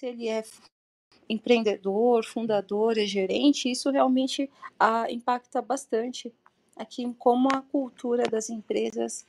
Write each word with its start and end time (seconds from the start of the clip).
se 0.00 0.06
ele 0.06 0.28
é 0.28 0.42
empreendedor, 1.28 2.24
fundador, 2.24 2.98
é 2.98 3.06
gerente, 3.06 3.70
isso 3.70 3.90
realmente 3.90 4.50
ah, 4.78 5.06
impacta 5.10 5.62
bastante 5.62 6.32
aqui 6.76 7.02
em 7.02 7.12
como 7.12 7.48
a 7.52 7.62
cultura 7.62 8.24
das 8.24 8.50
empresas 8.50 9.26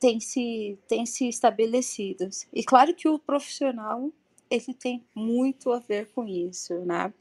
tem 0.00 0.20
se, 0.20 0.78
tem 0.88 1.06
se 1.06 1.28
estabelecido. 1.28 2.28
E 2.52 2.64
claro 2.64 2.94
que 2.94 3.08
o 3.08 3.18
profissional 3.18 4.10
ele 4.50 4.74
tem 4.74 5.04
muito 5.14 5.72
a 5.72 5.78
ver 5.80 6.10
com 6.12 6.26
isso, 6.26 6.74
né? 6.84 7.12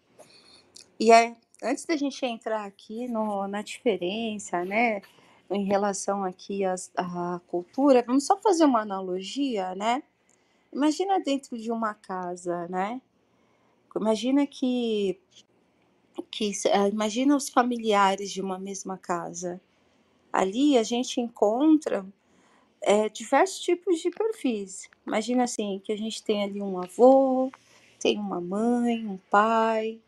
E 1.00 1.12
é, 1.12 1.36
antes 1.64 1.86
da 1.86 1.96
gente 1.98 2.26
entrar 2.26 2.66
aqui 2.66 3.08
no, 3.08 3.48
na 3.48 3.62
diferença, 3.62 4.66
né, 4.66 5.02
em 5.52 5.66
relação 5.66 6.24
aqui 6.24 6.66
às- 6.66 6.92
à 6.97 7.39
cultura, 7.47 8.04
vamos 8.05 8.25
só 8.25 8.38
fazer 8.42 8.66
uma 8.66 8.82
analogia, 8.82 9.75
né? 9.75 10.04
Imagina 10.73 11.19
dentro 11.19 11.57
de 11.57 11.71
uma 11.71 11.93
casa, 11.93 12.68
né? 12.68 13.01
Imagina 13.95 14.47
que, 14.47 15.19
que 16.32 16.51
eh, 16.65 16.89
imagina 16.89 17.36
os 17.36 17.47
familiares 17.49 18.32
de 18.32 18.41
uma 18.41 18.57
mesma 18.57 18.97
casa. 18.97 19.61
Ali 20.32 20.77
a 20.77 20.83
gente 20.83 21.21
encontra 21.21 22.05
eh, 22.82 23.09
diversos 23.09 23.59
tipos 23.59 23.99
de 24.01 24.09
perfis. 24.09 24.89
Imagina 25.05 25.43
assim, 25.43 25.79
que 25.83 25.91
a 25.91 25.97
gente 25.97 26.23
tem 26.23 26.43
ali 26.43 26.61
um 26.61 26.79
avô, 26.82 27.51
tem 27.99 28.19
uma 28.19 28.41
mãe, 28.41 29.05
um 29.07 29.18
pai 29.29 29.99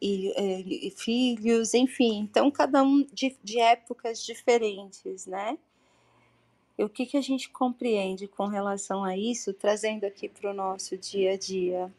e, 0.00 0.32
eh, 0.36 0.60
e 0.66 0.90
filhos, 0.90 1.74
enfim. 1.74 2.18
Então, 2.20 2.50
cada 2.50 2.82
um 2.82 3.06
de, 3.12 3.36
de 3.42 3.60
épocas 3.60 4.24
diferentes, 4.24 5.26
né? 5.26 5.56
E 6.78 6.84
o 6.84 6.88
que, 6.88 7.06
que 7.06 7.16
a 7.16 7.20
gente 7.20 7.50
compreende 7.50 8.26
com 8.26 8.46
relação 8.46 9.04
a 9.04 9.16
isso, 9.16 9.52
trazendo 9.52 10.04
aqui 10.04 10.28
para 10.28 10.50
o 10.50 10.54
nosso 10.54 10.96
dia 10.96 11.32
a 11.32 11.36
dia? 11.36 11.92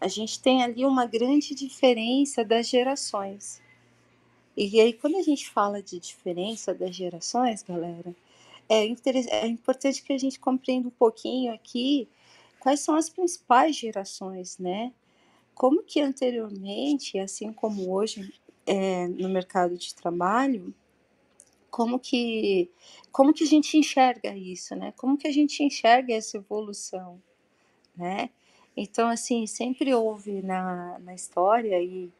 A 0.00 0.08
gente 0.08 0.40
tem 0.40 0.62
ali 0.62 0.84
uma 0.84 1.06
grande 1.06 1.54
diferença 1.54 2.44
das 2.44 2.68
gerações. 2.68 3.60
E 4.56 4.80
aí, 4.80 4.92
quando 4.92 5.16
a 5.16 5.22
gente 5.22 5.48
fala 5.48 5.82
de 5.82 5.98
diferença 5.98 6.74
das 6.74 6.94
gerações, 6.94 7.62
galera, 7.62 8.14
é, 8.68 8.86
é 8.86 9.46
importante 9.46 10.02
que 10.02 10.12
a 10.12 10.18
gente 10.18 10.38
compreenda 10.38 10.88
um 10.88 10.92
pouquinho 10.92 11.52
aqui 11.52 12.08
quais 12.60 12.80
são 12.80 12.94
as 12.94 13.08
principais 13.08 13.76
gerações, 13.76 14.58
né? 14.58 14.92
Como 15.54 15.82
que 15.82 16.00
anteriormente, 16.00 17.18
assim 17.18 17.52
como 17.52 17.92
hoje, 17.92 18.32
é, 18.66 19.08
no 19.08 19.28
mercado 19.28 19.76
de 19.76 19.94
trabalho, 19.94 20.72
como 21.72 21.98
que 21.98 22.70
como 23.10 23.32
que 23.32 23.44
a 23.44 23.46
gente 23.46 23.78
enxerga 23.78 24.36
isso, 24.36 24.76
né? 24.76 24.92
Como 24.96 25.16
que 25.16 25.26
a 25.26 25.32
gente 25.32 25.64
enxerga 25.64 26.14
essa 26.14 26.36
evolução, 26.36 27.20
né? 27.96 28.30
Então, 28.76 29.08
assim, 29.08 29.46
sempre 29.46 29.94
houve 29.94 30.42
na, 30.42 30.98
na 31.00 31.14
história, 31.14 31.82
e 31.82 32.10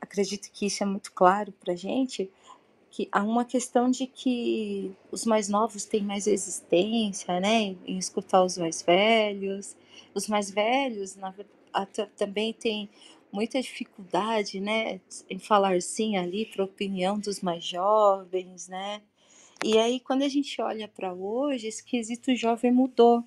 acredito 0.00 0.50
que 0.52 0.66
isso 0.66 0.82
é 0.82 0.86
muito 0.86 1.12
claro 1.12 1.52
para 1.52 1.74
gente, 1.74 2.30
que 2.90 3.08
há 3.12 3.22
uma 3.22 3.44
questão 3.44 3.90
de 3.90 4.06
que 4.06 4.92
os 5.10 5.24
mais 5.24 5.48
novos 5.48 5.84
têm 5.84 6.02
mais 6.02 6.26
resistência, 6.26 7.38
né, 7.40 7.76
em 7.86 7.98
escutar 7.98 8.42
os 8.44 8.56
mais 8.56 8.82
velhos. 8.82 9.76
Os 10.14 10.28
mais 10.28 10.50
velhos, 10.50 11.14
na 11.16 11.34
também 12.16 12.54
têm 12.54 12.88
muita 13.32 13.60
dificuldade, 13.60 14.60
né, 14.60 15.00
em 15.28 15.38
falar 15.38 15.80
sim 15.82 16.16
ali 16.16 16.46
para 16.46 16.62
a 16.62 16.66
opinião 16.66 17.18
dos 17.18 17.40
mais 17.40 17.64
jovens, 17.64 18.68
né? 18.68 19.02
E 19.64 19.78
aí, 19.78 20.00
quando 20.00 20.22
a 20.22 20.28
gente 20.28 20.60
olha 20.60 20.86
para 20.86 21.12
hoje, 21.12 21.66
esse 21.66 21.82
quesito 21.82 22.34
jovem 22.36 22.70
mudou. 22.70 23.24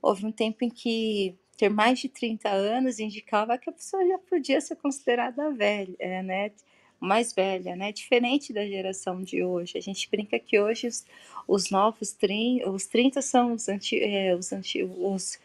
Houve 0.00 0.26
um 0.26 0.32
tempo 0.32 0.64
em 0.64 0.70
que 0.70 1.36
ter 1.56 1.68
mais 1.68 1.98
de 1.98 2.08
30 2.08 2.48
anos 2.48 3.00
indicava 3.00 3.58
que 3.58 3.68
a 3.68 3.72
pessoa 3.72 4.06
já 4.06 4.18
podia 4.18 4.60
ser 4.60 4.76
considerada 4.76 5.50
velha, 5.50 5.96
é, 5.98 6.22
né? 6.22 6.52
Mais 7.00 7.32
velha, 7.32 7.74
né? 7.76 7.92
Diferente 7.92 8.52
da 8.52 8.64
geração 8.64 9.22
de 9.22 9.42
hoje. 9.42 9.76
A 9.76 9.80
gente 9.80 10.08
brinca 10.08 10.38
que 10.38 10.58
hoje 10.58 10.86
os, 10.86 11.04
os 11.46 11.70
novos 11.70 12.12
30, 12.12 12.70
os 12.70 12.86
30 12.86 13.20
são 13.22 13.52
os, 13.52 13.68
anti, 13.68 13.98
é, 14.00 14.34
os, 14.34 14.52
anti, 14.52 14.82
os, 14.84 15.38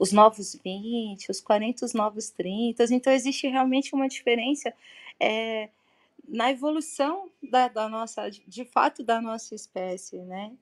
os 0.00 0.12
novos 0.12 0.58
20, 0.64 1.30
os 1.30 1.42
40 1.42 1.84
os 1.84 1.92
novos 1.92 2.30
30. 2.30 2.84
Então 2.90 3.12
existe 3.12 3.46
realmente 3.46 3.94
uma 3.94 4.08
diferença 4.08 4.72
é, 5.20 5.68
na 6.26 6.50
evolução 6.50 7.28
da, 7.42 7.68
da 7.68 7.86
nossa, 7.86 8.30
de 8.30 8.64
fato, 8.64 9.04
da 9.04 9.20
nossa 9.20 9.54
espécie, 9.54 10.16
né? 10.16 10.52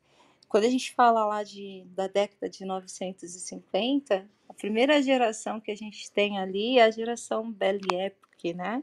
Quando 0.49 0.65
a 0.65 0.69
gente 0.69 0.93
fala 0.93 1.25
lá 1.25 1.45
de, 1.45 1.85
da 1.95 2.09
década 2.09 2.49
de 2.49 2.65
950, 2.65 4.27
a 4.49 4.55
primeira 4.55 5.01
geração 5.01 5.61
que 5.61 5.71
a 5.71 5.77
gente 5.77 6.11
tem 6.11 6.39
ali 6.39 6.79
é 6.79 6.85
a 6.85 6.91
geração 6.91 7.49
Belle 7.53 7.95
Époque, 7.95 8.55
né? 8.55 8.83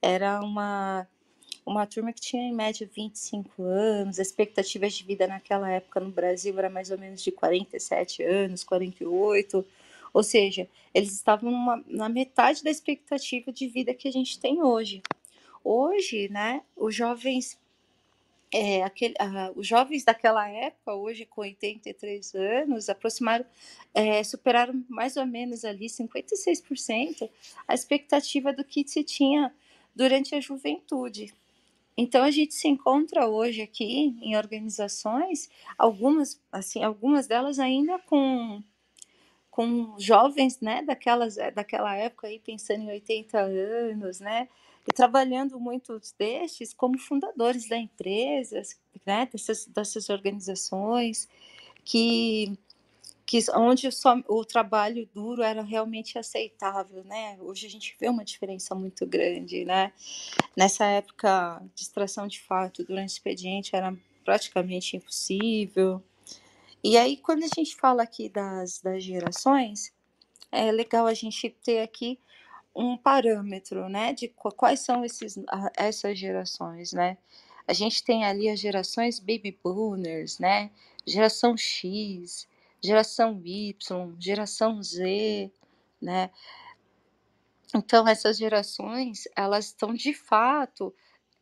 Era 0.00 0.40
uma, 0.40 1.06
uma 1.66 1.86
turma 1.86 2.10
que 2.10 2.22
tinha 2.22 2.44
em 2.44 2.54
média 2.54 2.88
25 2.90 3.64
anos, 3.64 4.18
a 4.18 4.22
expectativa 4.22 4.88
de 4.88 5.04
vida 5.04 5.26
naquela 5.26 5.70
época 5.70 6.00
no 6.00 6.10
Brasil 6.10 6.58
era 6.58 6.70
mais 6.70 6.90
ou 6.90 6.96
menos 6.96 7.22
de 7.22 7.30
47 7.32 8.22
anos, 8.22 8.64
48, 8.64 9.66
ou 10.12 10.22
seja, 10.22 10.68
eles 10.94 11.12
estavam 11.12 11.50
numa, 11.50 11.84
na 11.86 12.08
metade 12.08 12.62
da 12.62 12.70
expectativa 12.70 13.52
de 13.52 13.66
vida 13.68 13.94
que 13.94 14.08
a 14.08 14.12
gente 14.12 14.38
tem 14.38 14.62
hoje. 14.62 15.02
Hoje, 15.62 16.28
né, 16.30 16.62
os 16.76 16.94
jovens 16.94 17.58
é, 18.52 18.82
aquele, 18.82 19.14
ah, 19.18 19.52
os 19.54 19.66
jovens 19.66 20.04
daquela 20.04 20.48
época, 20.48 20.94
hoje 20.94 21.24
com 21.24 21.40
83 21.40 22.34
anos, 22.34 22.88
aproximaram, 22.88 23.44
é, 23.94 24.24
superaram 24.24 24.84
mais 24.88 25.16
ou 25.16 25.24
menos 25.24 25.64
ali 25.64 25.86
56% 25.86 27.30
a 27.68 27.74
expectativa 27.74 28.52
do 28.52 28.64
que 28.64 28.86
se 28.86 29.04
tinha 29.04 29.54
durante 29.94 30.34
a 30.34 30.40
juventude. 30.40 31.32
Então 31.96 32.24
a 32.24 32.30
gente 32.30 32.54
se 32.54 32.66
encontra 32.66 33.28
hoje 33.28 33.62
aqui 33.62 34.16
em 34.20 34.36
organizações, 34.36 35.48
algumas 35.78 36.40
assim, 36.50 36.82
algumas 36.82 37.26
delas 37.26 37.58
ainda 37.58 37.98
com 38.00 38.62
com 39.50 39.98
jovens, 39.98 40.60
né, 40.60 40.82
daquelas 40.82 41.36
daquela 41.54 41.96
época 41.96 42.28
aí 42.28 42.38
pensando 42.38 42.82
em 42.82 42.90
80 42.90 43.38
anos, 43.38 44.20
né? 44.20 44.48
e 44.88 44.92
trabalhando 44.92 45.58
muitos 45.58 46.12
destes 46.18 46.72
como 46.72 46.98
fundadores 46.98 47.68
da 47.68 47.76
empresa, 47.76 48.62
né, 49.06 49.28
dessas, 49.30 49.66
dessas 49.66 50.08
organizações, 50.08 51.28
que, 51.84 52.58
que 53.26 53.38
onde 53.54 53.90
só, 53.92 54.16
o 54.28 54.44
trabalho 54.44 55.08
duro 55.14 55.42
era 55.42 55.62
realmente 55.62 56.18
aceitável, 56.18 57.04
né? 57.04 57.36
Hoje 57.40 57.66
a 57.66 57.70
gente 57.70 57.96
vê 57.98 58.08
uma 58.08 58.24
diferença 58.24 58.74
muito 58.74 59.06
grande, 59.06 59.64
né? 59.64 59.92
Nessa 60.56 60.84
época, 60.86 61.62
distração 61.74 62.26
de 62.26 62.40
fato 62.40 62.84
durante 62.84 63.10
o 63.10 63.12
expediente 63.12 63.74
era 63.74 63.96
praticamente 64.24 64.96
impossível. 64.96 66.02
E 66.82 66.96
aí, 66.96 67.16
quando 67.18 67.44
a 67.44 67.48
gente 67.54 67.76
fala 67.76 68.02
aqui 68.02 68.28
das, 68.28 68.80
das 68.80 69.02
gerações, 69.04 69.92
é 70.50 70.72
legal 70.72 71.06
a 71.06 71.14
gente 71.14 71.50
ter 71.62 71.80
aqui 71.82 72.18
um 72.74 72.96
parâmetro, 72.96 73.88
né, 73.88 74.12
de 74.12 74.28
quais 74.28 74.80
são 74.80 75.04
esses, 75.04 75.36
essas 75.76 76.18
gerações, 76.18 76.92
né? 76.92 77.18
A 77.66 77.72
gente 77.72 78.02
tem 78.02 78.24
ali 78.24 78.48
as 78.48 78.58
gerações 78.58 79.20
baby 79.20 79.58
boomers, 79.62 80.38
né? 80.38 80.70
Geração 81.06 81.56
X, 81.56 82.48
geração 82.82 83.40
Y, 83.44 84.16
geração 84.18 84.82
Z, 84.82 85.50
né? 86.00 86.30
Então 87.74 88.08
essas 88.08 88.38
gerações, 88.38 89.24
elas 89.36 89.66
estão 89.66 89.94
de 89.94 90.14
fato 90.14 90.94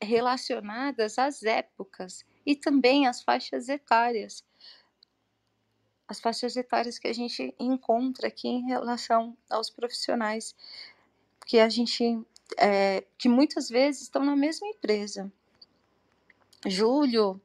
relacionadas 0.03 1.19
às 1.19 1.43
épocas 1.43 2.25
e 2.45 2.55
também 2.57 3.07
às 3.07 3.23
faixas 3.23 3.69
etárias. 3.69 4.45
As 6.09 6.21
faixas 6.21 6.57
etárias 6.57 6.99
que 6.99 7.07
a 7.07 7.13
gente 7.13 7.55
encontra 7.59 8.29
aqui 8.29 8.49
em 8.49 8.67
relação 8.67 9.37
aos 9.51 9.69
profissionais 9.69 10.55
que 11.47 11.59
a 11.59 11.69
gente 11.69 12.21
é, 12.57 13.05
que 13.19 13.29
muitas 13.29 13.69
vezes 13.69 14.03
estão 14.03 14.25
na 14.25 14.35
mesma 14.35 14.67
empresa. 14.67 15.31
Júlio, 16.67 17.41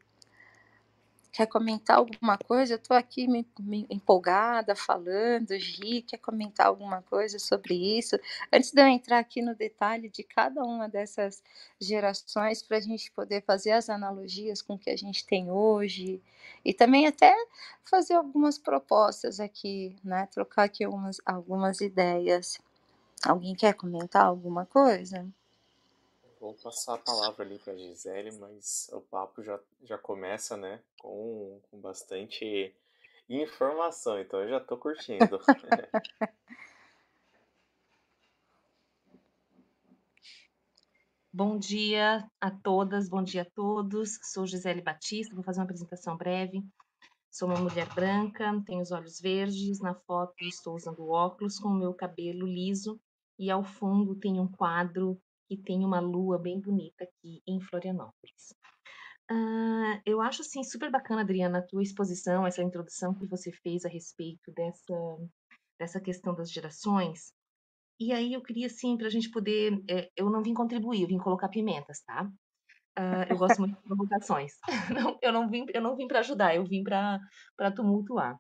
quer 1.34 1.48
comentar 1.48 1.98
alguma 1.98 2.38
coisa? 2.38 2.76
Eu 2.76 2.78
estou 2.78 2.96
aqui 2.96 3.28
me, 3.28 3.46
me, 3.60 3.88
empolgada, 3.90 4.76
falando. 4.76 5.58
Gi, 5.58 6.04
quer 6.04 6.20
comentar 6.20 6.68
alguma 6.68 7.02
coisa 7.02 7.40
sobre 7.40 7.74
isso? 7.98 8.18
Antes 8.52 8.72
de 8.72 8.80
eu 8.80 8.86
entrar 8.86 9.18
aqui 9.18 9.42
no 9.42 9.56
detalhe 9.56 10.10
de 10.10 10.24
cada 10.24 10.64
uma 10.64 10.88
dessas 10.88 11.44
gerações, 11.82 12.62
para 12.62 12.78
a 12.78 12.80
gente 12.80 13.12
poder 13.12 13.42
fazer 13.42 13.72
as 13.72 13.90
analogias 13.90 14.62
com 14.62 14.76
o 14.76 14.80
que 14.80 14.92
a 14.92 14.96
gente 14.96 15.26
tem 15.26 15.50
hoje, 15.50 16.22
e 16.64 16.72
também 16.72 17.08
até 17.08 17.36
fazer 17.84 18.14
algumas 18.14 18.60
propostas 18.60 19.40
aqui, 19.40 19.96
né? 20.04 20.28
Trocar 20.28 20.66
aqui 20.66 20.84
algumas, 20.84 21.20
algumas 21.26 21.82
ideias. 21.82 22.60
Alguém 23.26 23.56
quer 23.56 23.74
comentar 23.74 24.26
alguma 24.26 24.68
coisa? 24.68 25.28
Vou 26.44 26.54
passar 26.56 26.96
a 26.96 26.98
palavra 26.98 27.46
ali 27.46 27.58
para 27.58 27.74
Gisele, 27.78 28.38
mas 28.38 28.90
o 28.92 29.00
papo 29.00 29.42
já, 29.42 29.58
já 29.82 29.98
começa, 29.98 30.58
né, 30.58 30.84
com, 31.00 31.62
com 31.72 31.80
bastante 31.80 32.76
informação, 33.30 34.20
então 34.20 34.42
eu 34.42 34.50
já 34.50 34.58
estou 34.58 34.78
curtindo. 34.78 35.40
Bom 41.32 41.58
dia 41.58 42.30
a 42.42 42.52
todas, 42.52 43.08
bom 43.08 43.24
dia 43.24 43.44
a 43.44 43.50
todos. 43.56 44.20
Sou 44.22 44.46
Gisele 44.46 44.82
Batista, 44.82 45.34
vou 45.34 45.46
fazer 45.46 45.62
uma 45.62 45.64
apresentação 45.64 46.18
breve. 46.18 46.62
Sou 47.32 47.48
uma 47.48 47.58
mulher 47.58 47.88
branca, 47.96 48.62
tenho 48.66 48.82
os 48.82 48.92
olhos 48.92 49.18
verdes, 49.22 49.80
na 49.80 49.96
foto 49.96 50.36
estou 50.42 50.76
usando 50.76 51.08
óculos 51.08 51.58
com 51.58 51.70
o 51.70 51.80
meu 51.80 51.94
cabelo 51.94 52.46
liso 52.46 53.00
e 53.40 53.50
ao 53.50 53.64
fundo 53.64 54.14
tem 54.14 54.42
um 54.42 54.48
quadro 54.48 55.18
que 55.48 55.58
tem 55.58 55.86
uma 55.86 56.00
lua 56.00 56.40
bem 56.40 56.60
bonita 56.60 57.04
aqui 57.04 57.42
em 57.48 57.60
Florianópolis. 57.62 58.54
Uh, 59.32 60.02
eu 60.06 60.22
acho 60.22 60.42
assim 60.42 60.64
super 60.64 60.92
bacana, 60.92 61.22
Adriana, 61.22 61.60
a 61.60 61.66
tua 61.66 61.82
exposição, 61.82 62.46
essa 62.46 62.62
introdução 62.62 63.14
que 63.14 63.26
você 63.28 63.52
fez 63.52 63.86
a 63.86 63.90
respeito 63.90 64.52
dessa, 64.52 65.18
dessa 65.80 66.02
questão 66.02 66.36
das 66.36 66.52
gerações. 66.52 67.34
E 68.00 68.12
aí 68.12 68.34
eu 68.34 68.42
queria 68.42 68.68
assim 68.68 68.98
para 68.98 69.08
a 69.08 69.10
gente 69.10 69.30
poder, 69.30 69.82
é, 69.90 70.10
eu 70.16 70.30
não 70.30 70.44
vim 70.44 70.54
contribuir, 70.54 71.02
eu 71.02 71.08
vim 71.08 71.18
colocar 71.18 71.48
pimentas, 71.48 72.02
tá? 72.02 72.30
Uh, 72.98 73.26
eu 73.30 73.38
gosto 73.38 73.60
muito 73.60 73.76
de 73.76 73.82
provocações. 73.84 74.52
não, 74.94 75.18
eu 75.22 75.32
não 75.32 75.50
vim, 75.50 75.66
eu 75.74 75.82
não 75.82 75.96
vim 75.96 76.08
para 76.08 76.20
ajudar, 76.20 76.56
eu 76.56 76.66
vim 76.66 76.84
para 76.84 77.72
tumultuar. 77.76 78.38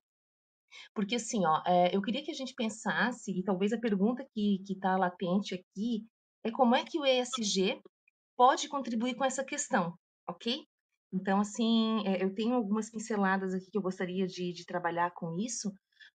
Porque 0.93 1.15
assim, 1.15 1.45
ó, 1.45 1.61
é, 1.65 1.95
eu 1.95 2.01
queria 2.01 2.23
que 2.23 2.31
a 2.31 2.35
gente 2.35 2.53
pensasse 2.53 3.31
e 3.31 3.43
talvez 3.43 3.73
a 3.73 3.79
pergunta 3.79 4.25
que 4.33 4.59
que 4.65 4.73
está 4.73 4.97
latente 4.97 5.55
aqui 5.55 6.05
é 6.43 6.51
como 6.51 6.75
é 6.75 6.83
que 6.83 6.99
o 6.99 7.05
ESG 7.05 7.81
pode 8.35 8.67
contribuir 8.67 9.15
com 9.15 9.23
essa 9.23 9.43
questão, 9.43 9.93
ok? 10.27 10.65
Então, 11.13 11.39
assim, 11.39 12.05
é, 12.07 12.23
eu 12.23 12.33
tenho 12.33 12.55
algumas 12.55 12.89
pinceladas 12.89 13.53
aqui 13.53 13.69
que 13.71 13.77
eu 13.77 13.81
gostaria 13.81 14.25
de, 14.25 14.51
de 14.51 14.65
trabalhar 14.65 15.11
com 15.11 15.37
isso, 15.39 15.71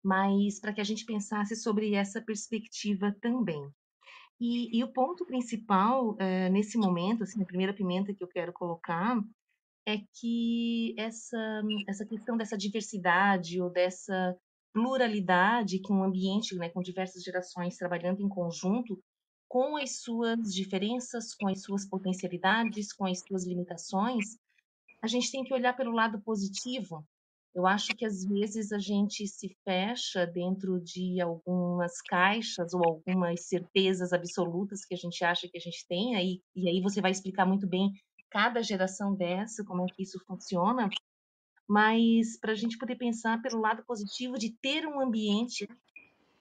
mas 0.03 0.61
para 0.61 0.73
que 0.73 0.81
a 0.81 0.85
gente 0.85 1.05
pensasse 1.05 1.57
sobre 1.57 1.95
essa 1.95 2.23
perspectiva 2.23 3.15
também. 3.21 3.69
E, 4.41 4.79
e 4.79 4.85
o 4.85 4.93
ponto 4.93 5.25
principal 5.27 6.17
é, 6.19 6.49
nesse 6.49 6.79
momento, 6.79 7.25
assim, 7.25 7.43
a 7.43 7.47
primeira 7.47 7.75
pimenta 7.75 8.15
que 8.15 8.23
eu 8.23 8.29
quero 8.29 8.53
colocar 8.53 9.21
é 9.87 9.99
que 10.21 10.95
essa, 10.97 11.63
essa 11.89 12.07
questão 12.07 12.37
dessa 12.37 12.57
diversidade 12.57 13.61
ou 13.61 13.71
dessa 13.71 14.37
pluralidade 14.73 15.79
que 15.79 15.93
um 15.93 16.03
ambiente, 16.03 16.57
né, 16.57 16.69
com 16.69 16.81
diversas 16.81 17.23
gerações 17.23 17.77
trabalhando 17.77 18.21
em 18.21 18.29
conjunto, 18.29 18.99
com 19.55 19.77
as 19.77 20.01
suas 20.01 20.53
diferenças, 20.53 21.33
com 21.33 21.47
as 21.47 21.63
suas 21.63 21.89
potencialidades, 21.89 22.93
com 22.93 23.07
as 23.07 23.21
suas 23.21 23.47
limitações, 23.47 24.37
a 25.01 25.07
gente 25.07 25.31
tem 25.31 25.45
que 25.45 25.55
olhar 25.55 25.77
pelo 25.77 25.93
lado 25.93 26.21
positivo. 26.23 27.07
Eu 27.55 27.65
acho 27.65 27.95
que 27.95 28.05
às 28.05 28.25
vezes 28.25 28.73
a 28.73 28.81
gente 28.81 29.29
se 29.29 29.57
fecha 29.63 30.27
dentro 30.27 30.81
de 30.81 31.21
algumas 31.21 32.03
caixas 32.03 32.75
ou 32.75 32.85
algumas 32.85 33.47
certezas 33.47 34.13
absolutas 34.13 34.85
que 34.85 34.95
a 34.95 34.99
gente 34.99 35.25
acha 35.25 35.49
que 35.49 35.57
a 35.57 35.61
gente 35.61 35.87
tem, 35.87 36.17
aí, 36.17 36.43
e 36.57 36.69
aí 36.69 36.81
você 36.81 37.01
vai 37.01 37.13
explicar 37.13 37.47
muito 37.47 37.69
bem 37.69 37.93
cada 38.33 38.61
geração 38.61 39.15
dessa, 39.15 39.65
como 39.65 39.85
é 39.85 39.87
que 39.87 40.03
isso 40.03 40.19
funciona, 40.27 40.89
mas 41.69 42.37
para 42.41 42.51
a 42.51 42.57
gente 42.57 42.77
poder 42.77 42.97
pensar 42.97 43.41
pelo 43.41 43.61
lado 43.61 43.85
positivo 43.87 44.37
de 44.37 44.51
ter 44.51 44.85
um 44.85 45.01
ambiente 45.01 45.69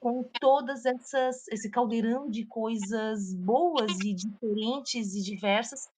com 0.04 0.22
todas 0.38 0.84
essas 0.84 1.48
esse 1.48 1.70
caldeirão 1.70 2.28
de 2.28 2.44
coisas 2.44 3.34
boas 3.34 3.98
e 4.00 4.12
diferentes 4.12 5.14
e 5.14 5.22
diversas 5.22 5.88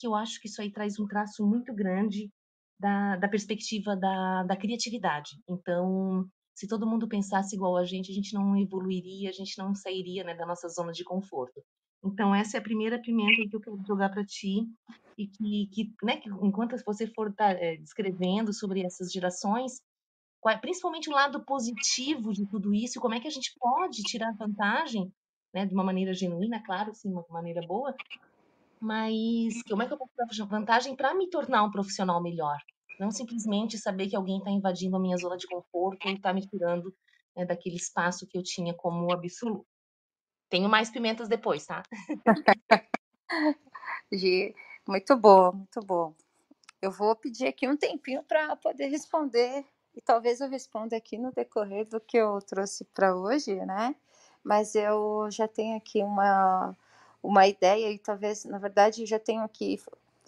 que 0.00 0.06
eu 0.08 0.16
acho 0.16 0.40
que 0.40 0.48
isso 0.48 0.60
aí 0.60 0.68
traz 0.68 0.98
um 0.98 1.06
traço 1.06 1.46
muito 1.46 1.72
grande 1.72 2.28
da, 2.76 3.14
da 3.18 3.28
perspectiva 3.28 3.94
da, 3.94 4.42
da 4.42 4.56
criatividade. 4.56 5.40
Então, 5.48 6.28
se 6.52 6.66
todo 6.66 6.88
mundo 6.88 7.06
pensasse 7.06 7.54
igual 7.54 7.76
a 7.76 7.84
gente, 7.84 8.10
a 8.10 8.14
gente 8.14 8.34
não 8.34 8.56
evoluiria, 8.56 9.30
a 9.30 9.32
gente 9.32 9.56
não 9.56 9.76
sairia 9.76 10.24
né, 10.24 10.34
da 10.34 10.44
nossa 10.44 10.68
zona 10.68 10.90
de 10.90 11.04
conforto. 11.04 11.62
Então, 12.04 12.34
essa 12.34 12.56
é 12.56 12.58
a 12.58 12.64
primeira 12.64 13.00
pimenta 13.00 13.48
que 13.48 13.54
eu 13.54 13.60
quero 13.60 13.80
jogar 13.86 14.08
para 14.08 14.24
ti, 14.24 14.66
e 15.16 15.28
que, 15.28 15.68
que, 15.72 15.94
né, 16.02 16.16
que 16.16 16.28
enquanto 16.28 16.74
você 16.84 17.06
for 17.06 17.32
tá, 17.32 17.52
é, 17.52 17.76
descrevendo 17.76 18.52
sobre 18.52 18.84
essas 18.84 19.12
gerações, 19.12 19.80
principalmente 20.60 21.08
o 21.08 21.12
lado 21.12 21.44
positivo 21.44 22.32
de 22.32 22.46
tudo 22.46 22.74
isso, 22.74 23.00
como 23.00 23.14
é 23.14 23.20
que 23.20 23.28
a 23.28 23.30
gente 23.30 23.54
pode 23.58 24.02
tirar 24.02 24.34
vantagem, 24.36 25.12
né, 25.54 25.66
de 25.66 25.74
uma 25.74 25.84
maneira 25.84 26.12
genuína, 26.12 26.62
claro, 26.64 26.94
sim, 26.94 27.10
uma 27.10 27.24
maneira 27.30 27.60
boa, 27.66 27.94
mas 28.80 29.62
como 29.68 29.82
é 29.82 29.86
que 29.86 29.92
eu 29.92 29.98
posso 29.98 30.12
dar 30.16 30.46
vantagem 30.46 30.96
para 30.96 31.14
me 31.14 31.30
tornar 31.30 31.62
um 31.62 31.70
profissional 31.70 32.20
melhor? 32.20 32.58
Não 32.98 33.10
simplesmente 33.10 33.78
saber 33.78 34.08
que 34.08 34.16
alguém 34.16 34.38
está 34.38 34.50
invadindo 34.50 34.96
a 34.96 35.00
minha 35.00 35.16
zona 35.16 35.36
de 35.36 35.46
conforto 35.46 36.08
e 36.08 36.12
está 36.14 36.32
me 36.32 36.46
tirando 36.46 36.92
né, 37.36 37.44
daquele 37.44 37.76
espaço 37.76 38.26
que 38.26 38.36
eu 38.36 38.42
tinha 38.42 38.74
como 38.74 39.12
absoluto. 39.12 39.66
Tenho 40.50 40.68
mais 40.68 40.90
pimentas 40.90 41.28
depois, 41.28 41.64
tá? 41.64 41.82
Gi, 44.12 44.54
muito 44.86 45.16
bom, 45.16 45.52
muito 45.52 45.80
bom. 45.80 46.14
Eu 46.80 46.90
vou 46.90 47.14
pedir 47.14 47.46
aqui 47.46 47.68
um 47.68 47.76
tempinho 47.76 48.22
para 48.24 48.56
poder 48.56 48.88
responder 48.88 49.64
e 49.94 50.00
talvez 50.00 50.40
eu 50.40 50.48
responda 50.48 50.96
aqui 50.96 51.18
no 51.18 51.32
decorrer 51.32 51.86
do 51.86 52.00
que 52.00 52.16
eu 52.16 52.40
trouxe 52.42 52.84
para 52.86 53.14
hoje, 53.14 53.54
né? 53.66 53.94
Mas 54.42 54.74
eu 54.74 55.28
já 55.30 55.46
tenho 55.48 55.76
aqui 55.76 56.02
uma 56.02 56.76
uma 57.22 57.46
ideia 57.46 57.90
e 57.92 57.98
talvez, 57.98 58.44
na 58.44 58.58
verdade, 58.58 59.06
já 59.06 59.18
tenho 59.18 59.42
aqui 59.42 59.80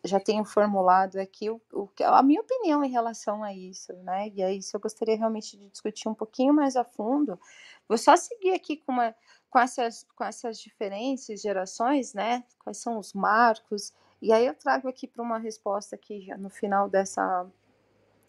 já 0.04 0.20
tenho 0.20 0.44
formulado 0.44 1.16
aqui 1.18 1.48
o, 1.48 1.60
o, 1.72 1.88
a 2.04 2.22
minha 2.22 2.42
opinião 2.42 2.84
em 2.84 2.90
relação 2.90 3.42
a 3.42 3.54
isso, 3.54 3.92
né? 4.04 4.30
E 4.34 4.42
aí, 4.42 4.60
se 4.62 4.76
eu 4.76 4.80
gostaria 4.80 5.16
realmente 5.16 5.56
de 5.56 5.68
discutir 5.70 6.08
um 6.08 6.14
pouquinho 6.14 6.52
mais 6.52 6.76
a 6.76 6.84
fundo, 6.84 7.40
vou 7.88 7.96
só 7.96 8.14
seguir 8.14 8.52
aqui 8.52 8.76
com, 8.76 8.92
uma, 8.92 9.14
com, 9.48 9.58
essas, 9.58 10.06
com 10.14 10.24
essas 10.24 10.58
diferentes 10.58 11.40
gerações, 11.40 12.12
né? 12.12 12.44
Quais 12.62 12.76
são 12.76 12.98
os 12.98 13.14
marcos? 13.14 13.94
E 14.20 14.30
aí 14.30 14.46
eu 14.46 14.54
trago 14.54 14.88
aqui 14.88 15.08
para 15.08 15.22
uma 15.22 15.38
resposta 15.38 15.96
aqui 15.96 16.28
no 16.36 16.50
final 16.50 16.88
dessa, 16.88 17.46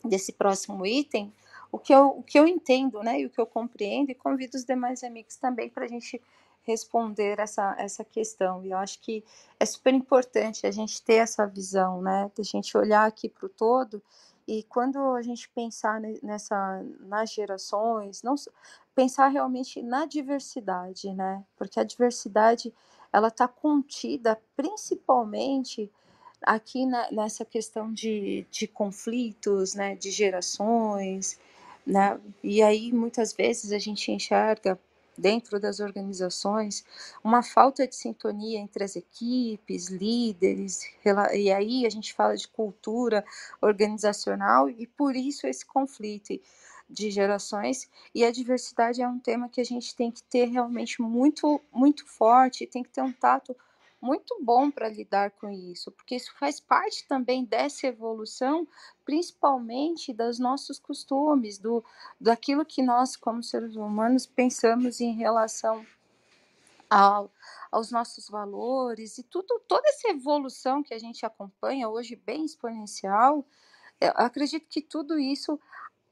desse 0.07 0.33
próximo 0.33 0.85
item, 0.85 1.31
o 1.71 1.77
que, 1.77 1.93
eu, 1.93 2.07
o 2.07 2.23
que 2.23 2.39
eu 2.39 2.47
entendo, 2.47 3.01
né? 3.03 3.19
E 3.19 3.25
o 3.25 3.29
que 3.29 3.39
eu 3.39 3.45
compreendo, 3.45 4.09
e 4.11 4.15
convido 4.15 4.57
os 4.57 4.63
demais 4.63 5.03
amigos 5.03 5.35
também 5.35 5.69
para 5.69 5.85
a 5.85 5.87
gente 5.87 6.21
responder 6.63 7.39
essa, 7.39 7.75
essa 7.77 8.03
questão. 8.03 8.63
E 8.63 8.71
eu 8.71 8.77
acho 8.77 8.99
que 8.99 9.23
é 9.59 9.65
super 9.65 9.93
importante 9.93 10.65
a 10.65 10.71
gente 10.71 11.01
ter 11.01 11.15
essa 11.15 11.45
visão, 11.45 12.01
né? 12.01 12.31
De 12.33 12.41
a 12.41 12.45
gente 12.45 12.77
olhar 12.77 13.05
aqui 13.05 13.29
para 13.29 13.45
o 13.45 13.49
todo 13.49 14.01
e 14.47 14.63
quando 14.63 14.99
a 14.99 15.21
gente 15.21 15.49
pensar 15.49 15.99
nessa 16.21 16.83
nas 16.99 17.31
gerações, 17.31 18.21
não 18.21 18.35
pensar 18.93 19.27
realmente 19.27 19.81
na 19.81 20.05
diversidade, 20.05 21.11
né? 21.13 21.43
Porque 21.57 21.79
a 21.79 21.83
diversidade 21.83 22.73
ela 23.11 23.29
está 23.29 23.47
contida 23.47 24.39
principalmente 24.55 25.91
aqui 26.41 26.85
na, 26.85 27.11
nessa 27.11 27.45
questão 27.45 27.91
de, 27.93 28.45
de 28.51 28.67
conflitos, 28.67 29.73
né? 29.75 29.95
De 29.95 30.11
gerações, 30.11 31.39
né? 31.85 32.19
E 32.43 32.61
aí 32.61 32.91
muitas 32.91 33.33
vezes 33.33 33.71
a 33.71 33.79
gente 33.79 34.11
enxerga 34.11 34.79
dentro 35.17 35.59
das 35.59 35.79
organizações, 35.79 36.83
uma 37.23 37.41
falta 37.41 37.87
de 37.87 37.95
sintonia 37.95 38.59
entre 38.59 38.83
as 38.83 38.95
equipes, 38.95 39.87
líderes, 39.87 40.81
e 41.33 41.51
aí 41.51 41.85
a 41.85 41.89
gente 41.89 42.13
fala 42.13 42.35
de 42.35 42.47
cultura 42.47 43.23
organizacional 43.61 44.69
e 44.69 44.85
por 44.85 45.15
isso 45.15 45.47
esse 45.47 45.65
conflito 45.65 46.39
de 46.87 47.09
gerações 47.09 47.89
e 48.13 48.23
a 48.23 48.31
diversidade 48.31 49.01
é 49.01 49.07
um 49.07 49.17
tema 49.17 49.49
que 49.49 49.59
a 49.59 49.63
gente 49.65 49.95
tem 49.95 50.11
que 50.11 50.21
ter 50.23 50.45
realmente 50.45 51.01
muito 51.01 51.59
muito 51.71 52.05
forte, 52.05 52.67
tem 52.67 52.83
que 52.83 52.89
ter 52.89 53.01
um 53.01 53.11
tato 53.11 53.55
muito 54.05 54.37
bom 54.39 54.69
para 54.69 54.87
lidar 54.87 55.31
com 55.31 55.49
isso, 55.49 55.91
porque 55.91 56.15
isso 56.15 56.31
faz 56.37 56.59
parte 56.59 57.07
também 57.07 57.43
dessa 57.43 57.87
evolução, 57.87 58.67
principalmente 59.03 60.13
dos 60.13 60.37
nossos 60.37 60.77
costumes, 60.77 61.57
do 61.57 61.83
daquilo 62.21 62.63
que 62.63 62.83
nós, 62.83 63.15
como 63.15 63.41
seres 63.41 63.75
humanos, 63.75 64.27
pensamos 64.27 65.01
em 65.01 65.13
relação 65.13 65.83
ao, 66.87 67.31
aos 67.71 67.89
nossos 67.91 68.29
valores 68.29 69.17
e 69.17 69.23
tudo, 69.23 69.59
toda 69.67 69.89
essa 69.89 70.09
evolução 70.09 70.83
que 70.83 70.93
a 70.93 70.99
gente 70.99 71.25
acompanha 71.25 71.89
hoje, 71.89 72.15
bem 72.15 72.45
exponencial, 72.45 73.43
acredito 74.13 74.67
que 74.69 74.81
tudo 74.81 75.17
isso 75.17 75.59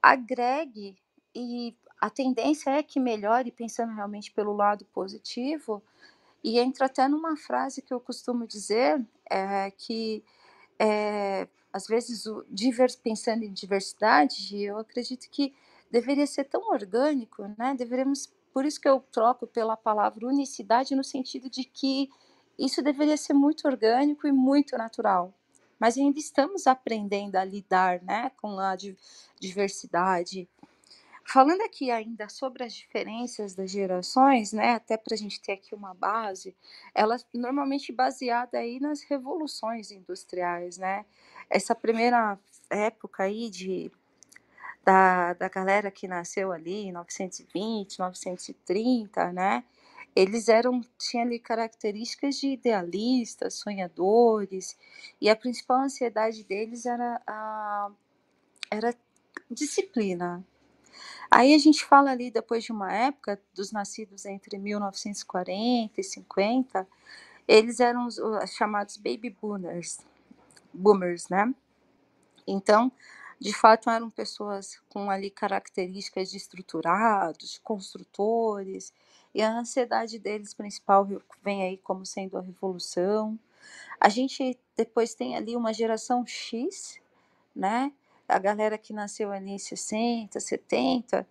agregue 0.01 0.97
e 1.35 1.75
a 2.01 2.09
tendência 2.09 2.71
é 2.71 2.83
que 2.83 2.99
melhore, 2.99 3.51
pensando 3.51 3.93
realmente 3.93 4.31
pelo 4.31 4.53
lado 4.53 4.83
positivo, 4.85 5.81
e 6.43 6.59
entra 6.59 6.87
até 6.87 7.07
numa 7.07 7.37
frase 7.37 7.81
que 7.81 7.93
eu 7.93 7.99
costumo 7.99 8.45
dizer, 8.45 9.03
é, 9.29 9.71
que 9.71 10.23
é, 10.77 11.47
às 11.71 11.87
vezes 11.87 12.25
o 12.25 12.43
divers, 12.49 12.95
pensando 12.95 13.43
em 13.43 13.53
diversidade, 13.53 14.61
eu 14.61 14.77
acredito 14.77 15.29
que 15.29 15.53
deveria 15.89 16.27
ser 16.27 16.43
tão 16.45 16.69
orgânico, 16.69 17.47
né? 17.57 17.73
Deveríamos, 17.75 18.31
por 18.53 18.65
isso 18.65 18.81
que 18.81 18.89
eu 18.89 18.99
troco 19.11 19.47
pela 19.47 19.77
palavra 19.77 20.27
unicidade 20.27 20.95
no 20.95 21.03
sentido 21.03 21.49
de 21.49 21.63
que 21.63 22.09
isso 22.59 22.81
deveria 22.81 23.17
ser 23.17 23.33
muito 23.33 23.67
orgânico 23.67 24.27
e 24.27 24.31
muito 24.31 24.77
natural. 24.77 25.33
Mas 25.79 25.97
ainda 25.97 26.19
estamos 26.19 26.67
aprendendo 26.67 27.35
a 27.35 27.43
lidar, 27.43 28.01
né, 28.03 28.31
com 28.41 28.59
a 28.59 28.75
diversidade. 29.39 30.47
Falando 31.25 31.61
aqui 31.61 31.89
ainda 31.89 32.27
sobre 32.27 32.63
as 32.63 32.73
diferenças 32.73 33.55
das 33.55 33.71
gerações, 33.71 34.51
né, 34.51 34.73
até 34.73 34.97
para 34.97 35.13
a 35.13 35.17
gente 35.17 35.41
ter 35.41 35.53
aqui 35.53 35.73
uma 35.73 35.93
base, 35.93 36.55
ela 36.93 37.17
normalmente 37.33 37.91
baseada 37.91 38.57
aí 38.57 38.79
nas 38.79 39.01
revoluções 39.03 39.89
industriais, 39.89 40.77
né? 40.77 41.05
Essa 41.49 41.73
primeira 41.73 42.37
época 42.69 43.23
aí 43.23 43.49
de 43.49 43.91
da, 44.83 45.33
da 45.33 45.47
galera 45.47 45.89
que 45.89 46.07
nasceu 46.07 46.51
ali 46.51 46.87
em 46.87 46.91
920, 46.91 47.99
930, 47.99 49.31
né? 49.31 49.63
Eles 50.15 50.47
eram 50.47 50.81
tinham 50.99 51.25
ali 51.25 51.39
características 51.39 52.35
de 52.35 52.49
idealistas, 52.49 53.55
sonhadores, 53.55 54.77
e 55.19 55.29
a 55.29 55.35
principal 55.35 55.81
ansiedade 55.81 56.43
deles 56.43 56.85
era 56.85 57.21
a 57.25 57.91
era 58.69 58.95
disciplina. 59.49 60.45
Aí 61.35 61.55
a 61.55 61.57
gente 61.57 61.83
fala 61.83 62.11
ali 62.11 62.29
depois 62.29 62.63
de 62.63 62.71
uma 62.71 62.93
época 62.93 63.41
dos 63.55 63.71
nascidos 63.71 64.23
entre 64.23 64.55
1940 64.59 65.99
e 65.99 66.03
50, 66.03 66.87
eles 67.47 67.79
eram 67.79 68.05
os, 68.05 68.19
os 68.19 68.51
chamados 68.51 68.97
baby 68.97 69.31
boomers, 69.31 69.97
boomers, 70.71 71.29
né? 71.29 71.51
Então, 72.45 72.91
de 73.39 73.51
fato, 73.51 73.89
eram 73.89 74.11
pessoas 74.11 74.79
com 74.89 75.09
ali 75.09 75.31
características 75.31 76.29
de 76.29 76.37
estruturados, 76.37 77.59
construtores, 77.63 78.93
e 79.33 79.41
a 79.41 79.57
ansiedade 79.57 80.19
deles 80.19 80.53
principal 80.53 81.07
vem 81.43 81.63
aí 81.63 81.77
como 81.77 82.05
sendo 82.05 82.37
a 82.37 82.41
revolução. 82.41 83.39
A 83.99 84.07
gente 84.07 84.55
depois 84.77 85.15
tem 85.15 85.35
ali 85.35 85.55
uma 85.55 85.73
geração 85.73 86.23
X, 86.27 87.01
né? 87.55 87.91
A 88.27 88.39
galera 88.39 88.77
que 88.77 88.93
nasceu 88.93 89.31
ali 89.31 89.51
em 89.51 89.57
60, 89.57 90.39
70. 90.39 91.27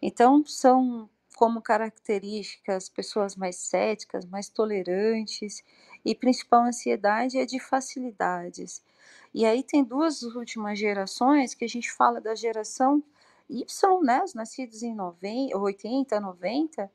Então, 0.00 0.44
são 0.46 1.08
como 1.36 1.60
características 1.60 2.88
pessoas 2.88 3.34
mais 3.34 3.56
céticas, 3.56 4.24
mais 4.24 4.48
tolerantes, 4.48 5.64
e 6.04 6.14
principal 6.14 6.64
ansiedade 6.64 7.38
é 7.38 7.44
de 7.44 7.58
facilidades. 7.58 8.82
E 9.32 9.44
aí 9.44 9.62
tem 9.62 9.82
duas 9.82 10.22
últimas 10.22 10.78
gerações 10.78 11.54
que 11.54 11.64
a 11.64 11.68
gente 11.68 11.90
fala 11.90 12.20
da 12.20 12.34
geração 12.34 13.02
Y, 13.48 14.00
né, 14.02 14.22
os 14.22 14.32
nascidos 14.32 14.82
em 14.82 14.94
90, 14.94 15.58
80, 15.58 16.20
90, 16.20 16.90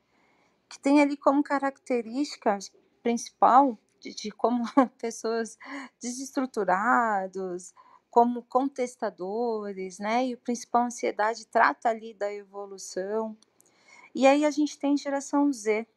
que 0.67 0.79
tem 0.79 1.01
ali 1.01 1.17
como 1.17 1.43
características 1.43 2.71
principal 3.03 3.77
de, 3.99 4.13
de 4.15 4.31
como 4.31 4.63
pessoas 4.99 5.57
desestruturados, 6.01 7.73
como 8.09 8.43
contestadores, 8.43 9.99
né? 9.99 10.27
E 10.27 10.33
o 10.33 10.37
principal 10.37 10.83
ansiedade 10.83 11.45
trata 11.47 11.89
ali 11.89 12.13
da 12.13 12.33
evolução. 12.33 13.37
E 14.13 14.25
aí 14.25 14.45
a 14.45 14.51
gente 14.51 14.77
tem 14.77 14.97
geração 14.97 15.51
Z, 15.53 15.87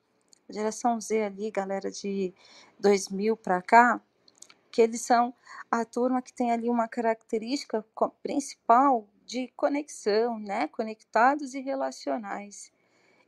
geração 0.49 1.01
Z 1.01 1.23
ali, 1.23 1.51
galera 1.51 1.91
de 1.91 2.35
2000 2.79 3.37
para 3.37 3.63
cá, 3.63 4.01
que 4.71 4.83
eles 4.83 5.03
são 5.03 5.35
a 5.71 5.85
turma 5.85 6.23
que 6.23 6.33
tem 6.33 6.53
ali 6.53 6.69
uma 6.69 6.89
característica 6.89 7.85
principal 8.23 9.07
de 9.25 9.49
conexão, 9.57 10.39
né? 10.39 10.69
Conectados 10.69 11.55
e 11.55 11.61
relacionais. 11.61 12.71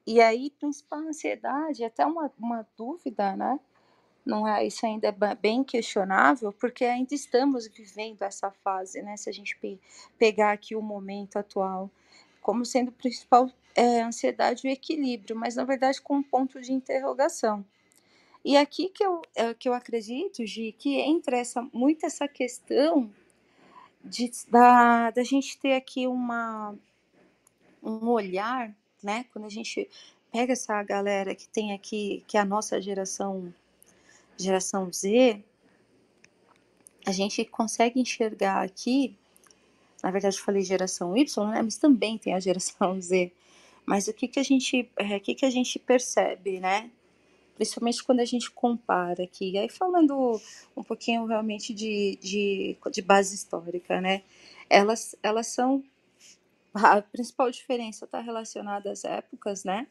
E 0.06 0.20
aí, 0.20 0.50
principal 0.50 0.98
ansiedade, 1.00 1.82
até 1.82 2.04
uma, 2.04 2.30
uma 2.38 2.68
dúvida, 2.76 3.34
né? 3.34 3.58
Não 4.24 4.48
é, 4.48 4.66
isso 4.66 4.86
ainda 4.86 5.08
é 5.08 5.34
bem 5.34 5.62
questionável, 5.62 6.52
porque 6.52 6.84
ainda 6.84 7.14
estamos 7.14 7.68
vivendo 7.68 8.22
essa 8.22 8.50
fase, 8.50 9.02
né? 9.02 9.16
Se 9.16 9.28
a 9.28 9.32
gente 9.32 9.56
pe 9.58 9.78
pegar 10.18 10.52
aqui 10.52 10.74
o 10.74 10.80
momento 10.80 11.36
atual, 11.36 11.90
como 12.40 12.64
sendo 12.64 12.90
principal 12.90 13.50
é, 13.74 14.00
ansiedade 14.02 14.66
o 14.66 14.70
equilíbrio, 14.70 15.36
mas 15.36 15.56
na 15.56 15.64
verdade 15.64 16.00
com 16.00 16.16
um 16.16 16.22
ponto 16.22 16.60
de 16.60 16.72
interrogação. 16.72 17.64
E 18.44 18.56
aqui 18.56 18.88
que 18.88 19.04
eu, 19.04 19.22
é, 19.34 19.54
que 19.54 19.68
eu 19.68 19.74
acredito, 19.74 20.44
Gi, 20.46 20.72
que 20.72 21.00
entra 21.00 21.38
essa, 21.38 21.62
muito 21.72 22.04
essa 22.06 22.28
questão 22.28 23.10
de, 24.04 24.30
da, 24.48 25.10
da 25.10 25.22
gente 25.22 25.58
ter 25.58 25.74
aqui 25.74 26.06
uma, 26.06 26.74
um 27.82 28.08
olhar, 28.08 28.74
né? 29.02 29.24
Quando 29.32 29.46
a 29.46 29.50
gente 29.50 29.88
pega 30.30 30.52
essa 30.52 30.82
galera 30.82 31.34
que 31.34 31.48
tem 31.48 31.72
aqui, 31.72 32.22
que 32.26 32.36
é 32.36 32.40
a 32.40 32.44
nossa 32.44 32.80
geração, 32.82 33.52
geração 34.38 34.92
Z, 34.92 35.42
a 37.06 37.12
gente 37.12 37.44
consegue 37.44 38.00
enxergar 38.00 38.62
aqui, 38.62 39.16
na 40.02 40.10
verdade 40.10 40.36
eu 40.36 40.42
falei 40.42 40.62
geração 40.62 41.16
Y, 41.16 41.50
né? 41.50 41.62
Mas 41.62 41.76
também 41.76 42.18
tem 42.18 42.34
a 42.34 42.40
geração 42.40 42.98
Z. 43.02 43.32
Mas 43.86 44.08
o 44.08 44.14
que 44.14 44.26
que 44.28 44.40
a 44.40 44.42
gente, 44.42 44.90
é, 44.96 45.16
o 45.16 45.20
que 45.20 45.34
que 45.34 45.44
a 45.44 45.50
gente 45.50 45.78
percebe, 45.78 46.58
né? 46.60 46.90
principalmente 47.54 48.02
quando 48.02 48.20
a 48.20 48.24
gente 48.24 48.50
compara 48.50 49.24
aqui. 49.24 49.56
Aí 49.56 49.68
falando 49.68 50.40
um 50.76 50.82
pouquinho 50.82 51.24
realmente 51.26 51.72
de, 51.72 52.18
de, 52.20 52.76
de 52.90 53.02
base 53.02 53.34
histórica, 53.34 54.00
né? 54.00 54.22
Elas, 54.68 55.14
elas 55.22 55.46
são. 55.48 55.82
A 56.72 57.00
principal 57.00 57.50
diferença 57.50 58.04
está 58.04 58.20
relacionada 58.20 58.90
às 58.90 59.04
épocas, 59.04 59.62
né? 59.62 59.86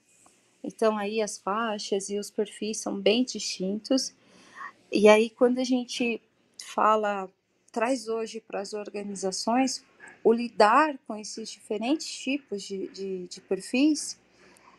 Então 0.61 0.97
aí 0.97 1.21
as 1.21 1.37
faixas 1.37 2.09
e 2.09 2.19
os 2.19 2.29
perfis 2.29 2.79
são 2.79 2.99
bem 2.99 3.23
distintos. 3.23 4.13
E 4.95 5.09
aí 5.09 5.27
quando 5.31 5.57
a 5.57 5.63
gente 5.63 6.21
fala, 6.63 7.27
traz 7.71 8.07
hoje 8.07 8.39
para 8.39 8.61
as 8.61 8.73
organizações 8.73 9.83
o 10.23 10.31
lidar 10.31 10.99
com 11.07 11.15
esses 11.15 11.49
diferentes 11.49 12.07
tipos 12.07 12.61
de, 12.61 12.87
de, 12.89 13.27
de 13.27 13.41
perfis, 13.41 14.19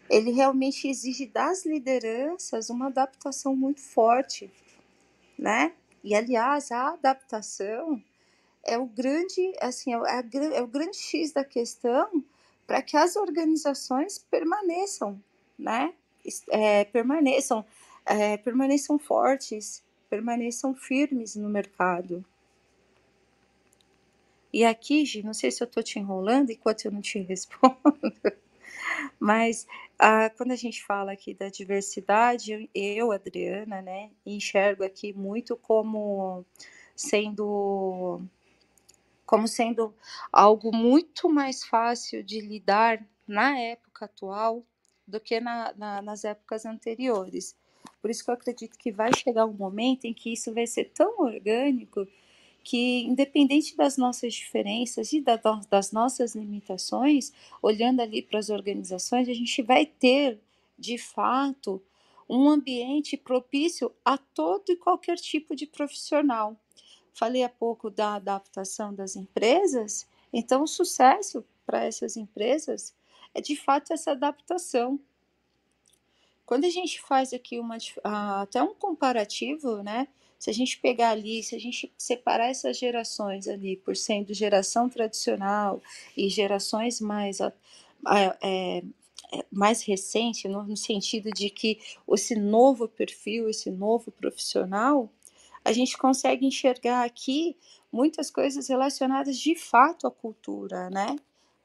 ele 0.09 0.30
realmente 0.30 0.87
exige 0.87 1.26
das 1.26 1.66
lideranças 1.66 2.71
uma 2.71 2.87
adaptação 2.87 3.56
muito 3.56 3.80
forte, 3.80 4.49
né? 5.37 5.73
E 6.04 6.14
aliás, 6.14 6.71
a 6.71 6.90
adaptação 6.90 8.00
é 8.62 8.78
o 8.78 8.87
grande, 8.87 9.52
assim, 9.61 9.94
é, 9.94 9.97
a, 9.97 10.25
é 10.54 10.62
o 10.62 10.68
grande 10.68 10.97
X 10.97 11.33
da 11.33 11.44
questão 11.44 12.25
para 12.68 12.80
que 12.83 12.97
as 12.97 13.16
organizações 13.16 14.18
permaneçam, 14.30 15.21
né? 15.59 15.92
É, 16.50 16.85
permaneçam, 16.85 17.66
é, 18.06 18.37
permaneçam 18.37 18.97
fortes, 18.97 19.83
permaneçam 20.14 20.73
firmes 20.76 21.35
no 21.35 21.49
mercado. 21.49 22.25
E 24.52 24.64
aqui, 24.64 25.04
Gi, 25.04 25.25
não 25.25 25.35
sei 25.35 25.50
se 25.50 25.61
eu 25.61 25.66
estou 25.66 25.83
te 25.83 25.99
enrolando 25.99 26.50
enquanto 26.50 26.85
eu 26.85 26.92
não 26.92 27.00
te 27.00 27.18
respondo, 27.30 27.76
mas 29.18 29.66
ah, 29.99 30.30
quando 30.30 30.52
a 30.52 30.56
gente 30.56 30.85
fala 30.85 31.11
aqui 31.11 31.35
da 31.35 31.49
diversidade, 31.49 32.71
eu, 32.73 33.11
Adriana, 33.11 33.83
né, 33.83 34.12
enxergo 34.25 34.85
aqui 34.85 35.12
muito 35.12 35.56
como 35.56 36.44
sendo 36.94 38.23
como 39.26 39.49
sendo 39.49 39.92
algo 40.33 40.71
muito 40.71 41.28
mais 41.28 41.64
fácil 41.64 42.23
de 42.23 42.40
lidar 42.40 43.04
na 43.26 43.59
época 43.59 44.04
atual 44.04 44.64
do 45.09 45.18
que 45.18 45.40
na, 45.40 45.73
na, 45.76 46.00
nas 46.02 46.25
épocas 46.25 46.64
anteriores. 46.64 47.56
Por 48.00 48.10
isso 48.10 48.24
que 48.24 48.30
eu 48.30 48.34
acredito 48.34 48.78
que 48.78 48.92
vai 48.92 49.10
chegar 49.14 49.46
um 49.46 49.52
momento 49.52 50.04
em 50.04 50.12
que 50.12 50.32
isso 50.32 50.52
vai 50.52 50.66
ser 50.66 50.90
tão 50.90 51.20
orgânico 51.20 52.06
que, 52.62 53.02
independente 53.04 53.76
das 53.76 53.96
nossas 53.96 54.34
diferenças 54.34 55.12
e 55.12 55.20
da, 55.20 55.38
das 55.70 55.92
nossas 55.92 56.34
limitações, 56.34 57.32
olhando 57.62 58.00
ali 58.00 58.22
para 58.22 58.38
as 58.38 58.48
organizações, 58.48 59.28
a 59.28 59.34
gente 59.34 59.62
vai 59.62 59.84
ter, 59.84 60.40
de 60.78 60.96
fato, 60.96 61.82
um 62.28 62.48
ambiente 62.48 63.16
propício 63.16 63.92
a 64.04 64.16
todo 64.16 64.70
e 64.70 64.76
qualquer 64.76 65.16
tipo 65.16 65.54
de 65.54 65.66
profissional. 65.66 66.56
Falei 67.12 67.44
há 67.44 67.48
pouco 67.48 67.90
da 67.90 68.14
adaptação 68.14 68.94
das 68.94 69.14
empresas, 69.14 70.08
então 70.32 70.62
o 70.62 70.66
sucesso 70.66 71.44
para 71.64 71.84
essas 71.84 72.16
empresas 72.16 72.94
é 73.34 73.40
de 73.40 73.56
fato 73.56 73.92
essa 73.92 74.12
adaptação. 74.12 74.98
Quando 76.46 76.64
a 76.64 76.70
gente 76.70 77.00
faz 77.00 77.32
aqui 77.32 77.58
uma, 77.58 77.78
até 78.42 78.62
um 78.62 78.74
comparativo, 78.74 79.82
né, 79.82 80.08
se 80.38 80.50
a 80.50 80.52
gente 80.52 80.78
pegar 80.78 81.10
ali, 81.10 81.42
se 81.42 81.54
a 81.54 81.58
gente 81.58 81.90
separar 81.96 82.50
essas 82.50 82.78
gerações 82.78 83.48
ali 83.48 83.76
por 83.76 83.96
sendo 83.96 84.34
geração 84.34 84.88
tradicional 84.90 85.80
e 86.16 86.28
gerações 86.28 87.00
mais 87.00 87.40
é, 87.40 87.52
é, 88.42 88.82
mais 89.50 89.82
recente, 89.82 90.46
no 90.46 90.76
sentido 90.76 91.30
de 91.30 91.48
que 91.48 91.80
esse 92.12 92.36
novo 92.36 92.86
perfil, 92.86 93.48
esse 93.48 93.70
novo 93.70 94.10
profissional, 94.10 95.10
a 95.64 95.72
gente 95.72 95.96
consegue 95.96 96.46
enxergar 96.46 97.04
aqui 97.04 97.56
muitas 97.90 98.30
coisas 98.30 98.68
relacionadas 98.68 99.38
de 99.38 99.54
fato 99.54 100.06
à 100.06 100.10
cultura, 100.10 100.90
né? 100.90 101.16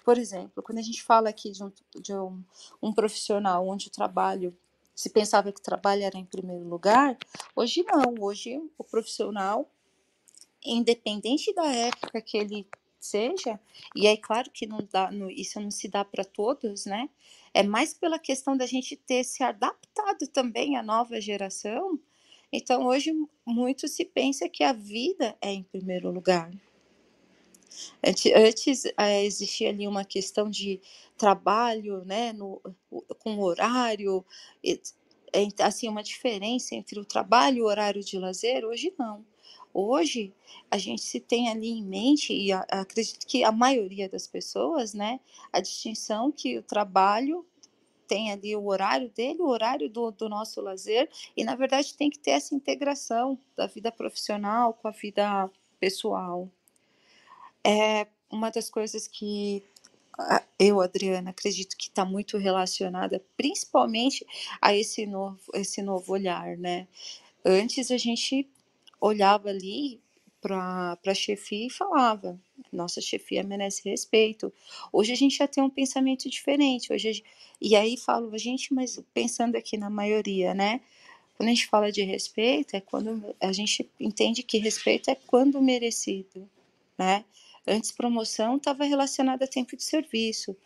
Por 0.05 0.17
exemplo, 0.17 0.63
quando 0.63 0.77
a 0.77 0.81
gente 0.81 1.03
fala 1.03 1.29
aqui 1.29 1.51
de 1.51 1.63
um, 1.63 1.71
de 1.99 2.13
um, 2.13 2.41
um 2.81 2.93
profissional 2.93 3.67
onde 3.67 3.87
o 3.87 3.91
trabalho 3.91 4.55
se 4.99 5.09
pensava 5.09 5.53
que 5.53 5.61
trabalho 5.61 6.03
era 6.03 6.17
em 6.17 6.25
primeiro 6.25 6.67
lugar, 6.67 7.17
hoje 7.55 7.85
não. 7.87 8.15
Hoje 8.19 8.61
o 8.77 8.83
profissional, 8.83 9.71
independente 10.61 11.53
da 11.53 11.65
época 11.67 12.21
que 12.21 12.37
ele 12.37 12.67
seja, 12.99 13.57
e 13.95 14.05
aí 14.05 14.17
claro 14.17 14.51
que 14.51 14.67
não 14.67 14.85
dá, 14.91 15.09
isso 15.29 15.57
não 15.61 15.71
se 15.71 15.87
dá 15.87 16.03
para 16.03 16.25
todos, 16.25 16.85
né? 16.85 17.09
É 17.53 17.63
mais 17.63 17.93
pela 17.93 18.19
questão 18.19 18.57
da 18.57 18.65
gente 18.65 18.97
ter 18.97 19.23
se 19.23 19.41
adaptado 19.41 20.27
também 20.27 20.75
à 20.75 20.83
nova 20.83 21.21
geração. 21.21 21.97
Então 22.51 22.85
hoje 22.85 23.13
muito 23.45 23.87
se 23.87 24.03
pensa 24.03 24.49
que 24.49 24.65
a 24.65 24.73
vida 24.73 25.33
é 25.41 25.49
em 25.49 25.63
primeiro 25.63 26.11
lugar. 26.11 26.51
Antes, 28.03 28.85
é, 28.97 29.23
existia 29.23 29.69
ali 29.69 29.87
uma 29.87 30.05
questão 30.05 30.49
de 30.49 30.81
trabalho, 31.17 32.03
né, 32.05 32.33
no, 32.33 32.61
com 33.19 33.39
horário, 33.39 34.25
assim 35.59 35.87
uma 35.87 36.03
diferença 36.03 36.75
entre 36.75 36.99
o 36.99 37.05
trabalho 37.05 37.57
e 37.57 37.61
o 37.61 37.65
horário 37.65 38.03
de 38.03 38.17
lazer. 38.17 38.65
Hoje 38.65 38.93
não. 38.97 39.25
Hoje, 39.73 40.33
a 40.71 40.77
gente 40.77 41.01
se 41.01 41.19
tem 41.19 41.49
ali 41.49 41.69
em 41.69 41.83
mente, 41.83 42.33
e 42.33 42.51
acredito 42.51 43.25
que 43.27 43.43
a 43.43 43.51
maioria 43.51 44.09
das 44.09 44.27
pessoas, 44.27 44.93
né, 44.93 45.19
a 45.53 45.59
distinção 45.59 46.31
que 46.31 46.57
o 46.57 46.63
trabalho 46.63 47.45
tem 48.07 48.31
ali 48.31 48.55
o 48.55 48.65
horário 48.65 49.09
dele, 49.11 49.41
o 49.41 49.47
horário 49.47 49.87
do, 49.87 50.09
do 50.09 50.27
nosso 50.27 50.59
lazer, 50.61 51.07
e 51.37 51.43
na 51.43 51.55
verdade 51.55 51.95
tem 51.95 52.09
que 52.09 52.17
ter 52.17 52.31
essa 52.31 52.55
integração 52.55 53.39
da 53.55 53.67
vida 53.67 53.91
profissional 53.91 54.73
com 54.73 54.87
a 54.87 54.91
vida 54.91 55.49
pessoal. 55.79 56.49
É 57.63 58.07
uma 58.31 58.49
das 58.49 58.69
coisas 58.69 59.07
que 59.07 59.63
eu, 60.57 60.81
Adriana, 60.81 61.29
acredito 61.29 61.77
que 61.77 61.87
está 61.87 62.03
muito 62.03 62.37
relacionada 62.37 63.23
principalmente 63.37 64.25
a 64.61 64.75
esse 64.75 65.05
novo, 65.05 65.39
esse 65.53 65.81
novo 65.81 66.13
olhar, 66.13 66.57
né? 66.57 66.87
Antes 67.45 67.89
a 67.89 67.97
gente 67.97 68.47
olhava 68.99 69.49
ali 69.49 70.01
para 70.41 70.97
a 71.05 71.13
chefia 71.13 71.67
e 71.67 71.69
falava: 71.69 72.39
nossa 72.71 73.01
chefia 73.01 73.43
merece 73.43 73.89
respeito. 73.89 74.51
Hoje 74.91 75.13
a 75.13 75.15
gente 75.15 75.37
já 75.37 75.47
tem 75.47 75.63
um 75.63 75.69
pensamento 75.69 76.29
diferente. 76.29 76.91
Hoje 76.91 77.13
gente, 77.13 77.25
e 77.61 77.75
aí 77.75 77.97
falo, 77.97 78.37
gente, 78.37 78.73
mas 78.73 79.01
pensando 79.13 79.55
aqui 79.55 79.77
na 79.77 79.89
maioria, 79.89 80.53
né? 80.53 80.81
Quando 81.35 81.47
a 81.47 81.53
gente 81.53 81.67
fala 81.67 81.91
de 81.91 82.01
respeito, 82.01 82.75
é 82.75 82.81
quando 82.81 83.33
a 83.39 83.51
gente 83.53 83.89
entende 83.97 84.43
que 84.43 84.57
respeito 84.57 85.09
é 85.09 85.15
quando 85.15 85.61
merecido, 85.61 86.49
né? 86.97 87.23
Antes 87.71 87.91
promoção 87.91 88.57
estava 88.57 88.83
relacionada 88.83 89.45
a 89.45 89.47
tempo 89.47 89.77
de 89.77 89.83
serviço. 89.83 90.57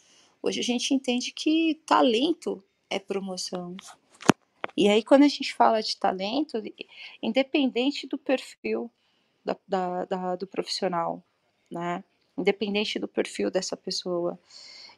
Hoje 0.41 0.61
a 0.61 0.63
gente 0.63 0.93
entende 0.93 1.33
que 1.33 1.81
talento 1.85 2.63
é 2.89 2.97
promoção. 2.97 3.75
E 4.77 4.87
aí, 4.87 5.03
quando 5.03 5.23
a 5.23 5.27
gente 5.27 5.53
fala 5.53 5.83
de 5.83 5.97
talento, 5.97 6.63
independente 7.21 8.07
do 8.07 8.17
perfil 8.17 8.89
da, 9.43 9.57
da, 9.67 10.05
da, 10.05 10.35
do 10.37 10.47
profissional, 10.47 11.21
né? 11.69 12.01
Independente 12.37 12.97
do 12.97 13.07
perfil 13.07 13.51
dessa 13.51 13.75
pessoa. 13.75 14.39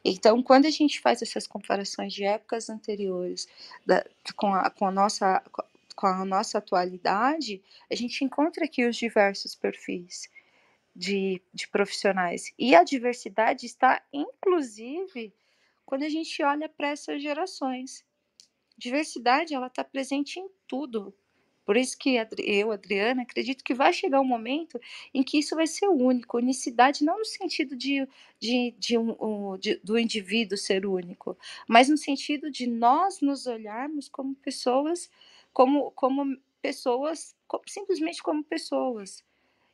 Então, 0.04 0.40
quando 0.44 0.66
a 0.66 0.70
gente 0.70 1.00
faz 1.00 1.22
essas 1.22 1.44
comparações 1.44 2.12
de 2.12 2.22
épocas 2.22 2.70
anteriores 2.70 3.48
com, 4.36 4.54
a, 4.54 4.70
com, 4.70 4.86
a 4.86 4.92
nossa, 4.92 5.42
com 5.96 6.06
a 6.06 6.24
nossa 6.24 6.58
atualidade, 6.58 7.60
a 7.90 7.96
gente 7.96 8.24
encontra 8.24 8.64
aqui 8.64 8.86
os 8.86 8.94
diversos 8.94 9.56
perfis 9.56 10.30
de, 10.96 11.42
de 11.52 11.68
profissionais. 11.68 12.52
E 12.58 12.74
a 12.74 12.82
diversidade 12.82 13.66
está, 13.66 14.02
inclusive, 14.12 15.32
quando 15.84 16.04
a 16.04 16.08
gente 16.08 16.42
olha 16.42 16.68
para 16.68 16.88
essas 16.88 17.22
gerações. 17.22 18.04
Diversidade, 18.78 19.54
ela 19.54 19.66
está 19.66 19.84
presente 19.84 20.40
em 20.40 20.48
tudo. 20.66 21.14
Por 21.66 21.76
isso 21.76 21.98
que 21.98 22.16
eu, 22.38 22.70
Adriana, 22.70 23.22
acredito 23.22 23.64
que 23.64 23.74
vai 23.74 23.92
chegar 23.92 24.20
um 24.20 24.24
momento 24.24 24.80
em 25.12 25.22
que 25.22 25.38
isso 25.38 25.54
vai 25.54 25.66
ser 25.66 25.88
único. 25.88 26.38
Unicidade 26.38 27.04
não 27.04 27.18
no 27.18 27.24
sentido 27.24 27.76
de, 27.76 28.06
de, 28.38 28.74
de, 28.78 28.96
um, 28.96 29.58
de, 29.58 29.76
do 29.82 29.98
indivíduo 29.98 30.56
ser 30.56 30.86
único, 30.86 31.36
mas 31.68 31.88
no 31.88 31.96
sentido 31.96 32.50
de 32.50 32.66
nós 32.66 33.20
nos 33.20 33.46
olharmos 33.46 34.08
como 34.08 34.34
pessoas, 34.36 35.10
como, 35.52 35.90
como 35.90 36.38
pessoas, 36.62 37.34
como, 37.48 37.64
simplesmente 37.66 38.22
como 38.22 38.44
pessoas. 38.44 39.24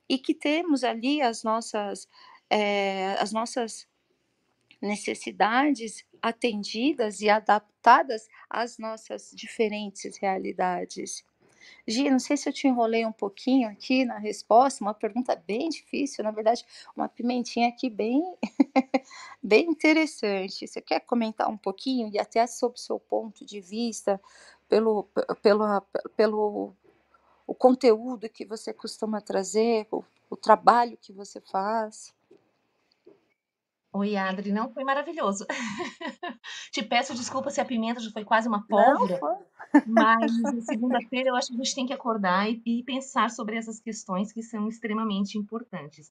E 0.08 0.18
que 0.18 0.34
temos 0.34 0.84
ali 0.84 1.22
as 1.22 1.42
nossas, 1.42 2.08
é, 2.50 3.16
as 3.18 3.32
nossas 3.32 3.88
necessidades 4.80 6.04
atendidas 6.20 7.20
e 7.20 7.28
adaptadas 7.28 8.28
às 8.50 8.78
nossas 8.78 9.30
diferentes 9.34 10.16
realidades. 10.16 11.24
Gi, 11.86 12.10
não 12.10 12.18
sei 12.18 12.36
se 12.36 12.48
eu 12.48 12.52
te 12.52 12.66
enrolei 12.66 13.04
um 13.06 13.12
pouquinho 13.12 13.68
aqui 13.68 14.04
na 14.04 14.18
resposta, 14.18 14.82
uma 14.82 14.94
pergunta 14.94 15.34
bem 15.34 15.68
difícil, 15.68 16.24
na 16.24 16.30
verdade, 16.30 16.64
uma 16.96 17.08
pimentinha 17.08 17.68
aqui 17.68 17.88
bem, 17.88 18.20
bem 19.42 19.66
interessante. 19.70 20.66
Você 20.66 20.80
quer 20.80 21.00
comentar 21.00 21.48
um 21.48 21.56
pouquinho 21.56 22.10
e 22.12 22.18
até 22.18 22.46
sobre 22.46 22.78
o 22.78 22.82
seu 22.82 22.98
ponto 22.98 23.44
de 23.44 23.60
vista, 23.60 24.20
pelo, 24.68 25.08
pelo, 25.42 25.82
pelo 26.16 26.74
o 27.46 27.54
conteúdo 27.54 28.28
que 28.28 28.44
você 28.44 28.72
costuma 28.72 29.20
trazer, 29.20 29.86
o, 29.90 30.04
o 30.30 30.36
trabalho 30.36 30.98
que 31.00 31.12
você 31.12 31.40
faz? 31.40 32.14
Oi, 33.94 34.16
Adri, 34.16 34.52
não 34.52 34.72
foi 34.72 34.84
maravilhoso. 34.84 35.44
Te 36.72 36.82
peço 36.82 37.14
desculpa 37.14 37.50
se 37.50 37.60
a 37.60 37.64
pimenta 37.64 38.00
já 38.00 38.10
foi 38.10 38.24
quase 38.24 38.48
uma 38.48 38.66
pólvora, 38.66 39.20
mas 39.86 40.32
segunda-feira 40.64 41.28
eu 41.28 41.36
acho 41.36 41.48
que 41.48 41.54
a 41.54 41.56
gente 41.58 41.74
tem 41.74 41.86
que 41.86 41.92
acordar 41.92 42.50
e, 42.50 42.62
e, 42.64 42.82
pensar 42.84 43.30
sobre 43.30 43.56
essas 43.56 43.78
questões 43.78 44.32
que 44.32 44.42
são 44.42 44.66
extremamente 44.66 45.36
importantes. 45.36 46.10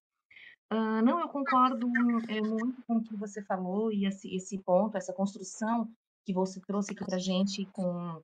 Uh, 0.72 1.02
não, 1.04 1.20
eu 1.20 1.28
concordo 1.28 1.90
é, 2.30 2.40
muito 2.40 2.84
com 2.84 2.98
o 2.98 3.04
que 3.04 3.16
você 3.16 3.42
falou 3.42 3.92
e 3.92 4.06
esse, 4.06 4.34
esse 4.34 4.60
ponto, 4.60 4.96
essa 4.96 5.12
construção 5.12 5.90
que 6.24 6.34
você 6.34 6.62
trouxe 6.62 6.94
aqui 6.94 7.04
para 7.04 7.18
gente 7.18 7.66
com 7.74 8.22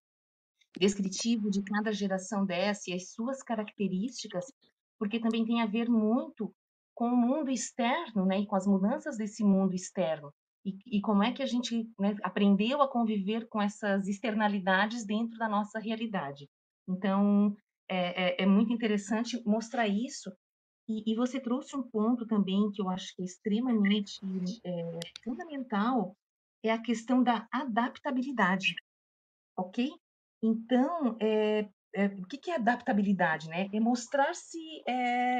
descritivo 0.79 1.49
de 1.49 1.61
cada 1.63 1.91
geração 1.91 2.45
dessa 2.45 2.89
e 2.89 2.93
as 2.93 3.11
suas 3.11 3.41
características, 3.43 4.45
porque 4.99 5.19
também 5.19 5.45
tem 5.45 5.61
a 5.61 5.65
ver 5.65 5.89
muito 5.89 6.53
com 6.93 7.09
o 7.09 7.15
mundo 7.15 7.51
externo, 7.51 8.25
né, 8.25 8.39
e 8.39 8.47
com 8.47 8.55
as 8.55 8.65
mudanças 8.65 9.17
desse 9.17 9.43
mundo 9.43 9.75
externo. 9.75 10.33
E, 10.65 10.77
e 10.97 11.01
como 11.01 11.23
é 11.23 11.31
que 11.31 11.43
a 11.43 11.45
gente 11.45 11.87
né, 11.99 12.15
aprendeu 12.23 12.81
a 12.81 12.87
conviver 12.87 13.47
com 13.47 13.61
essas 13.61 14.07
externalidades 14.07 15.05
dentro 15.05 15.37
da 15.37 15.47
nossa 15.47 15.79
realidade. 15.79 16.49
Então, 16.87 17.55
é, 17.87 18.41
é, 18.41 18.43
é 18.43 18.45
muito 18.45 18.73
interessante 18.73 19.41
mostrar 19.45 19.87
isso. 19.87 20.31
E, 20.89 21.11
e, 21.11 21.15
você 21.15 21.39
trouxe 21.39 21.75
um 21.75 21.83
ponto 21.83 22.25
também 22.25 22.71
que 22.71 22.81
eu 22.81 22.89
acho 22.89 23.13
que 23.15 23.21
é 23.21 23.25
extremamente 23.25 24.19
é, 24.65 24.99
fundamental, 25.23 26.15
é 26.63 26.71
a 26.71 26.81
questão 26.81 27.21
da 27.21 27.47
adaptabilidade, 27.51 28.73
ok? 29.55 29.91
Então, 30.41 31.17
é, 31.19 31.67
é, 31.93 32.05
o 32.05 32.25
que, 32.27 32.37
que 32.37 32.51
é 32.51 32.55
adaptabilidade, 32.55 33.47
né? 33.49 33.67
É 33.73 33.79
mostrar-se 33.79 34.59
é, 34.87 35.39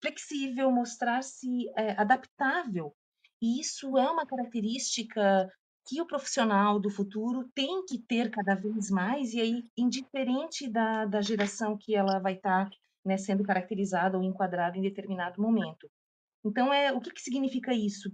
flexível, 0.00 0.70
mostrar-se 0.70 1.70
adaptável. 1.96 2.94
E 3.40 3.60
isso 3.60 3.96
é 3.98 4.10
uma 4.10 4.26
característica 4.26 5.48
que 5.86 6.00
o 6.00 6.06
profissional 6.06 6.78
do 6.78 6.90
futuro 6.90 7.48
tem 7.54 7.84
que 7.84 7.98
ter 7.98 8.30
cada 8.30 8.54
vez 8.54 8.90
mais, 8.90 9.32
e 9.32 9.40
aí, 9.40 9.64
indiferente 9.76 10.70
da, 10.70 11.04
da 11.04 11.20
geração 11.20 11.76
que 11.76 11.94
ela 11.94 12.20
vai 12.20 12.34
estar 12.34 12.68
tá, 12.68 12.76
né, 13.04 13.16
sendo 13.16 13.42
caracterizada 13.42 14.16
ou 14.16 14.22
enquadrada 14.22 14.78
em 14.78 14.82
determinado 14.82 15.42
momento. 15.42 15.90
Então, 16.44 16.72
é, 16.72 16.92
o 16.92 17.00
que, 17.00 17.10
que 17.10 17.20
significa 17.20 17.74
isso? 17.74 18.10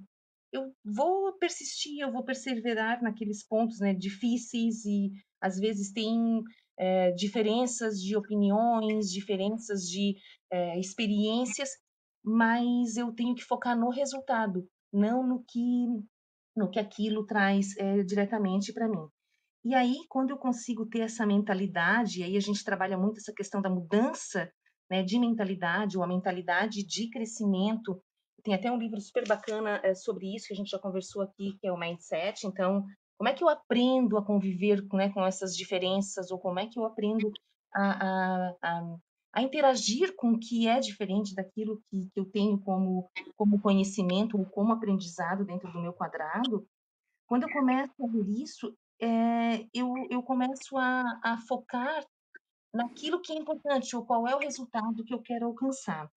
Eu 0.52 0.72
vou 0.84 1.36
persistir, 1.38 2.00
eu 2.00 2.12
vou 2.12 2.24
perseverar 2.24 3.02
naqueles 3.02 3.46
pontos 3.46 3.78
né, 3.80 3.92
difíceis 3.94 4.84
e, 4.84 5.10
às 5.40 5.58
vezes, 5.58 5.92
tem 5.92 6.42
é, 6.78 7.10
diferenças 7.12 8.00
de 8.00 8.16
opiniões, 8.16 9.10
diferenças 9.10 9.82
de 9.82 10.16
é, 10.50 10.78
experiências, 10.78 11.70
mas 12.24 12.96
eu 12.96 13.12
tenho 13.12 13.34
que 13.34 13.44
focar 13.44 13.78
no 13.78 13.90
resultado, 13.90 14.66
não 14.92 15.26
no 15.26 15.44
que 15.46 15.86
no 16.56 16.68
que 16.68 16.80
aquilo 16.80 17.24
traz 17.24 17.76
é, 17.76 18.02
diretamente 18.02 18.72
para 18.72 18.88
mim. 18.88 19.06
E 19.64 19.74
aí, 19.74 19.96
quando 20.08 20.30
eu 20.30 20.38
consigo 20.38 20.86
ter 20.86 21.00
essa 21.00 21.24
mentalidade, 21.24 22.22
aí 22.22 22.36
a 22.36 22.40
gente 22.40 22.64
trabalha 22.64 22.98
muito 22.98 23.18
essa 23.18 23.32
questão 23.32 23.62
da 23.62 23.70
mudança 23.70 24.50
né, 24.90 25.02
de 25.02 25.18
mentalidade, 25.18 25.96
ou 25.96 26.02
a 26.02 26.08
mentalidade 26.08 26.84
de 26.84 27.10
crescimento. 27.10 28.02
Tem 28.42 28.54
até 28.54 28.70
um 28.70 28.78
livro 28.78 29.00
super 29.00 29.26
bacana 29.26 29.80
é, 29.82 29.94
sobre 29.94 30.34
isso, 30.34 30.48
que 30.48 30.54
a 30.54 30.56
gente 30.56 30.70
já 30.70 30.78
conversou 30.78 31.22
aqui, 31.22 31.56
que 31.60 31.66
é 31.66 31.72
o 31.72 31.78
Mindset. 31.78 32.46
Então, 32.46 32.86
como 33.16 33.28
é 33.28 33.34
que 33.34 33.42
eu 33.42 33.48
aprendo 33.48 34.16
a 34.16 34.24
conviver 34.24 34.82
né, 34.92 35.10
com 35.10 35.24
essas 35.24 35.56
diferenças, 35.56 36.30
ou 36.30 36.38
como 36.38 36.60
é 36.60 36.66
que 36.66 36.78
eu 36.78 36.84
aprendo 36.84 37.32
a, 37.74 37.90
a, 37.90 38.56
a, 38.62 38.96
a 39.34 39.42
interagir 39.42 40.14
com 40.16 40.32
o 40.32 40.38
que 40.38 40.68
é 40.68 40.78
diferente 40.78 41.34
daquilo 41.34 41.82
que, 41.90 42.08
que 42.12 42.20
eu 42.20 42.24
tenho 42.26 42.58
como, 42.60 43.10
como 43.36 43.60
conhecimento 43.60 44.38
ou 44.38 44.46
como 44.46 44.72
aprendizado 44.72 45.44
dentro 45.44 45.70
do 45.72 45.80
meu 45.80 45.92
quadrado, 45.92 46.66
quando 47.26 47.42
eu 47.42 47.52
começo 47.52 47.92
a 48.02 48.06
ver 48.06 48.28
isso, 48.42 48.74
é, 49.00 49.66
eu, 49.74 49.94
eu 50.10 50.22
começo 50.22 50.76
a, 50.76 51.20
a 51.22 51.38
focar 51.46 52.04
naquilo 52.72 53.20
que 53.20 53.32
é 53.32 53.36
importante, 53.36 53.94
ou 53.94 54.04
qual 54.04 54.26
é 54.26 54.34
o 54.34 54.40
resultado 54.40 55.04
que 55.04 55.12
eu 55.12 55.20
quero 55.20 55.46
alcançar. 55.46 56.10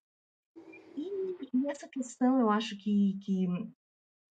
E 1.54 1.70
essa 1.70 1.88
questão, 1.88 2.40
eu 2.40 2.50
acho 2.50 2.78
que, 2.78 3.18
que 3.24 3.48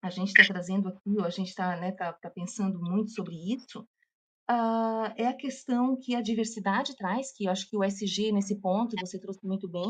a 0.02 0.10
gente 0.10 0.30
está 0.30 0.44
trazendo 0.46 0.88
aqui, 0.90 1.18
ou 1.18 1.26
a 1.26 1.30
gente 1.30 1.50
está 1.50 1.76
né, 1.78 1.92
tá, 1.92 2.14
tá 2.14 2.30
pensando 2.30 2.80
muito 2.80 3.12
sobre 3.12 3.36
isso, 3.36 3.82
uh, 4.50 5.12
é 5.16 5.28
a 5.28 5.36
questão 5.36 5.98
que 5.98 6.16
a 6.16 6.22
diversidade 6.22 6.96
traz, 6.96 7.34
que 7.34 7.46
eu 7.46 7.52
acho 7.52 7.70
que 7.70 7.78
o 7.78 7.84
SG, 7.84 8.32
nesse 8.32 8.56
ponto, 8.56 8.96
você 9.00 9.20
trouxe 9.20 9.46
muito 9.46 9.68
bem, 9.68 9.90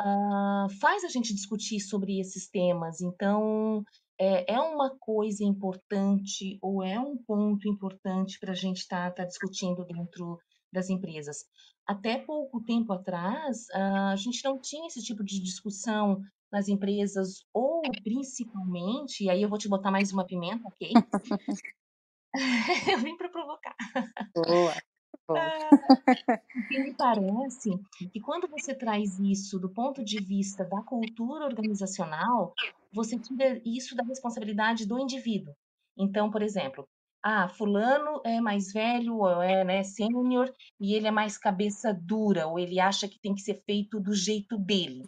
uh, 0.00 0.68
faz 0.80 1.04
a 1.04 1.08
gente 1.08 1.34
discutir 1.34 1.80
sobre 1.80 2.20
esses 2.20 2.48
temas. 2.48 3.00
Então, 3.00 3.84
é, 4.18 4.54
é 4.54 4.60
uma 4.60 4.96
coisa 4.98 5.44
importante 5.44 6.58
ou 6.62 6.82
é 6.82 6.98
um 6.98 7.16
ponto 7.16 7.68
importante 7.68 8.38
para 8.38 8.52
a 8.52 8.56
gente 8.56 8.78
estar 8.78 9.10
tá, 9.10 9.22
tá 9.22 9.24
discutindo 9.24 9.84
dentro 9.84 10.38
das 10.72 10.88
empresas. 10.88 11.44
Até 11.86 12.18
pouco 12.18 12.60
tempo 12.60 12.92
atrás, 12.92 13.66
uh, 13.68 14.10
a 14.12 14.16
gente 14.16 14.44
não 14.44 14.58
tinha 14.58 14.88
esse 14.88 15.02
tipo 15.02 15.22
de 15.22 15.40
discussão 15.40 16.20
nas 16.50 16.68
empresas, 16.68 17.44
ou 17.52 17.82
principalmente, 18.02 19.24
e 19.24 19.30
aí 19.30 19.42
eu 19.42 19.48
vou 19.48 19.58
te 19.58 19.68
botar 19.68 19.90
mais 19.90 20.12
uma 20.12 20.24
pimenta, 20.24 20.66
ok? 20.66 20.92
eu 22.92 22.98
vim 22.98 23.16
para 23.16 23.28
provocar. 23.28 23.76
Boa. 24.34 24.74
Ah, 25.30 25.70
me 26.70 26.94
parece 26.94 27.70
que 28.12 28.20
quando 28.20 28.48
você 28.48 28.74
traz 28.74 29.18
isso 29.18 29.58
do 29.58 29.68
ponto 29.68 30.04
de 30.04 30.20
vista 30.20 30.64
da 30.64 30.82
cultura 30.82 31.44
organizacional, 31.44 32.54
você 32.92 33.18
tira 33.18 33.60
isso 33.64 33.96
da 33.96 34.04
responsabilidade 34.04 34.86
do 34.86 34.98
indivíduo. 34.98 35.54
Então, 35.98 36.30
por 36.30 36.42
exemplo, 36.42 36.88
ah, 37.22 37.48
fulano 37.48 38.20
é 38.24 38.40
mais 38.40 38.72
velho, 38.72 39.18
ou 39.18 39.42
é 39.42 39.64
né, 39.64 39.82
sênior, 39.82 40.52
e 40.80 40.94
ele 40.94 41.06
é 41.06 41.10
mais 41.10 41.36
cabeça 41.36 41.92
dura, 41.92 42.46
ou 42.46 42.58
ele 42.58 42.78
acha 42.78 43.08
que 43.08 43.20
tem 43.20 43.34
que 43.34 43.42
ser 43.42 43.62
feito 43.66 44.00
do 44.00 44.14
jeito 44.14 44.56
dele 44.58 45.02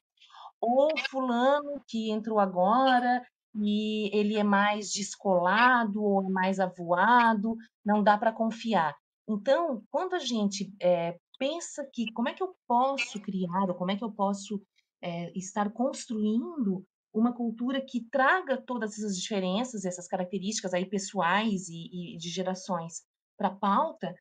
ou 0.60 0.96
fulano 1.10 1.80
que 1.86 2.10
entrou 2.10 2.38
agora 2.38 3.24
e 3.54 4.10
ele 4.16 4.36
é 4.36 4.44
mais 4.44 4.90
descolado 4.90 6.02
ou 6.02 6.24
é 6.24 6.28
mais 6.28 6.60
avoado, 6.60 7.56
não 7.84 8.02
dá 8.02 8.16
para 8.18 8.32
confiar. 8.32 8.94
Então, 9.28 9.82
quando 9.90 10.14
a 10.14 10.18
gente 10.18 10.72
é, 10.80 11.18
pensa 11.38 11.88
que 11.92 12.12
como 12.12 12.28
é 12.28 12.34
que 12.34 12.42
eu 12.42 12.54
posso 12.66 13.20
criar, 13.20 13.68
ou 13.68 13.74
como 13.74 13.90
é 13.90 13.96
que 13.96 14.04
eu 14.04 14.12
posso 14.12 14.60
é, 15.02 15.30
estar 15.36 15.70
construindo 15.70 16.84
uma 17.12 17.34
cultura 17.34 17.80
que 17.80 18.04
traga 18.10 18.56
todas 18.56 18.92
essas 18.92 19.16
diferenças, 19.16 19.84
essas 19.84 20.06
características 20.06 20.74
aí 20.74 20.86
pessoais 20.86 21.68
e, 21.68 22.14
e 22.14 22.16
de 22.16 22.28
gerações 22.28 23.02
para 23.36 23.48
a 23.48 23.56
pauta, 23.56 24.14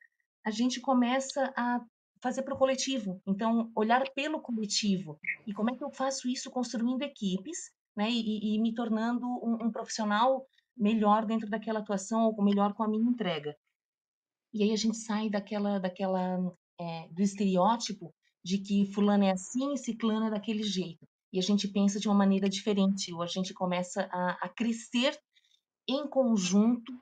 a 0.44 0.50
gente 0.50 0.80
começa 0.80 1.52
a 1.56 1.80
fazer 2.22 2.42
para 2.42 2.54
o 2.54 2.58
coletivo. 2.58 3.20
Então, 3.26 3.70
olhar 3.74 4.02
pelo 4.14 4.40
coletivo. 4.40 5.18
E 5.46 5.52
como 5.52 5.70
é 5.70 5.76
que 5.76 5.84
eu 5.84 5.90
faço 5.90 6.28
isso 6.28 6.50
construindo 6.50 7.02
equipes, 7.02 7.70
né? 7.96 8.10
E, 8.10 8.54
e 8.54 8.60
me 8.60 8.74
tornando 8.74 9.26
um, 9.26 9.66
um, 9.66 9.72
profissional 9.72 10.46
melhor 10.76 11.26
dentro 11.26 11.48
daquela 11.48 11.80
atuação 11.80 12.26
ou 12.26 12.44
melhor 12.44 12.74
com 12.74 12.82
a 12.82 12.88
minha 12.88 13.10
entrega. 13.10 13.56
E 14.52 14.62
aí 14.62 14.72
a 14.72 14.76
gente 14.76 14.96
sai 14.96 15.28
daquela, 15.28 15.78
daquela 15.78 16.38
é, 16.80 17.08
do 17.08 17.22
estereótipo 17.22 18.14
de 18.44 18.58
que 18.58 18.86
fulano 18.92 19.24
é 19.24 19.32
assim, 19.32 19.76
ciclano 19.76 20.26
é 20.26 20.30
daquele 20.30 20.62
jeito. 20.62 21.06
E 21.32 21.38
a 21.38 21.42
gente 21.42 21.68
pensa 21.68 22.00
de 22.00 22.08
uma 22.08 22.14
maneira 22.14 22.48
diferente, 22.48 23.12
ou 23.12 23.22
a 23.22 23.26
gente 23.26 23.52
começa 23.52 24.08
a, 24.10 24.46
a 24.46 24.48
crescer 24.48 25.18
em 25.88 26.06
conjunto 26.08 26.92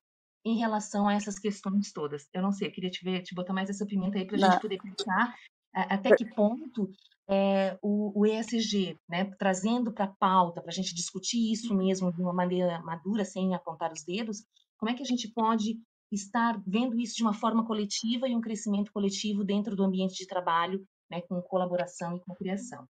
em 0.45 0.57
relação 0.57 1.09
a 1.09 1.15
essas 1.15 1.39
questões 1.39 1.93
todas. 1.93 2.29
Eu 2.33 2.43
não 2.43 2.53
sei, 2.53 2.69
eu 2.69 2.73
queria 2.73 2.91
te 2.91 3.05
ver, 3.05 3.23
te 3.23 3.35
botar 3.35 3.53
mais 3.53 3.69
essa 3.69 3.85
pimenta 3.85 4.19
aí 4.19 4.25
para 4.25 4.37
a 4.37 4.51
gente 4.51 4.61
poder 4.61 4.79
pensar 4.79 5.35
até 5.77 6.17
que 6.17 6.25
ponto 6.25 6.91
é, 7.29 7.79
o, 7.83 8.21
o, 8.21 8.27
ESG, 8.27 8.97
né, 9.09 9.25
trazendo 9.39 9.93
para 9.93 10.07
a 10.07 10.15
pauta, 10.19 10.63
para 10.63 10.71
a 10.71 10.75
gente 10.75 10.95
discutir 10.95 11.53
isso 11.53 11.75
mesmo 11.75 12.13
de 12.13 12.23
uma 12.23 12.33
maneira 12.33 12.81
madura, 12.83 13.25
sem 13.25 13.55
apontar 13.55 13.93
os 13.93 14.03
dedos, 14.03 14.45
como 14.79 14.91
é 14.91 14.95
que 14.95 15.03
a 15.03 15.07
gente 15.07 15.31
pode 15.33 15.79
estar 16.11 16.63
vendo 16.67 16.99
isso 16.99 17.17
de 17.17 17.23
uma 17.23 17.35
forma 17.35 17.67
coletiva 17.67 18.29
e 18.29 18.35
um 18.35 18.41
crescimento 18.41 18.93
coletivo 18.93 19.45
dentro 19.45 19.77
do 19.77 19.83
ambiente 19.83 20.15
de 20.15 20.27
trabalho, 20.27 20.87
né, 21.11 21.21
com 21.23 21.43
colaboração 21.43 22.17
e 22.17 22.21
com 22.21 22.35
criação. 22.35 22.87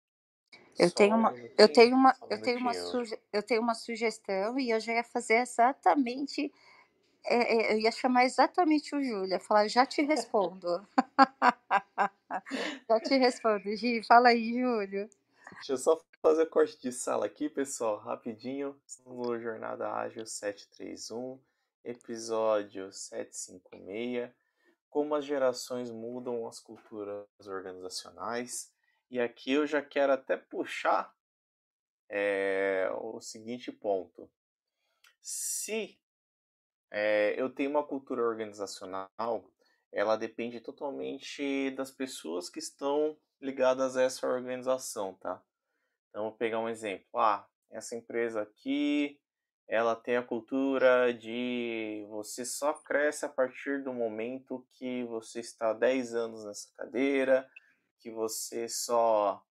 Eu 0.79 0.91
tenho 0.91 1.17
uma, 1.17 1.35
eu 1.57 1.73
tenho 1.73 1.97
uma, 1.97 2.15
eu 2.29 2.43
tenho 2.43 2.59
uma, 2.59 2.75
suge, 2.75 3.19
eu 3.33 3.43
tenho 3.43 3.63
uma 3.63 3.75
sugestão 3.75 4.59
e 4.59 4.71
eu 4.71 4.79
já 4.79 4.93
ia 4.93 5.05
fazer 5.05 5.37
exatamente 5.37 6.53
é, 7.29 7.73
é, 7.73 7.73
eu 7.73 7.79
ia 7.81 7.91
chamar 7.91 8.25
exatamente 8.25 8.95
o 8.95 9.03
Júlia, 9.03 9.41
falar, 9.41 9.67
já 9.69 9.85
te 9.85 10.01
respondo. 10.03 10.87
já 12.89 13.01
te 13.01 13.17
respondo, 13.17 13.75
Gi. 13.77 14.03
Fala 14.05 14.29
aí, 14.29 14.61
Júlio. 14.61 15.11
Deixa 15.53 15.73
eu 15.73 15.77
só 15.77 16.01
fazer 16.23 16.47
corte 16.47 16.81
de 16.81 16.93
sala 16.93 17.27
aqui, 17.27 17.49
pessoal, 17.49 17.99
rapidinho. 17.99 18.81
Estamos 18.87 19.27
no 19.27 19.41
Jornada 19.41 19.93
Ágil 19.93 20.25
731, 20.25 21.41
episódio 21.85 22.93
756. 22.93 24.31
Como 24.89 25.15
as 25.15 25.25
gerações 25.25 25.91
mudam 25.91 26.47
as 26.47 26.61
culturas 26.61 27.27
organizacionais. 27.45 28.73
E 29.11 29.21
aqui 29.21 29.53
eu 29.53 29.67
já 29.67 29.83
quero 29.83 30.13
até 30.13 30.37
puxar 30.37 31.15
é, 32.09 32.89
o 33.01 33.21
seguinte 33.21 33.71
ponto. 33.71 34.31
Se 35.21 35.99
é, 36.91 37.35
eu 37.41 37.51
tenho 37.51 37.71
uma 37.71 37.87
cultura 37.87 38.23
organizacional, 38.23 39.53
ela 39.93 40.17
depende 40.17 40.61
totalmente 40.61 41.71
das 41.73 41.91
pessoas 41.91 42.49
que 42.49 42.59
estão 42.59 43.17
ligadas 43.41 43.97
a 43.97 44.03
essa 44.03 44.27
organização, 44.27 45.15
tá? 45.15 45.43
Então, 46.11 46.25
vou 46.25 46.33
pegar 46.33 46.59
um 46.59 46.69
exemplo. 46.69 47.07
Ah, 47.19 47.47
essa 47.71 47.95
empresa 47.95 48.43
aqui, 48.43 49.21
ela 49.69 49.97
tem 49.97 50.17
a 50.17 50.23
cultura 50.23 51.13
de 51.13 52.07
você 52.09 52.45
só 52.45 52.73
cresce 52.73 53.25
a 53.27 53.29
partir 53.29 53.83
do 53.83 53.93
momento 53.93 54.67
que 54.73 55.05
você 55.05 55.41
está 55.41 55.73
10 55.73 56.15
anos 56.15 56.45
nessa 56.45 56.73
cadeira, 56.77 57.49
que 57.99 58.11
você 58.11 58.69
só 58.69 59.45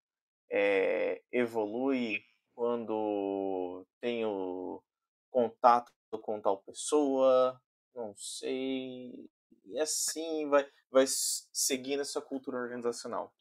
é, 0.49 1.21
evolui 1.31 2.23
quando 2.53 3.85
tem 3.99 4.25
o 4.25 4.81
contato 5.29 5.91
com 6.21 6.39
tal 6.39 6.57
pessoa, 6.59 7.61
não 7.93 8.15
sei. 8.15 9.29
E 9.65 9.79
assim 9.79 10.47
vai, 10.47 10.69
vai 10.89 11.05
seguindo 11.07 12.01
essa 12.01 12.21
cultura 12.21 12.57
organizacional. 12.57 13.33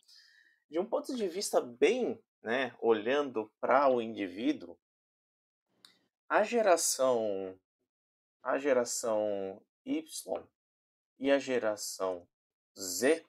De 0.69 0.79
um 0.79 0.87
ponto 0.87 1.15
de 1.15 1.29
vista 1.29 1.61
bem, 1.61 2.21
né, 2.43 2.75
olhando 2.81 3.53
para 3.61 3.89
o 3.89 4.03
indivíduo, 4.03 4.77
a 6.29 6.43
geração 6.43 7.57
a 8.45 8.59
geração 8.59 9.61
Y 9.87 10.47
e 11.19 11.31
a 11.31 11.39
geração 11.39 12.29
Z, 12.79 13.25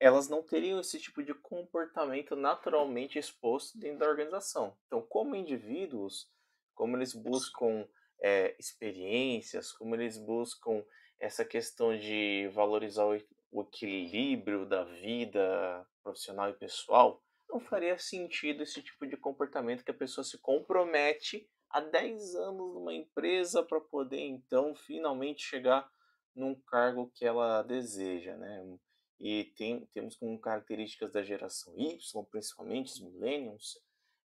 elas 0.00 0.30
não 0.30 0.42
teriam 0.42 0.80
esse 0.80 0.98
tipo 0.98 1.22
de 1.22 1.34
comportamento 1.34 2.34
naturalmente 2.34 3.18
exposto 3.18 3.78
dentro 3.78 3.98
da 3.98 4.08
organização. 4.08 4.74
Então, 4.86 5.02
como 5.02 5.36
indivíduos, 5.36 6.26
como 6.74 6.96
eles 6.96 7.12
buscam 7.12 7.86
é, 8.18 8.56
experiências, 8.58 9.70
como 9.72 9.94
eles 9.94 10.16
buscam 10.16 10.82
essa 11.18 11.44
questão 11.44 11.96
de 11.98 12.48
valorizar 12.54 13.04
o, 13.04 13.20
o 13.52 13.60
equilíbrio 13.60 14.64
da 14.64 14.84
vida 14.84 15.86
profissional 16.02 16.48
e 16.48 16.54
pessoal, 16.54 17.22
não 17.46 17.60
faria 17.60 17.98
sentido 17.98 18.62
esse 18.62 18.80
tipo 18.82 19.06
de 19.06 19.18
comportamento 19.18 19.84
que 19.84 19.90
a 19.90 19.94
pessoa 19.94 20.24
se 20.24 20.38
compromete 20.38 21.46
há 21.68 21.80
10 21.80 22.36
anos 22.36 22.74
numa 22.74 22.94
empresa 22.94 23.62
para 23.62 23.80
poder 23.80 24.20
então 24.20 24.74
finalmente 24.74 25.42
chegar 25.42 25.90
num 26.34 26.54
cargo 26.54 27.10
que 27.14 27.26
ela 27.26 27.62
deseja, 27.62 28.36
né? 28.36 28.78
E 29.20 29.44
tem, 29.56 29.84
temos 29.92 30.16
como 30.16 30.40
características 30.40 31.12
da 31.12 31.22
geração 31.22 31.74
Y, 31.76 31.98
principalmente 32.30 32.92
os 32.92 33.00
millennials, 33.00 33.78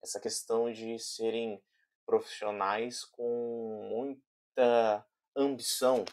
essa 0.04 0.20
questão 0.20 0.72
de 0.72 1.00
serem 1.00 1.62
profissionais 2.06 3.04
com 3.04 3.90
muita 3.90 5.06
ambição, 5.36 6.06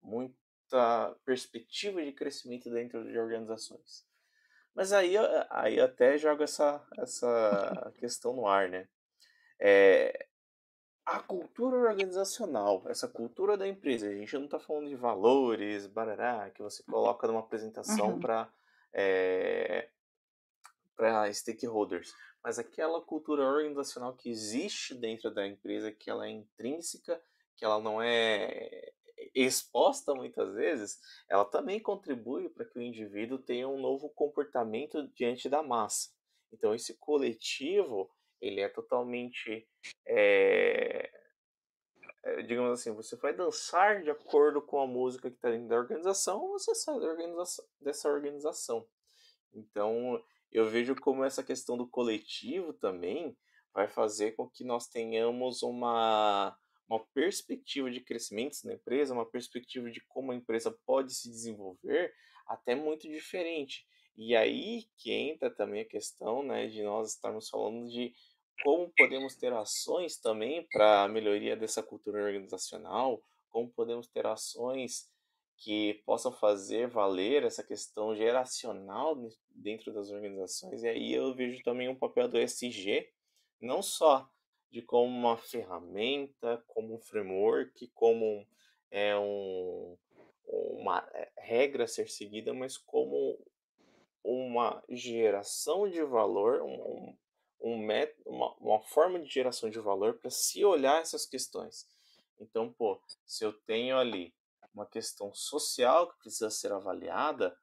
muita 0.00 1.14
perspectiva 1.24 2.02
de 2.02 2.12
crescimento 2.12 2.70
dentro 2.70 3.04
de 3.04 3.18
organizações. 3.18 4.06
Mas 4.74 4.92
aí, 4.92 5.14
aí 5.50 5.80
até 5.80 6.16
jogo 6.16 6.42
essa, 6.42 6.86
essa 6.98 7.92
questão 7.98 8.34
no 8.34 8.46
ar, 8.46 8.68
né? 8.68 8.88
É, 9.60 10.26
a 11.06 11.20
cultura 11.20 11.76
organizacional, 11.76 12.82
essa 12.86 13.06
cultura 13.06 13.56
da 13.56 13.66
empresa, 13.66 14.08
a 14.08 14.14
gente 14.14 14.34
não 14.34 14.46
está 14.46 14.58
falando 14.58 14.88
de 14.88 14.96
valores, 14.96 15.86
barará, 15.86 16.50
que 16.50 16.62
você 16.62 16.82
coloca 16.82 17.26
numa 17.26 17.40
apresentação 17.40 18.14
uhum. 18.14 18.20
para 18.20 18.48
é, 18.92 19.88
para 20.96 21.32
stakeholders 21.32 22.14
mas 22.46 22.60
aquela 22.60 23.00
cultura 23.00 23.42
organizacional 23.42 24.14
que 24.14 24.30
existe 24.30 24.94
dentro 24.94 25.34
da 25.34 25.44
empresa, 25.44 25.90
que 25.90 26.08
ela 26.08 26.28
é 26.28 26.30
intrínseca, 26.30 27.20
que 27.56 27.64
ela 27.64 27.80
não 27.80 28.00
é 28.00 28.92
exposta 29.34 30.14
muitas 30.14 30.54
vezes, 30.54 31.00
ela 31.28 31.44
também 31.44 31.80
contribui 31.80 32.48
para 32.48 32.64
que 32.64 32.78
o 32.78 32.82
indivíduo 32.82 33.36
tenha 33.36 33.68
um 33.68 33.80
novo 33.80 34.08
comportamento 34.10 35.08
diante 35.08 35.48
da 35.48 35.60
massa. 35.60 36.10
Então 36.52 36.72
esse 36.72 36.94
coletivo, 36.94 38.08
ele 38.40 38.60
é 38.60 38.68
totalmente 38.68 39.66
é, 40.06 41.10
digamos 42.46 42.72
assim, 42.72 42.92
você 42.92 43.16
vai 43.16 43.34
dançar 43.34 44.02
de 44.02 44.10
acordo 44.10 44.60
com 44.60 44.80
a 44.80 44.86
música 44.86 45.30
que 45.30 45.36
está 45.36 45.50
dentro 45.50 45.68
da 45.68 45.76
organização 45.76 46.42
ou 46.42 46.58
você 46.58 46.74
sai 46.74 46.94
organização, 46.94 47.64
dessa 47.80 48.08
organização. 48.08 48.86
Então, 49.54 50.22
eu 50.50 50.68
vejo 50.68 50.94
como 50.96 51.24
essa 51.24 51.42
questão 51.42 51.76
do 51.76 51.88
coletivo 51.88 52.72
também 52.72 53.36
vai 53.72 53.88
fazer 53.88 54.32
com 54.32 54.48
que 54.48 54.64
nós 54.64 54.88
tenhamos 54.88 55.62
uma, 55.62 56.56
uma 56.88 57.04
perspectiva 57.14 57.90
de 57.90 58.00
crescimento 58.00 58.56
na 58.64 58.74
empresa, 58.74 59.14
uma 59.14 59.28
perspectiva 59.30 59.90
de 59.90 60.00
como 60.08 60.32
a 60.32 60.36
empresa 60.36 60.76
pode 60.84 61.14
se 61.14 61.28
desenvolver 61.28 62.12
até 62.46 62.74
muito 62.74 63.08
diferente. 63.08 63.86
E 64.16 64.34
aí 64.34 64.84
que 64.96 65.12
entra 65.12 65.50
também 65.50 65.82
a 65.82 65.88
questão 65.88 66.42
né, 66.42 66.66
de 66.68 66.82
nós 66.82 67.10
estarmos 67.10 67.48
falando 67.48 67.88
de 67.88 68.14
como 68.62 68.90
podemos 68.96 69.36
ter 69.36 69.52
ações 69.52 70.18
também 70.18 70.66
para 70.72 71.04
a 71.04 71.08
melhoria 71.08 71.56
dessa 71.56 71.82
cultura 71.82 72.24
organizacional, 72.24 73.22
como 73.50 73.68
podemos 73.70 74.08
ter 74.08 74.26
ações 74.26 75.10
que 75.58 75.94
possam 76.04 76.32
fazer 76.32 76.88
valer 76.88 77.44
essa 77.44 77.62
questão 77.62 78.14
geracional 78.14 79.16
dentro 79.50 79.92
das 79.92 80.10
organizações. 80.10 80.82
E 80.82 80.88
aí 80.88 81.12
eu 81.12 81.34
vejo 81.34 81.62
também 81.62 81.88
um 81.88 81.98
papel 81.98 82.28
do 82.28 82.38
SG, 82.38 83.10
não 83.60 83.82
só 83.82 84.28
de 84.70 84.82
como 84.82 85.06
uma 85.06 85.36
ferramenta, 85.36 86.62
como 86.66 86.94
um 86.94 87.00
framework, 87.00 87.88
como 87.94 88.46
é 88.90 89.16
um, 89.16 89.96
uma 90.44 91.06
é, 91.14 91.30
regra 91.38 91.84
a 91.84 91.88
ser 91.88 92.08
seguida, 92.08 92.52
mas 92.52 92.76
como 92.76 93.38
uma 94.26 94.82
geração 94.88 95.88
de 95.88 96.02
valor, 96.02 96.60
um, 96.62 97.16
um 97.60 97.78
método, 97.78 98.28
uma, 98.28 98.52
uma 98.54 98.82
forma 98.82 99.20
de 99.20 99.28
geração 99.28 99.70
de 99.70 99.78
valor 99.78 100.14
para 100.18 100.30
se 100.30 100.64
olhar 100.64 101.00
essas 101.00 101.24
questões. 101.24 101.86
Então, 102.40 102.72
pô, 102.72 103.00
se 103.24 103.44
eu 103.44 103.52
tenho 103.52 103.96
ali 103.96 104.34
uma 104.74 104.84
questão 104.84 105.32
social 105.32 106.08
que 106.08 106.18
precisa 106.18 106.50
ser 106.50 106.72
avaliada, 106.72 107.56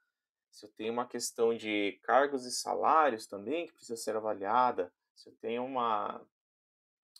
se 0.49 0.65
eu 0.65 0.71
tenho 0.71 0.93
uma 0.93 1.05
questão 1.05 1.55
de 1.55 1.99
cargos 2.03 2.45
e 2.45 2.51
salários 2.51 3.27
também 3.27 3.67
que 3.67 3.73
precisa 3.73 3.97
ser 3.97 4.15
avaliada, 4.15 4.91
se 5.15 5.29
eu 5.29 5.35
tenho 5.41 5.65
uma 5.65 6.25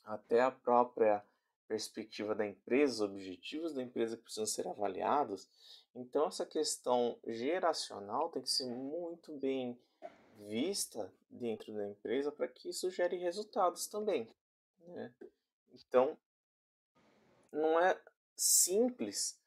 até 0.05 0.41
a 0.41 0.51
própria 0.51 1.23
perspectiva 1.67 2.35
da 2.35 2.45
empresa, 2.45 2.93
os 2.93 3.01
objetivos 3.01 3.73
da 3.73 3.81
empresa 3.81 4.15
que 4.17 4.23
precisam 4.23 4.45
ser 4.45 4.67
avaliados, 4.67 5.82
então 5.95 6.27
essa 6.27 6.45
questão 6.45 7.17
geracional 7.27 8.29
tem 8.29 8.41
que 8.41 8.49
ser 8.49 8.67
muito 8.67 9.31
bem 9.37 9.77
vista 10.47 11.11
dentro 11.29 11.73
da 11.73 11.87
empresa 11.87 12.31
para 12.31 12.47
que 12.47 12.69
isso 12.69 12.89
gere 12.89 13.17
resultados 13.17 13.87
também. 13.87 14.27
Né? 14.87 15.11
Então, 15.71 16.17
não 17.51 17.79
é 17.79 17.99
simples 18.35 19.39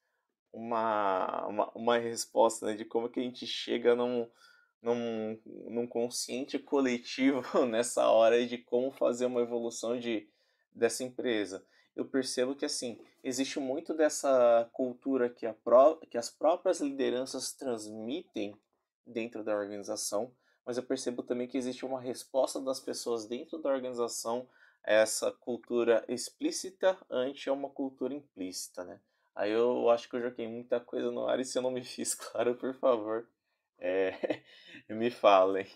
uma, 0.52 1.46
uma, 1.46 1.70
uma 1.72 1.98
resposta 1.98 2.66
né, 2.66 2.74
de 2.74 2.84
como 2.84 3.08
que 3.08 3.20
a 3.20 3.22
gente 3.22 3.46
chega 3.46 3.94
num, 3.94 4.30
num, 4.80 5.40
num 5.44 5.86
consciente 5.86 6.58
coletivo 6.58 7.42
nessa 7.66 8.08
hora 8.08 8.44
de 8.46 8.58
como 8.58 8.90
fazer 8.90 9.26
uma 9.26 9.42
evolução 9.42 9.98
de, 9.98 10.28
dessa 10.72 11.04
empresa. 11.04 11.66
Eu 11.96 12.04
percebo 12.04 12.54
que 12.54 12.66
assim 12.66 13.00
existe 13.24 13.58
muito 13.58 13.94
dessa 13.94 14.68
cultura 14.72 15.30
que, 15.30 15.50
pró 15.64 15.96
que 15.96 16.18
as 16.18 16.28
próprias 16.28 16.80
lideranças 16.80 17.52
transmitem 17.52 18.54
dentro 19.06 19.42
da 19.42 19.56
organização, 19.56 20.30
mas 20.64 20.76
eu 20.76 20.82
percebo 20.82 21.22
também 21.22 21.48
que 21.48 21.56
existe 21.56 21.86
uma 21.86 22.00
resposta 22.00 22.60
das 22.60 22.78
pessoas 22.78 23.26
dentro 23.26 23.58
da 23.58 23.70
organização 23.70 24.46
a 24.84 24.92
essa 24.92 25.32
cultura 25.32 26.04
explícita 26.06 26.98
ante 27.10 27.48
uma 27.48 27.70
cultura 27.70 28.12
implícita, 28.12 28.84
né? 28.84 29.00
Aí 29.34 29.50
eu 29.50 29.90
acho 29.90 30.08
que 30.08 30.16
eu 30.16 30.22
joguei 30.22 30.46
muita 30.46 30.78
coisa 30.80 31.10
no 31.10 31.26
ar 31.26 31.40
e 31.40 31.44
se 31.44 31.58
eu 31.58 31.62
não 31.62 31.70
me 31.70 31.82
fiz 31.82 32.14
claro, 32.14 32.54
por 32.56 32.74
favor, 32.74 33.26
é, 33.78 34.42
me 34.88 35.10
falem. 35.10 35.66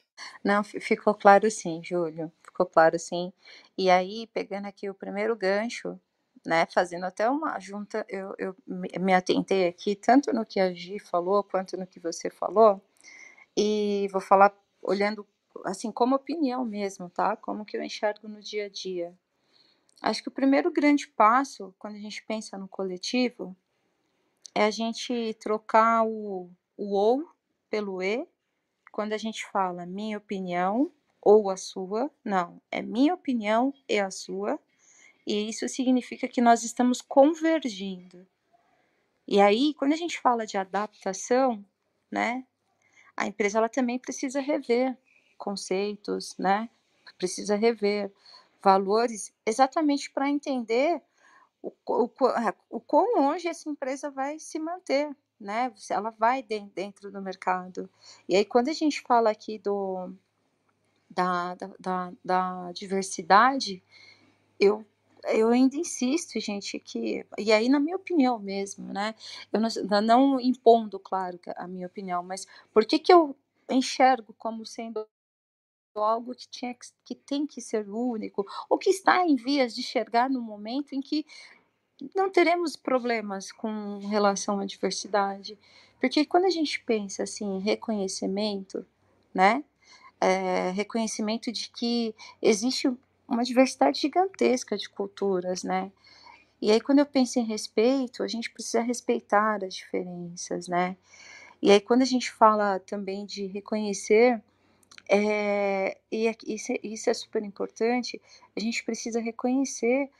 Não, 0.44 0.62
ficou 0.62 1.14
claro 1.14 1.50
sim, 1.50 1.82
Júlio, 1.82 2.32
ficou 2.42 2.66
claro 2.66 2.98
sim. 2.98 3.32
E 3.76 3.90
aí, 3.90 4.26
pegando 4.28 4.66
aqui 4.66 4.88
o 4.88 4.94
primeiro 4.94 5.36
gancho, 5.36 6.00
né, 6.44 6.66
fazendo 6.66 7.04
até 7.04 7.28
uma 7.28 7.58
junta, 7.60 8.04
eu, 8.08 8.34
eu 8.38 8.56
me 8.66 9.12
atentei 9.14 9.68
aqui 9.68 9.94
tanto 9.94 10.32
no 10.32 10.46
que 10.46 10.58
a 10.58 10.72
Gi 10.72 10.98
falou 10.98 11.44
quanto 11.44 11.76
no 11.76 11.86
que 11.86 12.00
você 12.00 12.30
falou, 12.30 12.80
e 13.56 14.08
vou 14.12 14.20
falar 14.20 14.54
olhando 14.82 15.26
assim 15.64 15.90
como 15.92 16.16
opinião 16.16 16.64
mesmo, 16.64 17.10
tá? 17.10 17.36
Como 17.36 17.64
que 17.64 17.76
eu 17.76 17.82
enxergo 17.82 18.28
no 18.28 18.40
dia 18.40 18.66
a 18.66 18.68
dia. 18.68 19.14
Acho 20.00 20.22
que 20.22 20.28
o 20.28 20.32
primeiro 20.32 20.70
grande 20.70 21.08
passo 21.08 21.74
quando 21.78 21.96
a 21.96 21.98
gente 21.98 22.24
pensa 22.24 22.56
no 22.56 22.68
coletivo 22.68 23.54
é 24.54 24.64
a 24.64 24.70
gente 24.70 25.34
trocar 25.34 26.04
o, 26.06 26.50
o 26.76 26.94
ou 26.94 27.28
pelo 27.68 28.02
e 28.02 28.26
quando 28.90 29.12
a 29.12 29.18
gente 29.18 29.46
fala 29.46 29.86
minha 29.86 30.18
opinião 30.18 30.90
ou 31.20 31.50
a 31.50 31.56
sua, 31.56 32.10
não, 32.24 32.60
é 32.70 32.80
minha 32.80 33.14
opinião 33.14 33.74
e 33.88 33.98
a 33.98 34.10
sua, 34.10 34.58
e 35.26 35.48
isso 35.48 35.68
significa 35.68 36.28
que 36.28 36.40
nós 36.40 36.62
estamos 36.62 37.00
convergindo. 37.00 38.26
E 39.26 39.40
aí, 39.40 39.74
quando 39.74 39.92
a 39.92 39.96
gente 39.96 40.20
fala 40.20 40.46
de 40.46 40.56
adaptação, 40.56 41.64
né, 42.10 42.44
a 43.16 43.26
empresa 43.26 43.58
ela 43.58 43.68
também 43.68 43.98
precisa 43.98 44.40
rever 44.40 44.96
conceitos, 45.36 46.36
né? 46.38 46.68
Precisa 47.18 47.54
rever 47.56 48.12
valores, 48.62 49.32
exatamente 49.44 50.10
para 50.10 50.28
entender 50.28 51.02
o, 51.62 51.72
o, 51.86 52.28
é, 52.28 52.54
o 52.68 52.80
quão 52.80 53.20
longe 53.20 53.48
essa 53.48 53.68
empresa 53.68 54.10
vai 54.10 54.38
se 54.38 54.58
manter, 54.58 55.14
né? 55.38 55.72
Ela 55.90 56.10
vai 56.10 56.42
dentro 56.42 57.10
do 57.10 57.20
mercado. 57.20 57.88
E 58.28 58.36
aí, 58.36 58.44
quando 58.44 58.68
a 58.68 58.72
gente 58.72 59.00
fala 59.02 59.30
aqui 59.30 59.58
do, 59.58 60.12
da, 61.08 61.54
da, 61.54 61.70
da, 61.78 62.12
da 62.24 62.72
diversidade, 62.72 63.82
eu 64.58 64.84
eu 65.24 65.48
ainda 65.48 65.76
insisto, 65.76 66.38
gente, 66.40 66.78
que. 66.78 67.26
E 67.38 67.52
aí, 67.52 67.68
na 67.68 67.80
minha 67.80 67.96
opinião 67.96 68.38
mesmo, 68.38 68.92
né? 68.92 69.14
Eu 69.52 69.60
não, 69.60 70.00
não 70.02 70.40
impondo, 70.40 70.98
claro, 70.98 71.38
a 71.56 71.66
minha 71.66 71.86
opinião, 71.86 72.22
mas 72.22 72.46
por 72.72 72.84
que, 72.84 72.98
que 72.98 73.12
eu 73.12 73.36
enxergo 73.68 74.34
como 74.38 74.66
sendo 74.66 75.06
algo 75.94 76.34
que, 76.34 76.48
tinha 76.48 76.76
que, 77.04 77.14
tem 77.14 77.46
que 77.46 77.60
ser 77.60 77.88
único, 77.88 78.46
ou 78.68 78.78
que 78.78 78.90
está 78.90 79.26
em 79.26 79.36
vias 79.36 79.74
de 79.74 79.82
chegar 79.82 80.30
no 80.30 80.40
momento 80.40 80.94
em 80.94 81.00
que 81.00 81.26
não 82.14 82.30
teremos 82.30 82.76
problemas 82.76 83.52
com 83.52 83.98
relação 83.98 84.58
à 84.60 84.64
diversidade. 84.64 85.58
Porque 86.00 86.24
quando 86.24 86.46
a 86.46 86.50
gente 86.50 86.82
pensa 86.84 87.24
assim, 87.24 87.56
em 87.56 87.60
reconhecimento, 87.60 88.86
né? 89.34 89.64
É, 90.20 90.70
reconhecimento 90.70 91.50
de 91.50 91.70
que 91.70 92.14
existe 92.42 92.90
uma 93.30 93.44
diversidade 93.44 94.00
gigantesca 94.00 94.76
de 94.76 94.88
culturas, 94.90 95.62
né? 95.62 95.92
E 96.60 96.70
aí, 96.70 96.80
quando 96.80 96.98
eu 96.98 97.06
penso 97.06 97.38
em 97.38 97.44
respeito, 97.44 98.22
a 98.22 98.28
gente 98.28 98.50
precisa 98.50 98.82
respeitar 98.82 99.64
as 99.64 99.74
diferenças, 99.74 100.68
né? 100.68 100.96
E 101.62 101.70
aí, 101.70 101.80
quando 101.80 102.02
a 102.02 102.06
gente 102.06 102.30
fala 102.30 102.80
também 102.80 103.24
de 103.24 103.46
reconhecer, 103.46 104.42
é, 105.08 105.96
e 106.10 106.30
isso, 106.46 106.72
é, 106.72 106.80
isso 106.82 107.08
é 107.08 107.14
super 107.14 107.42
importante, 107.42 108.20
a 108.56 108.60
gente 108.60 108.84
precisa 108.84 109.20
reconhecer 109.20 110.10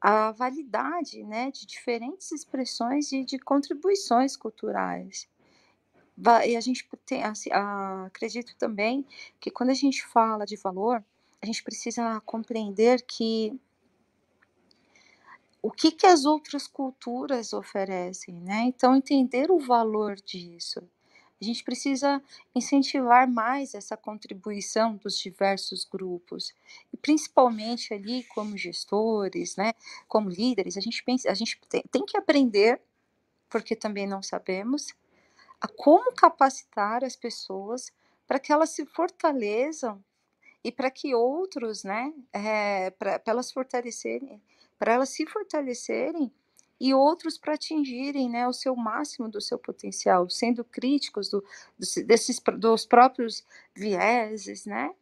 a 0.00 0.30
validade 0.32 1.22
né, 1.24 1.50
de 1.50 1.66
diferentes 1.66 2.32
expressões 2.32 3.12
e 3.12 3.24
de 3.24 3.38
contribuições 3.38 4.36
culturais. 4.36 5.28
E 6.46 6.56
a 6.56 6.60
gente 6.60 6.88
tem, 7.06 7.22
assim, 7.22 7.50
acredito 7.52 8.54
também 8.56 9.06
que 9.38 9.50
quando 9.50 9.70
a 9.70 9.74
gente 9.74 10.04
fala 10.06 10.44
de 10.44 10.56
valor, 10.56 11.04
a 11.42 11.46
gente 11.46 11.62
precisa 11.62 12.20
compreender 12.20 13.02
que 13.02 13.58
o 15.62 15.70
que, 15.70 15.92
que 15.92 16.06
as 16.06 16.24
outras 16.24 16.66
culturas 16.66 17.52
oferecem, 17.52 18.34
né? 18.40 18.62
Então, 18.64 18.96
entender 18.96 19.50
o 19.50 19.58
valor 19.58 20.16
disso. 20.16 20.80
A 21.40 21.44
gente 21.44 21.64
precisa 21.64 22.22
incentivar 22.54 23.28
mais 23.28 23.74
essa 23.74 23.96
contribuição 23.96 24.96
dos 24.96 25.18
diversos 25.18 25.84
grupos, 25.84 26.54
e 26.92 26.98
principalmente 26.98 27.94
ali 27.94 28.24
como 28.24 28.58
gestores, 28.58 29.56
né, 29.56 29.72
como 30.06 30.28
líderes, 30.28 30.76
a 30.76 30.80
gente 30.80 31.02
pensa, 31.02 31.30
a 31.30 31.34
gente 31.34 31.58
tem, 31.90 32.04
que 32.04 32.16
aprender, 32.16 32.78
porque 33.48 33.74
também 33.74 34.06
não 34.06 34.22
sabemos, 34.22 34.94
a 35.58 35.66
como 35.66 36.12
capacitar 36.12 37.02
as 37.04 37.16
pessoas 37.16 37.90
para 38.26 38.38
que 38.38 38.52
elas 38.52 38.70
se 38.70 38.84
fortaleçam 38.84 40.02
e 40.62 40.70
para 40.70 40.90
que 40.90 41.14
outros, 41.14 41.84
né, 41.84 42.12
é, 42.32 42.90
para 42.90 43.20
elas 43.26 43.50
fortalecerem, 43.50 44.40
para 44.78 44.92
elas 44.94 45.08
se 45.10 45.26
fortalecerem 45.26 46.32
e 46.78 46.94
outros 46.94 47.36
para 47.36 47.54
atingirem, 47.54 48.30
né, 48.30 48.46
o 48.46 48.52
seu 48.52 48.74
máximo 48.76 49.28
do 49.28 49.40
seu 49.40 49.58
potencial, 49.58 50.28
sendo 50.30 50.64
críticos 50.64 51.30
do, 51.30 51.44
do, 51.78 52.06
desses 52.06 52.40
dos 52.58 52.86
próprios 52.86 53.44
vieses, 53.74 54.66
né, 54.66 54.94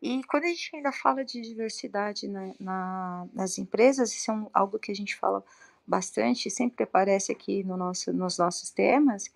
E 0.00 0.22
quando 0.24 0.44
a 0.44 0.48
gente 0.48 0.76
ainda 0.76 0.92
fala 0.92 1.24
de 1.24 1.40
diversidade 1.40 2.28
na, 2.28 2.54
na, 2.60 3.28
nas 3.32 3.58
empresas, 3.58 4.12
isso 4.12 4.30
é 4.30 4.34
um, 4.34 4.50
algo 4.52 4.78
que 4.78 4.92
a 4.92 4.94
gente 4.94 5.16
fala 5.16 5.42
bastante, 5.86 6.50
sempre 6.50 6.84
aparece 6.84 7.32
aqui 7.32 7.64
no 7.64 7.76
nosso, 7.76 8.12
nos 8.12 8.38
nossos 8.38 8.70
temas, 8.70 9.30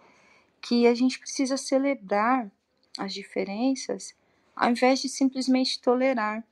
que 0.61 0.87
a 0.87 0.95
gente 0.95 1.19
precisa 1.19 1.57
celebrar 1.57 2.51
as 2.99 3.15
diferenças 3.15 4.15
ao 4.55 4.71
invés 4.71 5.01
de 5.01 5.09
simplesmente 5.09 5.81
tolerar. 5.81 6.45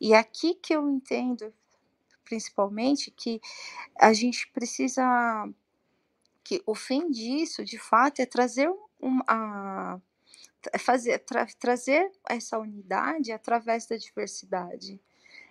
E 0.00 0.14
aqui 0.14 0.54
que 0.54 0.74
eu 0.74 0.88
entendo, 0.88 1.52
principalmente, 2.24 3.10
que 3.10 3.40
a 3.96 4.12
gente 4.12 4.48
precisa 4.48 5.48
que 6.42 6.62
o 6.66 6.74
fim 6.74 7.10
disso, 7.10 7.64
de 7.64 7.78
fato, 7.78 8.20
é 8.20 8.26
trazer 8.26 8.68
um, 9.00 9.20
a, 9.26 10.00
é 10.72 10.78
fazer, 10.78 11.18
tra, 11.20 11.46
trazer 11.58 12.10
essa 12.28 12.58
unidade 12.58 13.32
através 13.32 13.86
da 13.86 13.96
diversidade. 13.96 15.00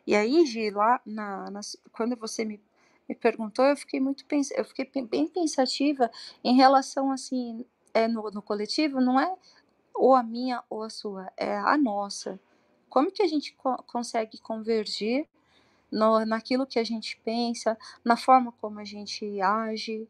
E 0.06 0.16
aí, 0.16 0.46
Gi, 0.46 0.70
lá 0.70 1.02
na, 1.06 1.50
na, 1.50 1.62
quando 1.92 2.16
você 2.16 2.44
me, 2.44 2.62
me 3.08 3.16
perguntou, 3.16 3.66
eu 3.66 3.78
fiquei 3.78 4.00
muito 4.00 4.26
eu 4.56 4.66
fiquei 4.66 4.86
bem 5.04 5.28
pensativa 5.28 6.10
em 6.44 6.56
relação 6.56 7.12
assim, 7.12 7.66
é 7.94 8.08
no, 8.08 8.30
no 8.32 8.42
coletivo, 8.42 9.02
não 9.02 9.20
é 9.20 9.36
ou 10.00 10.16
a 10.16 10.24
minha 10.24 10.64
ou 10.70 10.82
a 10.82 10.90
sua, 10.90 11.30
é 11.36 11.58
a 11.58 11.78
nossa. 11.78 12.40
Como 12.90 13.12
que 13.12 13.22
a 13.22 13.28
gente 13.28 13.54
co 13.54 13.76
consegue 13.84 14.40
convergir 14.40 15.28
no, 15.92 16.26
naquilo 16.26 16.66
que 16.66 16.80
a 16.80 16.84
gente 16.86 17.20
pensa, 17.24 17.78
na 18.04 18.16
forma 18.16 18.54
como 18.54 18.80
a 18.80 18.86
gente 18.86 19.42
age, 19.42 20.08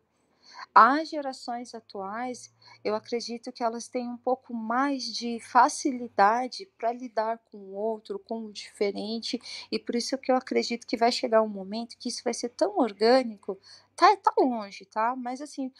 as 0.73 1.09
gerações 1.09 1.73
atuais, 1.73 2.53
eu 2.83 2.95
acredito 2.95 3.51
que 3.51 3.63
elas 3.63 3.87
têm 3.87 4.09
um 4.09 4.17
pouco 4.17 4.53
mais 4.53 5.03
de 5.03 5.39
facilidade 5.39 6.69
para 6.77 6.93
lidar 6.93 7.39
com 7.51 7.57
o 7.57 7.73
outro, 7.73 8.19
com 8.19 8.45
o 8.45 8.51
diferente, 8.51 9.39
e 9.71 9.79
por 9.79 9.95
isso 9.95 10.17
que 10.17 10.31
eu 10.31 10.35
acredito 10.35 10.87
que 10.87 10.97
vai 10.97 11.11
chegar 11.11 11.41
um 11.41 11.49
momento 11.49 11.97
que 11.97 12.09
isso 12.09 12.23
vai 12.23 12.33
ser 12.33 12.49
tão 12.49 12.77
orgânico. 12.77 13.57
Tá, 13.95 14.15
tá 14.15 14.31
longe, 14.37 14.85
tá? 14.85 15.13
Mas 15.15 15.41
assim, 15.41 15.71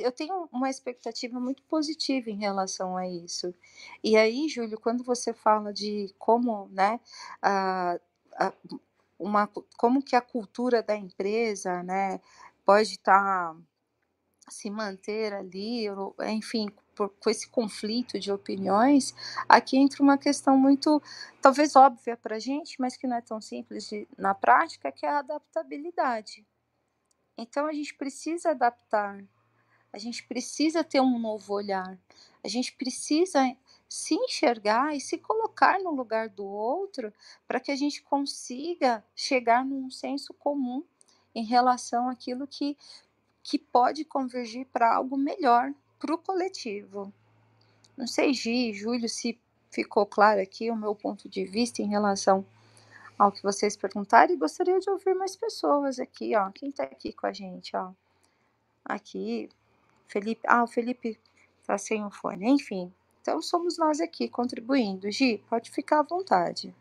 eu 0.00 0.12
tenho 0.12 0.48
uma 0.52 0.70
expectativa 0.70 1.40
muito 1.40 1.62
positiva 1.64 2.30
em 2.30 2.38
relação 2.38 2.96
a 2.96 3.08
isso. 3.08 3.52
E 4.02 4.16
aí, 4.16 4.48
Júlio, 4.48 4.78
quando 4.78 5.02
você 5.02 5.32
fala 5.32 5.72
de 5.72 6.14
como, 6.18 6.68
né, 6.72 7.00
a, 7.42 7.98
a, 8.38 8.52
uma, 9.18 9.48
como 9.76 10.02
que 10.02 10.14
a 10.16 10.20
cultura 10.20 10.82
da 10.82 10.96
empresa, 10.96 11.82
né, 11.82 12.20
pode 12.64 12.92
estar 12.92 13.54
tá 13.54 13.56
se 14.48 14.70
manter 14.70 15.32
ali, 15.32 15.86
enfim, 16.28 16.68
por, 16.94 17.08
com 17.10 17.30
esse 17.30 17.48
conflito 17.48 18.18
de 18.18 18.30
opiniões, 18.32 19.14
aqui 19.48 19.76
entra 19.76 20.02
uma 20.02 20.18
questão 20.18 20.56
muito, 20.56 21.02
talvez 21.40 21.74
óbvia 21.76 22.16
para 22.16 22.36
a 22.36 22.38
gente, 22.38 22.80
mas 22.80 22.96
que 22.96 23.06
não 23.06 23.16
é 23.16 23.20
tão 23.20 23.40
simples 23.40 23.88
de, 23.88 24.06
na 24.16 24.34
prática, 24.34 24.92
que 24.92 25.04
é 25.04 25.08
a 25.08 25.18
adaptabilidade. 25.18 26.46
Então 27.36 27.66
a 27.66 27.72
gente 27.72 27.94
precisa 27.94 28.50
adaptar, 28.50 29.24
a 29.92 29.98
gente 29.98 30.24
precisa 30.26 30.84
ter 30.84 31.00
um 31.00 31.18
novo 31.18 31.52
olhar, 31.52 31.98
a 32.42 32.48
gente 32.48 32.72
precisa 32.74 33.56
se 33.88 34.14
enxergar 34.14 34.94
e 34.94 35.00
se 35.00 35.18
colocar 35.18 35.80
no 35.80 35.90
lugar 35.90 36.28
do 36.28 36.44
outro 36.44 37.12
para 37.46 37.60
que 37.60 37.70
a 37.70 37.76
gente 37.76 38.02
consiga 38.02 39.04
chegar 39.14 39.64
num 39.64 39.90
senso 39.90 40.34
comum 40.34 40.84
em 41.34 41.44
relação 41.44 42.08
àquilo 42.08 42.46
que 42.46 42.76
que 43.44 43.58
pode 43.58 44.06
convergir 44.06 44.66
para 44.72 44.96
algo 44.96 45.18
melhor 45.18 45.70
para 45.98 46.14
o 46.14 46.18
coletivo. 46.18 47.12
Não 47.94 48.06
sei, 48.06 48.32
Gi, 48.32 48.72
Júlio, 48.72 49.08
se 49.08 49.38
ficou 49.70 50.06
claro 50.06 50.40
aqui 50.40 50.70
o 50.70 50.76
meu 50.76 50.94
ponto 50.94 51.28
de 51.28 51.44
vista 51.44 51.82
em 51.82 51.88
relação 51.88 52.44
ao 53.18 53.30
que 53.30 53.42
vocês 53.42 53.76
perguntaram 53.76 54.32
e 54.32 54.38
gostaria 54.38 54.80
de 54.80 54.88
ouvir 54.90 55.14
mais 55.14 55.36
pessoas 55.36 56.00
aqui, 56.00 56.34
ó. 56.34 56.50
Quem 56.50 56.70
está 56.70 56.84
aqui 56.84 57.12
com 57.12 57.26
a 57.26 57.32
gente, 57.32 57.76
ó? 57.76 57.92
Aqui, 58.82 59.48
Felipe. 60.08 60.40
Ah, 60.48 60.64
o 60.64 60.66
Felipe 60.66 61.20
está 61.60 61.76
sem 61.76 62.04
o 62.04 62.10
fone. 62.10 62.48
Enfim, 62.48 62.92
então 63.20 63.42
somos 63.42 63.76
nós 63.76 64.00
aqui 64.00 64.26
contribuindo. 64.26 65.10
Gi, 65.10 65.44
pode 65.48 65.70
ficar 65.70 66.00
à 66.00 66.02
vontade. 66.02 66.74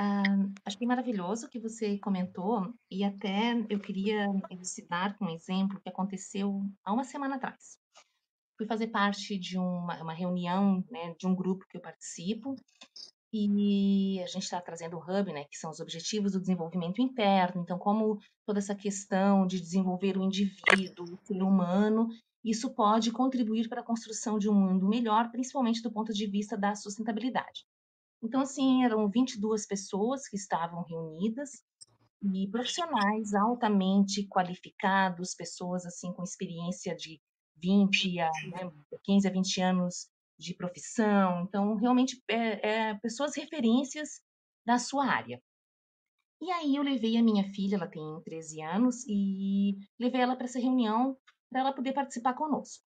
Ah, 0.00 0.22
achei 0.64 0.86
maravilhoso 0.86 1.46
o 1.46 1.50
que 1.50 1.58
você 1.58 1.98
comentou 1.98 2.72
e 2.88 3.02
até 3.02 3.54
eu 3.68 3.80
queria 3.80 4.26
elucidar 4.48 5.18
com 5.18 5.24
um 5.24 5.34
exemplo 5.34 5.80
que 5.80 5.88
aconteceu 5.88 6.62
há 6.84 6.92
uma 6.92 7.02
semana 7.02 7.34
atrás. 7.34 7.76
Fui 8.56 8.64
fazer 8.64 8.86
parte 8.88 9.36
de 9.36 9.58
uma, 9.58 10.00
uma 10.00 10.12
reunião, 10.12 10.84
né, 10.88 11.16
de 11.18 11.26
um 11.26 11.34
grupo 11.34 11.66
que 11.68 11.76
eu 11.76 11.80
participo 11.80 12.54
e 13.32 14.20
a 14.22 14.26
gente 14.26 14.44
está 14.44 14.60
trazendo 14.60 14.96
o 14.96 15.00
Hub, 15.00 15.32
né, 15.32 15.46
que 15.50 15.58
são 15.58 15.68
os 15.68 15.80
Objetivos 15.80 16.30
do 16.30 16.40
Desenvolvimento 16.40 17.02
Interno. 17.02 17.60
Então, 17.60 17.76
como 17.76 18.20
toda 18.46 18.60
essa 18.60 18.76
questão 18.76 19.48
de 19.48 19.60
desenvolver 19.60 20.16
o 20.16 20.22
indivíduo, 20.22 21.06
o 21.12 21.26
ser 21.26 21.42
humano, 21.42 22.08
isso 22.44 22.72
pode 22.72 23.10
contribuir 23.10 23.68
para 23.68 23.80
a 23.80 23.84
construção 23.84 24.38
de 24.38 24.48
um 24.48 24.54
mundo 24.54 24.88
melhor, 24.88 25.28
principalmente 25.32 25.82
do 25.82 25.90
ponto 25.90 26.12
de 26.12 26.26
vista 26.28 26.56
da 26.56 26.76
sustentabilidade. 26.76 27.66
Então, 28.22 28.40
assim, 28.40 28.84
eram 28.84 29.08
22 29.08 29.66
pessoas 29.66 30.28
que 30.28 30.36
estavam 30.36 30.82
reunidas 30.82 31.62
e 32.22 32.48
profissionais 32.50 33.32
altamente 33.32 34.26
qualificados, 34.26 35.34
pessoas 35.34 35.86
assim 35.86 36.12
com 36.12 36.24
experiência 36.24 36.96
de 36.96 37.20
20 37.56 38.20
a 38.20 38.30
né, 38.50 38.72
15 39.04 39.28
a 39.28 39.30
20 39.30 39.60
anos 39.60 40.08
de 40.38 40.54
profissão. 40.54 41.42
Então, 41.42 41.76
realmente, 41.76 42.22
é, 42.28 42.88
é, 42.88 42.94
pessoas 42.94 43.36
referências 43.36 44.20
da 44.66 44.78
sua 44.78 45.06
área. 45.06 45.40
E 46.40 46.50
aí 46.52 46.76
eu 46.76 46.82
levei 46.82 47.16
a 47.16 47.22
minha 47.22 47.44
filha, 47.52 47.74
ela 47.74 47.88
tem 47.88 48.22
13 48.24 48.62
anos, 48.62 49.04
e 49.08 49.76
levei 49.98 50.20
ela 50.20 50.36
para 50.36 50.44
essa 50.44 50.60
reunião 50.60 51.16
para 51.50 51.60
ela 51.60 51.72
poder 51.72 51.92
participar 51.92 52.34
conosco. 52.34 52.84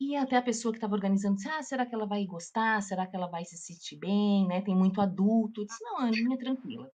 E 0.00 0.16
até 0.16 0.36
a 0.36 0.42
pessoa 0.42 0.72
que 0.72 0.78
estava 0.78 0.94
organizando 0.94 1.36
disse: 1.36 1.48
Ah, 1.48 1.62
será 1.62 1.86
que 1.86 1.94
ela 1.94 2.06
vai 2.06 2.24
gostar? 2.26 2.82
Será 2.82 3.06
que 3.06 3.16
ela 3.16 3.28
vai 3.28 3.44
se 3.44 3.56
sentir 3.56 3.96
bem? 3.96 4.46
Né? 4.46 4.60
Tem 4.62 4.76
muito 4.76 5.00
adulto. 5.00 5.60
Eu 5.60 5.66
disse: 5.66 5.82
Não, 5.84 5.98
Aninha, 5.98 6.36
tranquila. 6.38 6.90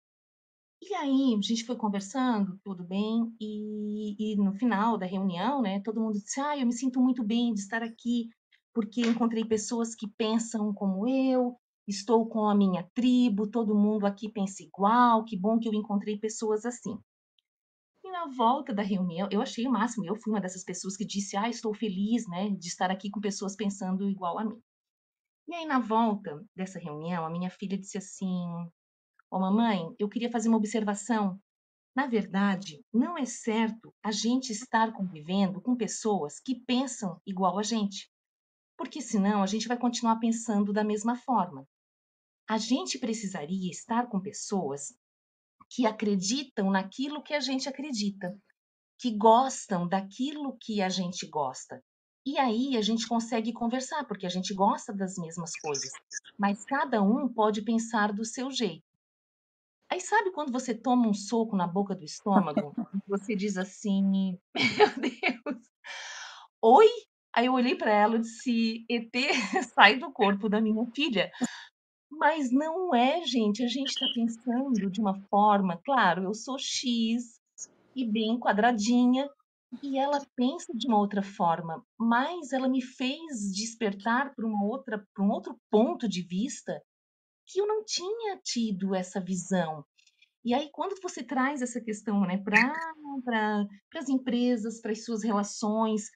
E 0.81 0.93
aí, 0.93 1.35
a 1.37 1.41
gente 1.41 1.65
foi 1.65 1.75
conversando, 1.75 2.59
tudo 2.63 2.83
bem, 2.83 3.33
e, 3.41 4.33
e, 4.33 4.35
no 4.35 4.53
final 4.53 4.97
da 4.97 5.05
reunião, 5.05 5.61
né, 5.61 5.81
todo 5.81 5.99
mundo 5.99 6.13
disse: 6.13 6.39
Ah, 6.39 6.57
eu 6.57 6.65
me 6.65 6.73
sinto 6.73 7.01
muito 7.01 7.23
bem 7.23 7.53
de 7.53 7.61
estar 7.61 7.81
aqui, 7.81 8.29
porque 8.73 9.01
encontrei 9.01 9.45
pessoas 9.45 9.95
que 9.95 10.07
pensam 10.07 10.73
como 10.73 11.07
eu, 11.07 11.57
estou 11.87 12.27
com 12.27 12.47
a 12.47 12.55
minha 12.55 12.83
tribo, 12.93 13.49
todo 13.49 13.75
mundo 13.75 14.05
aqui 14.05 14.29
pensa 14.29 14.63
igual, 14.63 15.23
que 15.25 15.37
bom 15.37 15.59
que 15.59 15.67
eu 15.67 15.73
encontrei 15.73 16.17
pessoas 16.17 16.65
assim 16.65 16.99
na 18.15 18.27
volta 18.27 18.73
da 18.73 18.81
reunião, 18.81 19.27
eu 19.29 19.41
achei 19.41 19.67
o 19.67 19.71
máximo. 19.71 20.05
Eu 20.05 20.15
fui 20.15 20.31
uma 20.31 20.39
dessas 20.39 20.63
pessoas 20.63 20.95
que 20.95 21.05
disse: 21.05 21.35
Ah, 21.35 21.49
estou 21.49 21.73
feliz, 21.73 22.25
né, 22.29 22.49
de 22.49 22.67
estar 22.67 22.89
aqui 22.89 23.09
com 23.09 23.19
pessoas 23.19 23.57
pensando 23.57 24.09
igual 24.09 24.39
a 24.39 24.45
mim. 24.45 24.61
E 25.49 25.53
aí, 25.53 25.65
na 25.65 25.79
volta 25.79 26.41
dessa 26.55 26.79
reunião, 26.79 27.25
a 27.25 27.29
minha 27.29 27.49
filha 27.49 27.77
disse 27.77 27.97
assim: 27.97 28.25
Ô, 29.29 29.35
oh, 29.35 29.39
mamãe, 29.39 29.93
eu 29.99 30.07
queria 30.07 30.31
fazer 30.31 30.47
uma 30.47 30.57
observação. 30.57 31.37
Na 31.93 32.07
verdade, 32.07 32.81
não 32.93 33.17
é 33.17 33.25
certo 33.25 33.93
a 34.03 34.11
gente 34.11 34.51
estar 34.51 34.93
convivendo 34.93 35.61
com 35.61 35.75
pessoas 35.75 36.39
que 36.39 36.55
pensam 36.55 37.21
igual 37.25 37.59
a 37.59 37.63
gente, 37.63 38.09
porque 38.77 39.01
senão 39.01 39.43
a 39.43 39.45
gente 39.45 39.67
vai 39.67 39.77
continuar 39.77 40.19
pensando 40.19 40.73
da 40.73 40.83
mesma 40.83 41.15
forma. 41.17 41.65
A 42.47 42.57
gente 42.57 42.97
precisaria 42.97 43.71
estar 43.71 44.07
com 44.07 44.19
pessoas 44.21 44.93
que 45.69 45.85
acreditam 45.85 46.71
naquilo 46.71 47.23
que 47.23 47.33
a 47.33 47.39
gente 47.39 47.67
acredita, 47.67 48.37
que 48.97 49.11
gostam 49.11 49.87
daquilo 49.87 50.57
que 50.59 50.81
a 50.81 50.89
gente 50.89 51.27
gosta. 51.27 51.83
E 52.25 52.39
aí 52.39 52.75
a 52.75 52.81
gente 52.81 53.07
consegue 53.07 53.53
conversar, 53.53 54.03
porque 54.05 54.25
a 54.25 54.29
gente 54.29 54.53
gosta 54.53 54.91
das 54.91 55.15
mesmas 55.17 55.51
coisas, 55.59 55.91
mas 56.37 56.65
cada 56.65 57.01
um 57.01 57.31
pode 57.31 57.61
pensar 57.61 58.11
do 58.11 58.25
seu 58.25 58.49
jeito. 58.49 58.83
Aí 59.91 60.01
sabe 60.01 60.31
quando 60.31 60.51
você 60.51 60.73
toma 60.73 61.07
um 61.07 61.13
soco 61.13 61.55
na 61.55 61.67
boca 61.67 61.95
do 61.95 62.03
estômago? 62.03 62.73
Você 63.07 63.35
diz 63.35 63.57
assim: 63.57 64.39
Meu 64.55 64.89
Deus, 64.97 65.61
oi? 66.61 66.87
Aí 67.31 67.45
eu 67.45 67.53
olhei 67.53 67.75
para 67.75 67.91
ela 67.91 68.15
e 68.15 68.21
disse: 68.21 68.85
ET, 68.89 69.11
sai 69.75 69.97
do 69.97 70.11
corpo 70.11 70.49
da 70.49 70.59
minha 70.59 70.85
filha. 70.95 71.31
Mas 72.09 72.51
não 72.51 72.93
é, 72.93 73.25
gente. 73.25 73.63
A 73.63 73.67
gente 73.67 73.89
está 73.89 74.05
pensando 74.13 74.89
de 74.89 75.01
uma 75.01 75.19
forma, 75.29 75.79
claro, 75.83 76.23
eu 76.23 76.33
sou 76.33 76.57
X 76.57 77.39
e 77.95 78.05
bem 78.05 78.39
quadradinha, 78.39 79.29
e 79.83 79.97
ela 79.97 80.25
pensa 80.35 80.71
de 80.73 80.87
uma 80.87 80.99
outra 80.99 81.21
forma, 81.21 81.85
mas 81.97 82.53
ela 82.53 82.67
me 82.67 82.81
fez 82.81 83.51
despertar 83.53 84.33
para 84.35 84.45
uma 84.45 84.63
outra, 84.65 85.05
para 85.13 85.23
um 85.23 85.29
outro 85.29 85.59
ponto 85.69 86.07
de 86.07 86.21
vista 86.21 86.81
que 87.47 87.59
eu 87.59 87.67
não 87.67 87.83
tinha 87.83 88.39
tido 88.43 88.95
essa 88.95 89.19
visão. 89.19 89.85
E 90.43 90.53
aí, 90.53 90.69
quando 90.71 90.99
você 91.01 91.23
traz 91.23 91.61
essa 91.61 91.81
questão 91.81 92.21
né, 92.21 92.37
para 92.37 92.71
pra, 93.23 93.67
as 93.95 94.09
empresas, 94.09 94.79
para 94.79 94.91
as 94.91 95.03
suas 95.03 95.23
relações, 95.23 96.07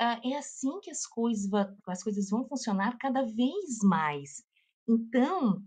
uh, 0.00 0.20
é 0.24 0.36
assim 0.38 0.80
que 0.80 0.90
as 0.90 1.06
coisas, 1.06 1.50
as 1.86 2.02
coisas 2.02 2.30
vão 2.30 2.46
funcionar 2.46 2.96
cada 2.98 3.22
vez 3.22 3.78
mais. 3.82 4.42
Então, 4.88 5.62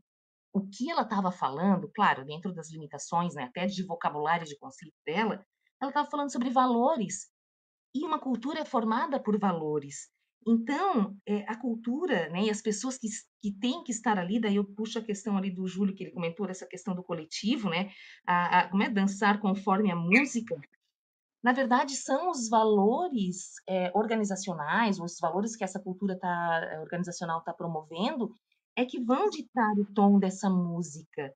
o 0.54 0.68
que 0.68 0.90
ela 0.90 1.02
estava 1.02 1.32
falando, 1.32 1.90
claro, 1.94 2.26
dentro 2.26 2.54
das 2.54 2.72
limitações, 2.72 3.36
né, 3.36 3.44
até 3.44 3.66
de 3.66 3.84
vocabulário 3.84 4.46
de 4.46 4.58
conceito 4.58 4.96
dela, 5.06 5.46
ela 5.82 5.92
estava 5.92 6.10
falando 6.10 6.32
sobre 6.32 6.50
valores. 6.50 7.30
E 7.94 8.06
uma 8.06 8.20
cultura 8.20 8.60
é 8.60 8.66
formada 8.66 9.22
por 9.22 9.38
valores. 9.40 10.10
Então, 10.48 11.18
é, 11.28 11.44
a 11.50 11.60
cultura, 11.60 12.30
né, 12.30 12.44
e 12.44 12.50
as 12.50 12.62
pessoas 12.62 12.98
que, 12.98 13.08
que 13.42 13.52
têm 13.60 13.84
que 13.84 13.92
estar 13.92 14.18
ali, 14.18 14.40
daí 14.40 14.56
eu 14.56 14.64
puxo 14.64 14.98
a 14.98 15.04
questão 15.04 15.38
ali 15.38 15.52
do 15.52 15.68
Júlio, 15.68 15.94
que 15.94 16.04
ele 16.04 16.12
comentou, 16.12 16.48
essa 16.48 16.66
questão 16.66 16.96
do 16.96 17.04
coletivo, 17.04 17.70
né, 17.70 17.92
a, 18.26 18.60
a, 18.60 18.70
como 18.70 18.84
é 18.84 18.90
dançar 18.90 19.40
conforme 19.40 19.92
a 19.92 19.96
música, 19.96 20.56
na 21.42 21.54
verdade, 21.54 21.96
são 21.96 22.30
os 22.30 22.50
valores 22.50 23.54
é, 23.68 23.92
organizacionais, 23.96 25.00
os 25.00 25.18
valores 25.20 25.56
que 25.56 25.64
essa 25.64 25.80
cultura 25.80 26.20
tá, 26.20 26.62
eh, 26.70 26.80
organizacional 26.82 27.40
está 27.40 27.54
promovendo, 27.54 28.34
é 28.76 28.86
que 28.86 29.00
vão 29.00 29.30
ditar 29.30 29.74
o 29.78 29.86
tom 29.94 30.20
dessa 30.20 30.50
música. 30.50 31.34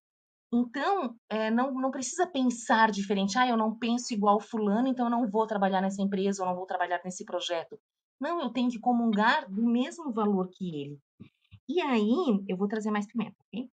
Então, 0.53 1.15
é, 1.29 1.49
não, 1.49 1.73
não 1.73 1.89
precisa 1.89 2.27
pensar 2.27 2.91
diferente. 2.91 3.37
Ah, 3.37 3.47
eu 3.47 3.57
não 3.57 3.75
penso 3.75 4.13
igual 4.13 4.39
fulano, 4.39 4.87
então 4.87 5.07
eu 5.07 5.09
não 5.09 5.27
vou 5.27 5.47
trabalhar 5.47 5.81
nessa 5.81 6.01
empresa, 6.01 6.43
ou 6.43 6.49
não 6.49 6.55
vou 6.55 6.67
trabalhar 6.67 7.01
nesse 7.03 7.25
projeto. 7.25 7.79
Não, 8.21 8.39
eu 8.39 8.49
tenho 8.51 8.69
que 8.69 8.79
comungar 8.79 9.51
do 9.51 9.63
mesmo 9.63 10.11
valor 10.11 10.49
que 10.49 10.69
ele. 10.69 10.99
E 11.67 11.81
aí, 11.81 12.43
eu 12.47 12.55
vou 12.55 12.67
trazer 12.67 12.91
mais 12.91 13.07
pimenta, 13.07 13.35
ok? 13.47 13.69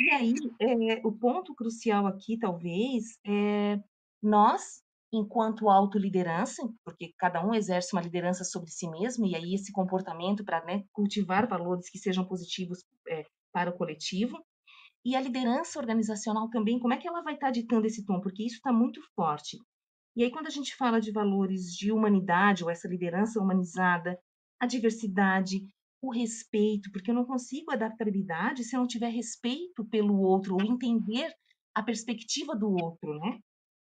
E 0.00 0.10
aí, 0.10 0.34
é, 0.60 1.00
o 1.06 1.12
ponto 1.12 1.54
crucial 1.54 2.06
aqui, 2.06 2.36
talvez, 2.36 3.18
é 3.24 3.78
nós, 4.22 4.82
enquanto 5.16 5.68
autoliderança, 5.68 6.62
porque 6.84 7.12
cada 7.18 7.44
um 7.44 7.54
exerce 7.54 7.94
uma 7.94 8.02
liderança 8.02 8.44
sobre 8.44 8.70
si 8.70 8.88
mesmo, 8.88 9.26
e 9.26 9.34
aí 9.34 9.54
esse 9.54 9.72
comportamento 9.72 10.44
para 10.44 10.64
né, 10.64 10.84
cultivar 10.92 11.48
valores 11.48 11.88
que 11.90 11.98
sejam 11.98 12.24
positivos 12.24 12.84
é, 13.08 13.24
para 13.52 13.70
o 13.70 13.76
coletivo, 13.76 14.36
e 15.04 15.14
a 15.14 15.20
liderança 15.20 15.78
organizacional 15.78 16.50
também, 16.50 16.80
como 16.80 16.92
é 16.92 16.96
que 16.96 17.06
ela 17.06 17.22
vai 17.22 17.34
estar 17.34 17.46
tá 17.46 17.52
ditando 17.52 17.86
esse 17.86 18.04
tom? 18.04 18.20
Porque 18.20 18.44
isso 18.44 18.56
está 18.56 18.72
muito 18.72 19.00
forte. 19.14 19.56
E 20.16 20.24
aí, 20.24 20.30
quando 20.32 20.48
a 20.48 20.50
gente 20.50 20.74
fala 20.74 21.00
de 21.00 21.12
valores 21.12 21.72
de 21.76 21.92
humanidade, 21.92 22.64
ou 22.64 22.70
essa 22.70 22.88
liderança 22.88 23.38
humanizada, 23.38 24.18
a 24.58 24.66
diversidade, 24.66 25.60
o 26.02 26.10
respeito, 26.10 26.90
porque 26.90 27.10
eu 27.10 27.14
não 27.14 27.24
consigo 27.24 27.70
adaptabilidade 27.70 28.64
se 28.64 28.74
eu 28.74 28.80
não 28.80 28.86
tiver 28.86 29.10
respeito 29.10 29.84
pelo 29.84 30.18
outro, 30.18 30.54
ou 30.54 30.62
entender 30.62 31.32
a 31.74 31.82
perspectiva 31.82 32.56
do 32.56 32.70
outro, 32.70 33.18
né? 33.20 33.38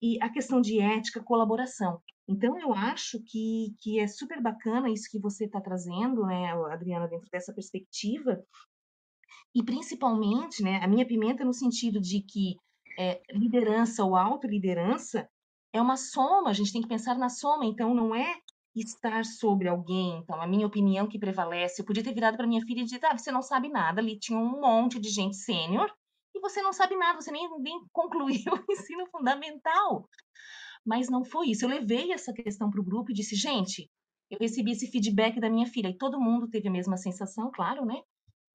E 0.00 0.20
a 0.22 0.30
questão 0.30 0.60
de 0.60 0.80
ética, 0.80 1.22
colaboração. 1.22 2.00
Então, 2.26 2.58
eu 2.58 2.72
acho 2.72 3.20
que, 3.24 3.74
que 3.80 3.98
é 3.98 4.06
super 4.06 4.40
bacana 4.40 4.88
isso 4.88 5.10
que 5.10 5.18
você 5.18 5.46
está 5.46 5.60
trazendo, 5.60 6.24
né, 6.24 6.52
Adriana, 6.70 7.08
dentro 7.08 7.28
dessa 7.30 7.52
perspectiva, 7.52 8.42
e 9.54 9.62
principalmente, 9.62 10.62
né, 10.62 10.80
a 10.82 10.86
minha 10.86 11.06
pimenta 11.06 11.44
no 11.44 11.52
sentido 11.52 12.00
de 12.00 12.22
que 12.22 12.56
é, 12.98 13.20
liderança 13.32 14.04
ou 14.04 14.14
autoliderança 14.14 15.28
é 15.72 15.80
uma 15.80 15.96
soma, 15.96 16.50
a 16.50 16.52
gente 16.52 16.72
tem 16.72 16.82
que 16.82 16.88
pensar 16.88 17.16
na 17.16 17.28
soma, 17.28 17.64
então 17.64 17.94
não 17.94 18.14
é 18.14 18.36
estar 18.74 19.24
sobre 19.24 19.68
alguém, 19.68 20.18
então 20.18 20.40
a 20.40 20.46
minha 20.46 20.66
opinião 20.66 21.08
que 21.08 21.18
prevalece, 21.18 21.82
eu 21.82 21.86
podia 21.86 22.04
ter 22.04 22.14
virado 22.14 22.36
para 22.36 22.46
minha 22.46 22.64
filha 22.64 22.82
e 22.82 22.84
dito, 22.84 23.04
ah, 23.04 23.18
você 23.18 23.32
não 23.32 23.42
sabe 23.42 23.68
nada, 23.68 24.00
ali 24.00 24.18
tinha 24.18 24.38
um 24.38 24.60
monte 24.60 25.00
de 25.00 25.08
gente 25.08 25.36
sênior, 25.36 25.92
você 26.40 26.62
não 26.62 26.72
sabe 26.72 26.96
nada, 26.96 27.20
você 27.20 27.30
nem, 27.30 27.48
nem 27.60 27.80
concluiu 27.92 28.44
o 28.68 28.72
ensino 28.72 29.06
fundamental. 29.10 30.08
Mas 30.84 31.08
não 31.08 31.24
foi 31.24 31.50
isso. 31.50 31.64
Eu 31.64 31.68
levei 31.68 32.12
essa 32.12 32.32
questão 32.32 32.70
para 32.70 32.80
o 32.80 32.84
grupo 32.84 33.10
e 33.10 33.14
disse, 33.14 33.36
gente, 33.36 33.90
eu 34.30 34.38
recebi 34.40 34.72
esse 34.72 34.90
feedback 34.90 35.40
da 35.40 35.50
minha 35.50 35.66
filha, 35.66 35.88
e 35.88 35.96
todo 35.96 36.20
mundo 36.20 36.48
teve 36.48 36.68
a 36.68 36.72
mesma 36.72 36.96
sensação, 36.96 37.50
claro, 37.52 37.84
né? 37.84 38.00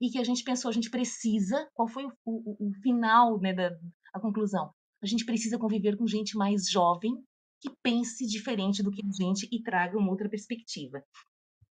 E 0.01 0.09
que 0.09 0.19
a 0.19 0.23
gente 0.23 0.43
pensou, 0.43 0.69
a 0.69 0.73
gente 0.73 0.89
precisa, 0.89 1.69
qual 1.73 1.87
foi 1.87 2.05
o, 2.05 2.11
o, 2.25 2.69
o 2.69 2.73
final, 2.81 3.39
né, 3.39 3.53
da 3.53 3.69
a 4.13 4.19
conclusão? 4.19 4.71
A 5.03 5.05
gente 5.05 5.25
precisa 5.25 5.59
conviver 5.59 5.97
com 5.97 6.07
gente 6.07 6.37
mais 6.37 6.69
jovem, 6.69 7.13
que 7.61 7.69
pense 7.83 8.25
diferente 8.25 8.81
do 8.81 8.91
que 8.91 9.01
a 9.05 9.11
gente 9.11 9.47
e 9.51 9.61
traga 9.61 9.97
uma 9.97 10.09
outra 10.09 10.29
perspectiva. 10.29 11.03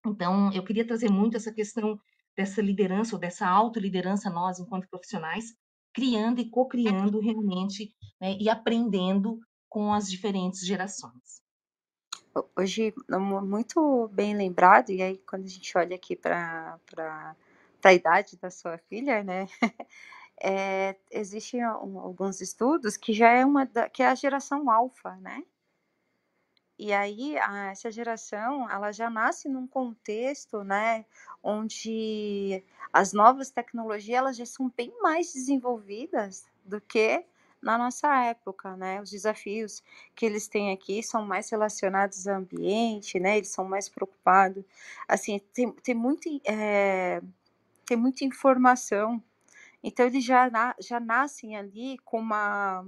Então, 0.07 0.51
eu 0.53 0.65
queria 0.65 0.87
trazer 0.87 1.11
muito 1.11 1.37
essa 1.37 1.53
questão 1.53 1.99
dessa 2.37 2.63
liderança 2.63 3.15
ou 3.15 3.21
dessa 3.21 3.47
autoliderança 3.47 4.31
nós 4.31 4.59
enquanto 4.59 4.89
profissionais 4.89 5.55
criando 5.93 6.41
e 6.41 6.49
co-criando 6.49 7.21
realmente 7.21 7.95
né, 8.21 8.37
e 8.39 8.49
aprendendo 8.49 9.41
com 9.69 9.93
as 9.93 10.11
diferentes 10.11 10.65
gerações. 10.67 11.41
Hoje, 12.57 12.95
muito 13.43 14.09
bem 14.13 14.37
lembrado, 14.37 14.91
e 14.91 15.03
aí 15.03 15.19
quando 15.19 15.45
a 15.45 15.49
gente 15.49 15.77
olha 15.77 15.97
aqui 15.97 16.15
para 16.15 16.79
a 17.83 17.93
idade 17.93 18.37
da 18.37 18.51
sua 18.51 18.79
filha, 18.79 19.25
né, 19.25 19.49
é, 20.41 20.97
existem 21.11 21.63
alguns 21.63 22.41
estudos 22.41 22.97
que 22.97 23.13
já 23.13 23.31
é 23.31 23.45
uma 23.45 23.67
da, 23.67 23.89
que 23.89 24.03
é 24.03 24.09
a 24.09 24.15
geração 24.15 24.71
alfa, 24.71 25.17
né, 25.17 25.43
e 26.83 26.95
aí, 26.95 27.37
a, 27.39 27.73
essa 27.73 27.91
geração, 27.93 28.69
ela 28.71 28.91
já 28.91 29.11
nasce 29.11 29.51
num 29.51 29.67
contexto, 29.67 30.65
né, 30.65 31.05
onde 31.43 32.65
as 32.91 33.13
novas 33.13 33.51
tecnologias, 33.51 34.17
elas 34.17 34.37
já 34.37 34.47
são 34.47 34.73
bem 34.75 34.91
mais 35.03 35.31
desenvolvidas 35.31 36.47
do 36.65 36.81
que 36.81 37.23
na 37.61 37.77
nossa 37.77 38.09
época, 38.25 38.75
né? 38.79 38.99
Os 39.03 39.11
desafios 39.11 39.83
que 40.15 40.25
eles 40.25 40.49
têm 40.49 40.73
aqui 40.73 41.03
são 41.03 41.27
mais 41.27 41.51
relacionados 41.51 42.27
ao 42.27 42.37
ambiente, 42.37 43.21
né? 43.21 43.37
Eles 43.37 43.51
são 43.51 43.67
mais 43.67 43.87
preocupados, 43.87 44.65
assim, 45.07 45.39
tem, 45.53 45.71
tem, 45.73 45.95
muito, 45.95 46.29
é, 46.47 47.21
tem 47.85 47.97
muita 47.99 48.25
informação, 48.25 49.23
então 49.83 50.07
eles 50.07 50.25
já, 50.25 50.75
já 50.81 50.99
nascem 50.99 51.57
ali 51.57 51.99
com 52.07 52.19
uma 52.21 52.87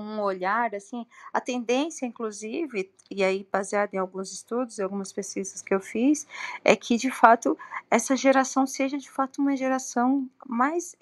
um 0.00 0.20
olhar, 0.20 0.74
assim, 0.74 1.06
a 1.32 1.40
tendência, 1.40 2.06
inclusive, 2.06 2.92
e 3.10 3.24
aí 3.24 3.46
baseada 3.50 3.94
em 3.94 3.98
alguns 3.98 4.32
estudos 4.32 4.78
e 4.78 4.82
algumas 4.82 5.12
pesquisas 5.12 5.62
que 5.62 5.74
eu 5.74 5.80
fiz, 5.80 6.26
é 6.64 6.76
que, 6.76 6.96
de 6.96 7.10
fato, 7.10 7.56
essa 7.90 8.16
geração 8.16 8.66
seja, 8.66 8.98
de 8.98 9.10
fato, 9.10 9.40
uma 9.40 9.56
geração 9.56 10.28
mais 10.46 10.94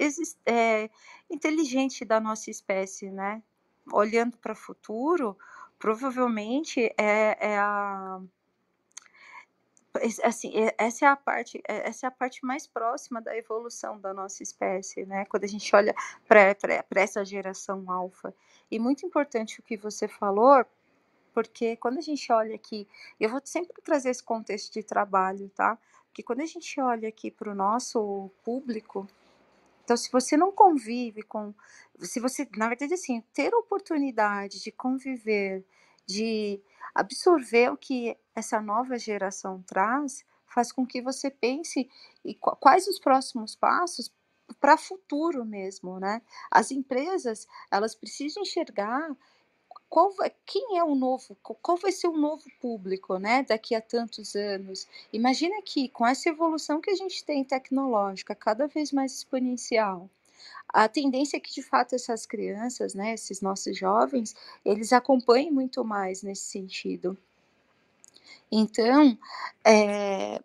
é, 0.44 0.90
inteligente 1.30 2.04
da 2.04 2.20
nossa 2.20 2.50
espécie, 2.50 3.10
né? 3.10 3.42
Olhando 3.92 4.36
para 4.38 4.52
o 4.52 4.56
futuro, 4.56 5.36
provavelmente 5.78 6.92
é, 6.98 7.36
é 7.40 7.58
a 7.58 8.20
assim, 10.22 10.52
essa 10.78 11.04
é 11.04 11.08
a 11.08 11.16
parte, 11.16 11.62
é, 11.68 11.88
essa 11.88 12.06
é 12.06 12.08
a 12.08 12.10
parte 12.10 12.44
mais 12.44 12.66
próxima 12.66 13.20
da 13.20 13.36
evolução 13.36 14.00
da 14.00 14.12
nossa 14.14 14.42
espécie, 14.42 15.04
né? 15.06 15.24
Quando 15.26 15.44
a 15.44 15.48
gente 15.48 15.74
olha 15.74 15.94
para 16.28 16.54
essa 16.94 17.24
geração 17.24 17.90
alfa. 17.90 18.34
E 18.70 18.78
muito 18.78 19.06
importante 19.06 19.60
o 19.60 19.62
que 19.62 19.76
você 19.76 20.08
falou, 20.08 20.64
porque 21.32 21.76
quando 21.76 21.98
a 21.98 22.02
gente 22.02 22.32
olha 22.32 22.54
aqui, 22.54 22.88
eu 23.20 23.28
vou 23.28 23.40
sempre 23.44 23.82
trazer 23.82 24.10
esse 24.10 24.22
contexto 24.22 24.72
de 24.72 24.82
trabalho, 24.82 25.50
tá? 25.50 25.78
Porque 26.06 26.22
quando 26.22 26.40
a 26.40 26.46
gente 26.46 26.80
olha 26.80 27.08
aqui 27.08 27.30
para 27.30 27.50
o 27.50 27.54
nosso 27.54 28.30
público, 28.42 29.06
então 29.84 29.96
se 29.96 30.10
você 30.10 30.36
não 30.36 30.50
convive 30.50 31.22
com, 31.22 31.54
se 32.00 32.18
você, 32.18 32.48
na 32.56 32.68
verdade, 32.68 32.94
assim, 32.94 33.22
ter 33.32 33.52
a 33.52 33.58
oportunidade 33.58 34.62
de 34.62 34.72
conviver, 34.72 35.64
de 36.06 36.60
absorver 36.96 37.70
o 37.70 37.76
que 37.76 38.16
essa 38.34 38.60
nova 38.60 38.98
geração 38.98 39.62
traz, 39.62 40.24
faz 40.46 40.72
com 40.72 40.86
que 40.86 41.02
você 41.02 41.30
pense 41.30 41.88
e 42.24 42.34
quais 42.34 42.86
os 42.86 42.98
próximos 42.98 43.54
passos 43.54 44.10
para 44.60 44.76
futuro 44.76 45.44
mesmo, 45.44 46.00
né? 46.00 46.22
As 46.50 46.70
empresas, 46.70 47.46
elas 47.70 47.94
precisam 47.94 48.42
enxergar 48.42 49.14
qual 49.88 50.12
quem 50.44 50.78
é 50.78 50.84
o 50.84 50.94
novo, 50.94 51.36
qual 51.42 51.76
vai 51.76 51.92
ser 51.92 52.08
o 52.08 52.16
novo 52.16 52.44
público, 52.60 53.18
né, 53.18 53.42
daqui 53.42 53.74
a 53.74 53.80
tantos 53.80 54.34
anos. 54.34 54.88
Imagina 55.12 55.62
que 55.62 55.88
com 55.88 56.06
essa 56.06 56.28
evolução 56.28 56.80
que 56.80 56.90
a 56.90 56.94
gente 56.94 57.24
tem 57.24 57.44
tecnológica, 57.44 58.34
cada 58.34 58.66
vez 58.66 58.92
mais 58.92 59.12
exponencial, 59.12 60.10
a 60.76 60.88
tendência 60.88 61.38
é 61.38 61.40
que 61.40 61.54
de 61.54 61.62
fato 61.62 61.94
essas 61.94 62.26
crianças, 62.26 62.92
né, 62.94 63.14
esses 63.14 63.40
nossos 63.40 63.78
jovens, 63.78 64.36
eles 64.62 64.92
acompanhem 64.92 65.50
muito 65.50 65.82
mais 65.82 66.22
nesse 66.22 66.42
sentido. 66.42 67.16
Então, 68.52 69.18
é, 69.64 70.38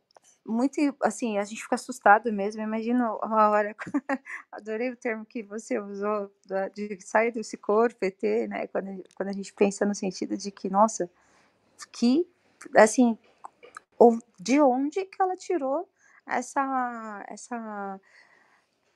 muito 0.45 0.79
assim, 1.03 1.37
a 1.37 1.43
gente 1.43 1.61
fica 1.61 1.75
assustado 1.75 2.31
mesmo. 2.31 2.61
Imagina 2.61 3.07
a 3.07 3.49
hora, 3.49 3.75
adorei 4.49 4.89
o 4.89 4.95
termo 4.95 5.25
que 5.25 5.43
você 5.43 5.77
usou 5.77 6.31
de 6.73 6.97
sair 7.01 7.33
desse 7.33 7.57
corpo 7.57 8.05
ET, 8.05 8.23
né? 8.47 8.67
Quando, 8.67 9.03
quando 9.15 9.29
a 9.29 9.33
gente 9.33 9.53
pensa 9.53 9.85
no 9.85 9.93
sentido 9.93 10.37
de 10.37 10.49
que, 10.49 10.69
nossa, 10.69 11.09
que 11.91 12.25
assim, 12.77 13.17
de 14.39 14.61
onde 14.61 15.03
que 15.03 15.21
ela 15.21 15.35
tirou 15.35 15.89
essa 16.25 17.25
essa 17.27 17.99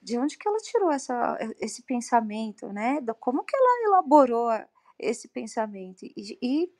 de 0.05 0.19
onde 0.19 0.37
que 0.37 0.47
ela 0.47 0.59
tirou 0.59 0.91
essa, 0.91 1.35
esse 1.59 1.81
pensamento, 1.81 2.71
né? 2.71 3.01
Como 3.19 3.43
que 3.43 3.55
ela 3.55 3.87
elaborou 3.87 4.51
esse 4.99 5.27
pensamento 5.27 6.05
e, 6.05 6.37
e 6.39 6.71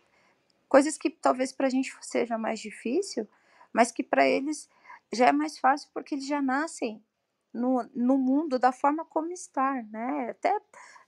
coisas 0.70 0.96
que 0.96 1.10
talvez 1.10 1.52
para 1.52 1.66
a 1.66 1.70
gente 1.72 1.92
seja 2.02 2.38
mais 2.38 2.60
difícil, 2.60 3.28
mas 3.74 3.92
que 3.92 4.04
para 4.04 4.28
eles 4.28 4.70
já 5.12 5.30
é 5.30 5.32
mais 5.32 5.58
fácil 5.58 5.90
porque 5.92 6.14
eles 6.14 6.28
já 6.28 6.40
nascem 6.40 7.04
no, 7.52 7.90
no 7.96 8.16
mundo 8.16 8.60
da 8.60 8.72
forma 8.72 9.04
como 9.04 9.32
estar, 9.32 9.84
né? 9.86 10.30
Até 10.30 10.56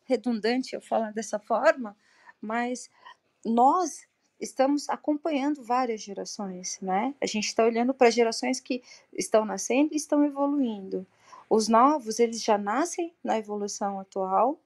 redundante 0.04 0.74
eu 0.74 0.82
falar 0.82 1.14
dessa 1.14 1.38
forma, 1.38 1.96
mas 2.42 2.90
nós 3.46 4.08
estamos 4.42 4.90
acompanhando 4.90 5.64
várias 5.64 6.02
gerações, 6.02 6.80
né? 6.82 7.14
A 7.22 7.28
gente 7.28 7.46
está 7.46 7.64
olhando 7.64 7.94
para 7.94 8.10
gerações 8.10 8.60
que 8.60 8.82
estão 9.14 9.46
nascendo 9.46 9.94
e 9.94 9.98
estão 9.98 10.26
evoluindo. 10.26 11.06
Os 11.50 11.68
novos, 11.68 12.20
eles 12.20 12.44
já 12.44 12.58
nascem 12.58 13.16
na 13.24 13.38
evolução 13.38 14.00
atual, 14.00 14.62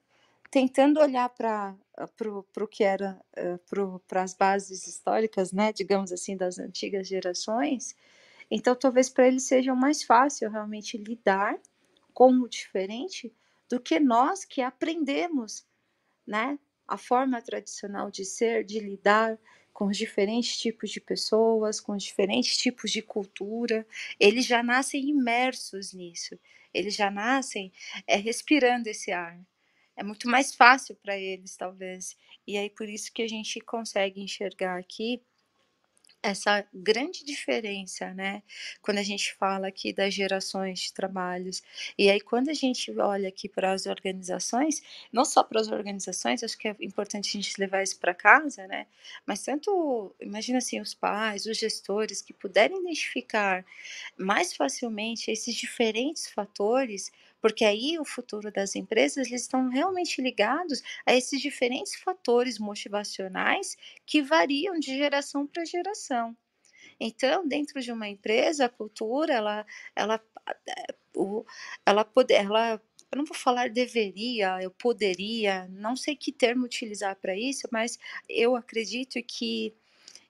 tentando 0.50 1.00
olhar 1.00 1.28
para 1.30 1.76
o 2.30 2.68
que 2.68 2.84
era 2.84 3.20
eh, 3.36 3.58
para 4.08 4.22
as 4.22 4.34
bases 4.34 4.86
históricas, 4.86 5.52
né, 5.52 5.72
digamos 5.72 6.12
assim, 6.12 6.36
das 6.36 6.58
antigas 6.58 7.08
gerações. 7.08 7.96
Então, 8.50 8.74
talvez 8.76 9.08
para 9.08 9.26
eles 9.28 9.44
seja 9.44 9.74
mais 9.74 10.02
fácil 10.02 10.50
realmente 10.50 10.98
lidar 10.98 11.58
com 12.14 12.32
o 12.40 12.48
diferente 12.48 13.34
do 13.68 13.80
que 13.80 14.00
nós 14.00 14.44
que 14.44 14.60
aprendemos, 14.60 15.66
né, 16.26 16.58
a 16.88 16.98
forma 16.98 17.40
tradicional 17.42 18.10
de 18.10 18.24
ser, 18.24 18.64
de 18.64 18.80
lidar 18.80 19.38
com 19.72 19.86
os 19.86 19.96
diferentes 19.96 20.56
tipos 20.58 20.90
de 20.90 21.00
pessoas, 21.00 21.80
com 21.80 21.92
os 21.92 22.02
diferentes 22.02 22.56
tipos 22.56 22.90
de 22.90 23.02
cultura. 23.02 23.86
Eles 24.18 24.46
já 24.46 24.62
nascem 24.62 25.08
imersos 25.08 25.92
nisso. 25.92 26.38
Eles 26.72 26.94
já 26.94 27.10
nascem 27.10 27.72
é, 28.06 28.16
respirando 28.16 28.88
esse 28.88 29.12
ar. 29.12 29.38
É 29.96 30.02
muito 30.02 30.28
mais 30.28 30.54
fácil 30.54 30.96
para 30.96 31.18
eles, 31.18 31.56
talvez. 31.56 32.16
E 32.46 32.56
aí 32.56 32.70
por 32.70 32.88
isso 32.88 33.12
que 33.12 33.22
a 33.22 33.28
gente 33.28 33.60
consegue 33.60 34.20
enxergar 34.20 34.78
aqui 34.78 35.22
essa 36.22 36.64
grande 36.72 37.24
diferença, 37.24 38.12
né? 38.14 38.42
Quando 38.80 38.98
a 38.98 39.02
gente 39.02 39.34
fala 39.34 39.68
aqui 39.68 39.92
das 39.92 40.14
gerações 40.14 40.80
de 40.80 40.92
trabalhos. 40.92 41.62
E 41.98 42.08
aí, 42.10 42.20
quando 42.20 42.48
a 42.50 42.54
gente 42.54 42.90
olha 42.98 43.28
aqui 43.28 43.48
para 43.48 43.72
as 43.72 43.86
organizações, 43.86 44.82
não 45.12 45.24
só 45.24 45.42
para 45.42 45.60
as 45.60 45.68
organizações, 45.68 46.42
acho 46.42 46.56
que 46.58 46.68
é 46.68 46.76
importante 46.80 47.36
a 47.36 47.40
gente 47.40 47.58
levar 47.58 47.82
isso 47.82 47.98
para 47.98 48.14
casa, 48.14 48.66
né? 48.66 48.86
Mas 49.26 49.42
tanto, 49.42 50.14
imagina 50.20 50.58
assim, 50.58 50.80
os 50.80 50.94
pais, 50.94 51.46
os 51.46 51.58
gestores 51.58 52.22
que 52.22 52.32
puderem 52.32 52.78
identificar 52.78 53.64
mais 54.16 54.54
facilmente 54.54 55.30
esses 55.30 55.54
diferentes 55.54 56.28
fatores, 56.30 57.10
porque 57.42 57.64
aí 57.64 57.98
o 57.98 58.04
futuro 58.04 58.52
das 58.52 58.76
empresas 58.76 59.26
eles 59.26 59.42
estão 59.42 59.68
realmente 59.68 60.22
ligados 60.22 60.80
a 61.04 61.14
esses 61.14 61.40
diferentes 61.40 61.96
fatores 61.96 62.58
motivacionais 62.58 63.76
que 64.06 64.22
variam 64.22 64.78
de 64.78 64.96
geração 64.96 65.46
para 65.46 65.64
geração. 65.64 66.36
Então, 67.00 67.46
dentro 67.46 67.80
de 67.80 67.90
uma 67.90 68.08
empresa, 68.08 68.66
a 68.66 68.68
cultura, 68.68 69.34
ela, 69.34 69.66
ela, 69.96 70.20
ela, 71.84 72.04
poder, 72.04 72.34
ela 72.34 72.80
eu 73.10 73.18
não 73.18 73.24
vou 73.26 73.36
falar 73.36 73.68
deveria, 73.68 74.62
eu 74.62 74.70
poderia, 74.70 75.68
não 75.68 75.96
sei 75.96 76.16
que 76.16 76.32
termo 76.32 76.64
utilizar 76.64 77.14
para 77.16 77.36
isso, 77.36 77.68
mas 77.70 77.98
eu 78.26 78.56
acredito 78.56 79.22
que 79.22 79.74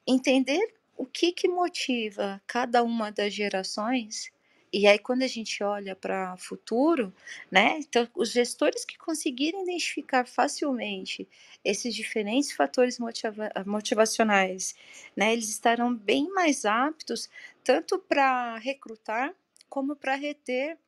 entender 0.07 0.75
o 0.97 1.07
que, 1.07 1.31
que 1.31 1.47
motiva 1.47 2.43
cada 2.47 2.83
uma 2.83 3.13
das 3.13 3.33
gerações 3.33 4.33
e 4.73 4.87
aí, 4.87 4.99
quando 4.99 5.23
a 5.23 5.27
gente 5.27 5.63
olha 5.63 5.95
para 5.95 6.35
o 6.35 6.39
futuro, 6.39 7.13
né? 7.51 7.79
Então, 7.81 8.09
os 8.15 8.31
gestores 8.33 8.85
que 8.85 8.97
conseguirem 8.99 9.63
identificar 9.63 10.27
facilmente 10.27 11.29
esses 11.65 11.95
diferentes 11.95 12.53
fatores 12.53 12.99
motiva 12.99 13.51
motivacionais, 13.67 14.75
né? 15.17 15.33
Eles 15.33 15.49
estarão 15.51 15.95
bem 15.95 16.29
mais 16.31 16.65
aptos 16.65 17.29
tanto 17.63 17.99
para 17.99 18.57
recrutar 18.59 19.35
como 19.69 19.95
para 19.95 20.15
reter 20.15 20.79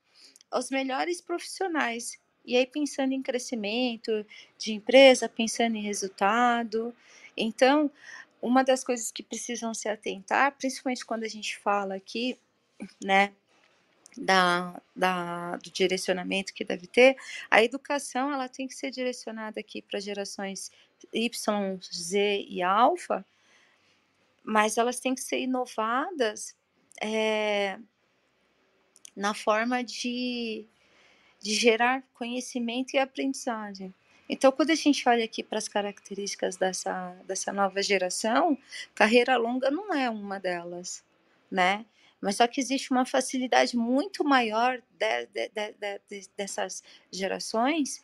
os 0.52 0.70
melhores 0.70 1.20
profissionais. 1.20 2.18
E 2.44 2.56
aí, 2.56 2.66
pensando 2.66 3.12
em 3.12 3.22
crescimento 3.22 4.26
de 4.58 4.72
empresa, 4.74 5.28
pensando 5.28 5.76
em 5.76 5.82
resultado. 5.82 6.94
Então, 7.36 7.90
uma 8.40 8.62
das 8.62 8.84
coisas 8.84 9.10
que 9.10 9.22
precisam 9.22 9.74
se 9.74 9.88
atentar, 9.88 10.52
principalmente 10.56 11.04
quando 11.06 11.24
a 11.24 11.28
gente 11.28 11.56
fala 11.58 11.94
aqui, 11.96 12.38
né, 13.02 13.32
da, 14.16 14.80
da, 14.94 15.56
do 15.56 15.70
direcionamento 15.70 16.54
que 16.54 16.64
deve 16.64 16.86
ter, 16.86 17.16
a 17.50 17.62
educação 17.62 18.32
ela 18.32 18.48
tem 18.48 18.66
que 18.66 18.74
ser 18.74 18.90
direcionada 18.90 19.60
aqui 19.60 19.82
para 19.82 20.00
gerações 20.00 20.70
Y, 21.12 21.78
Z 21.92 22.46
e 22.48 22.62
alfa, 22.62 23.24
mas 24.42 24.76
elas 24.76 25.00
têm 25.00 25.14
que 25.14 25.20
ser 25.20 25.40
inovadas 25.40 26.56
é, 27.00 27.78
na 29.16 29.34
forma 29.34 29.82
de, 29.82 30.66
de 31.40 31.54
gerar 31.54 32.02
conhecimento 32.14 32.94
e 32.94 32.98
aprendizagem. 32.98 33.94
Então, 34.28 34.50
quando 34.50 34.70
a 34.70 34.74
gente 34.74 35.06
olha 35.08 35.24
aqui 35.24 35.42
para 35.42 35.58
as 35.58 35.68
características 35.68 36.56
dessa, 36.56 37.14
dessa 37.26 37.52
nova 37.52 37.82
geração, 37.82 38.56
carreira 38.94 39.36
longa 39.36 39.70
não 39.70 39.92
é 39.92 40.08
uma 40.08 40.40
delas, 40.40 41.04
né? 41.50 41.84
Mas 42.24 42.36
só 42.36 42.46
que 42.46 42.58
existe 42.58 42.90
uma 42.90 43.04
facilidade 43.04 43.76
muito 43.76 44.24
maior 44.24 44.82
de, 44.98 45.26
de, 45.26 45.50
de, 46.08 46.30
dessas 46.34 46.82
gerações 47.12 48.02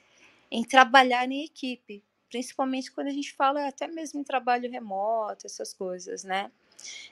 em 0.50 0.62
trabalhar 0.62 1.26
em 1.30 1.42
equipe, 1.42 2.04
principalmente 2.28 2.92
quando 2.92 3.06
a 3.06 3.12
gente 3.12 3.32
fala 3.32 3.66
até 3.66 3.88
mesmo 3.88 4.20
em 4.20 4.24
trabalho 4.24 4.70
remoto, 4.70 5.46
essas 5.46 5.72
coisas, 5.72 6.22
né? 6.22 6.52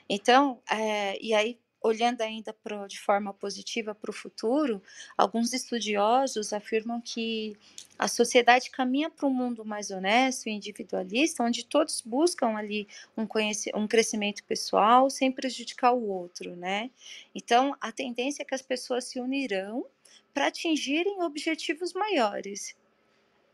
Então, 0.07 0.61
é, 0.69 1.17
e 1.19 1.33
aí 1.33 1.59
olhando 1.81 2.21
ainda 2.21 2.53
pro, 2.53 2.87
de 2.87 2.99
forma 2.99 3.33
positiva 3.33 3.95
para 3.95 4.11
o 4.11 4.13
futuro, 4.13 4.81
alguns 5.17 5.53
estudiosos 5.53 6.51
afirmam 6.51 6.99
que 7.01 7.55
a 7.97 8.07
sociedade 8.07 8.69
caminha 8.69 9.09
para 9.09 9.27
um 9.27 9.33
mundo 9.33 9.65
mais 9.65 9.91
honesto 9.91 10.47
e 10.47 10.51
individualista, 10.51 11.43
onde 11.43 11.65
todos 11.65 12.01
buscam 12.01 12.55
ali 12.55 12.87
um, 13.17 13.27
um 13.75 13.87
crescimento 13.87 14.43
pessoal 14.43 15.09
sem 15.09 15.31
prejudicar 15.31 15.93
o 15.93 16.07
outro, 16.07 16.55
né? 16.55 16.89
Então, 17.35 17.75
a 17.81 17.91
tendência 17.91 18.43
é 18.43 18.45
que 18.45 18.55
as 18.55 18.61
pessoas 18.61 19.05
se 19.05 19.19
unirão 19.19 19.85
para 20.33 20.47
atingirem 20.47 21.21
objetivos 21.21 21.93
maiores. 21.93 22.75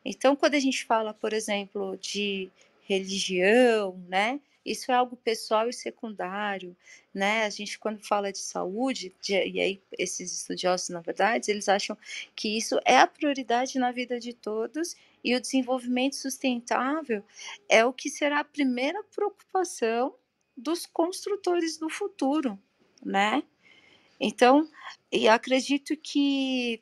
Então, 0.03 0.36
quando 0.36 0.53
a 0.53 0.59
gente 0.59 0.86
fala, 0.86 1.13
por 1.13 1.34
exemplo, 1.34 1.97
de 1.97 2.49
religião, 2.88 3.99
né? 4.07 4.39
Isso 4.66 4.91
é 4.91 4.95
algo 4.95 5.16
pessoal 5.16 5.70
e 5.70 5.74
secundário, 5.74 6.76
né? 7.13 7.45
A 7.45 7.49
gente 7.49 7.78
quando 7.78 8.05
fala 8.05 8.32
de 8.32 8.39
saúde, 8.39 9.13
de, 9.22 9.34
e 9.34 9.59
aí 9.59 9.82
esses 9.97 10.34
estudiosos, 10.34 10.89
na 10.89 11.01
verdade, 11.01 11.51
eles 11.51 11.70
acham 11.70 11.95
que 12.36 12.57
isso 12.57 12.80
é 12.84 12.97
a 12.97 13.05
prioridade 13.05 13.78
na 13.78 13.91
vida 13.91 14.20
de 14.20 14.34
todos 14.34 14.95
e 15.24 15.36
o 15.36 15.41
desenvolvimento 15.41 16.16
sustentável 16.16 17.24
é 17.70 17.86
o 17.86 17.93
que 17.93 18.09
será 18.09 18.39
a 18.39 18.43
primeira 18.43 19.03
preocupação 19.03 20.16
dos 20.57 20.86
construtores 20.86 21.78
do 21.78 21.89
futuro, 21.89 22.57
né? 23.03 23.43
Então, 24.20 24.68
e 25.11 25.28
acredito 25.28 25.95
que 25.97 26.82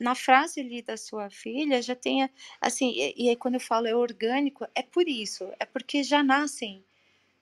na 0.00 0.14
frase 0.14 0.60
ali 0.60 0.82
da 0.82 0.96
sua 0.96 1.30
filha 1.30 1.80
já 1.80 1.94
tenha 1.94 2.30
assim, 2.60 2.90
e, 2.96 3.24
e 3.24 3.28
aí 3.28 3.36
quando 3.36 3.54
eu 3.54 3.60
falo 3.60 3.86
é 3.86 3.94
orgânico, 3.94 4.66
é 4.74 4.82
por 4.82 5.08
isso, 5.08 5.44
é 5.60 5.64
porque 5.64 6.02
já 6.02 6.22
nascem 6.22 6.84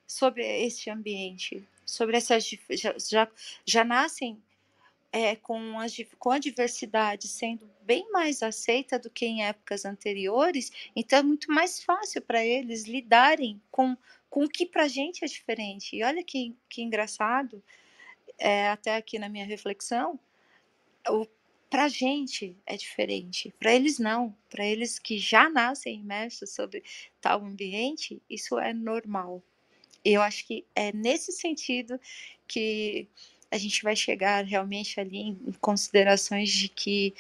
sobre 0.06 0.44
este 0.64 0.90
ambiente, 0.90 1.66
sobre 1.84 2.16
essas 2.16 2.48
já, 2.70 2.94
já, 2.98 3.28
já 3.64 3.84
nascem 3.84 4.42
é, 5.12 5.36
com, 5.36 5.78
as, 5.78 5.94
com 6.18 6.30
a 6.30 6.38
diversidade 6.38 7.28
sendo 7.28 7.70
bem 7.82 8.10
mais 8.10 8.42
aceita 8.42 8.98
do 8.98 9.10
que 9.10 9.26
em 9.26 9.44
épocas 9.44 9.84
anteriores, 9.84 10.72
então 10.96 11.18
é 11.18 11.22
muito 11.22 11.52
mais 11.52 11.82
fácil 11.82 12.22
para 12.22 12.44
eles 12.44 12.84
lidarem 12.84 13.60
com, 13.70 13.96
com 14.30 14.44
o 14.44 14.48
que 14.48 14.64
para 14.64 14.84
a 14.84 14.88
gente 14.88 15.24
é 15.24 15.28
diferente. 15.28 15.96
E 15.96 16.02
olha 16.02 16.22
que, 16.24 16.56
que 16.68 16.82
engraçado, 16.82 17.62
é, 18.38 18.68
até 18.68 18.96
aqui 18.96 19.18
na 19.18 19.28
minha 19.28 19.44
reflexão, 19.44 20.18
para 21.68 21.84
a 21.84 21.88
gente 21.88 22.56
é 22.66 22.76
diferente, 22.76 23.52
para 23.58 23.74
eles 23.74 23.98
não. 23.98 24.36
Para 24.48 24.64
eles 24.64 24.98
que 24.98 25.18
já 25.18 25.48
nascem 25.48 26.00
imersos 26.00 26.50
sobre 26.54 26.82
tal 27.20 27.44
ambiente, 27.44 28.22
isso 28.28 28.58
é 28.58 28.72
normal. 28.72 29.42
Eu 30.04 30.20
acho 30.22 30.46
que 30.46 30.64
é 30.74 30.92
nesse 30.92 31.32
sentido 31.32 31.98
que 32.46 33.08
a 33.50 33.58
gente 33.58 33.82
vai 33.82 33.94
chegar 33.94 34.44
realmente 34.44 34.98
ali 34.98 35.18
em 35.18 35.52
considerações 35.60 36.50
de 36.50 36.68
que 36.68 37.14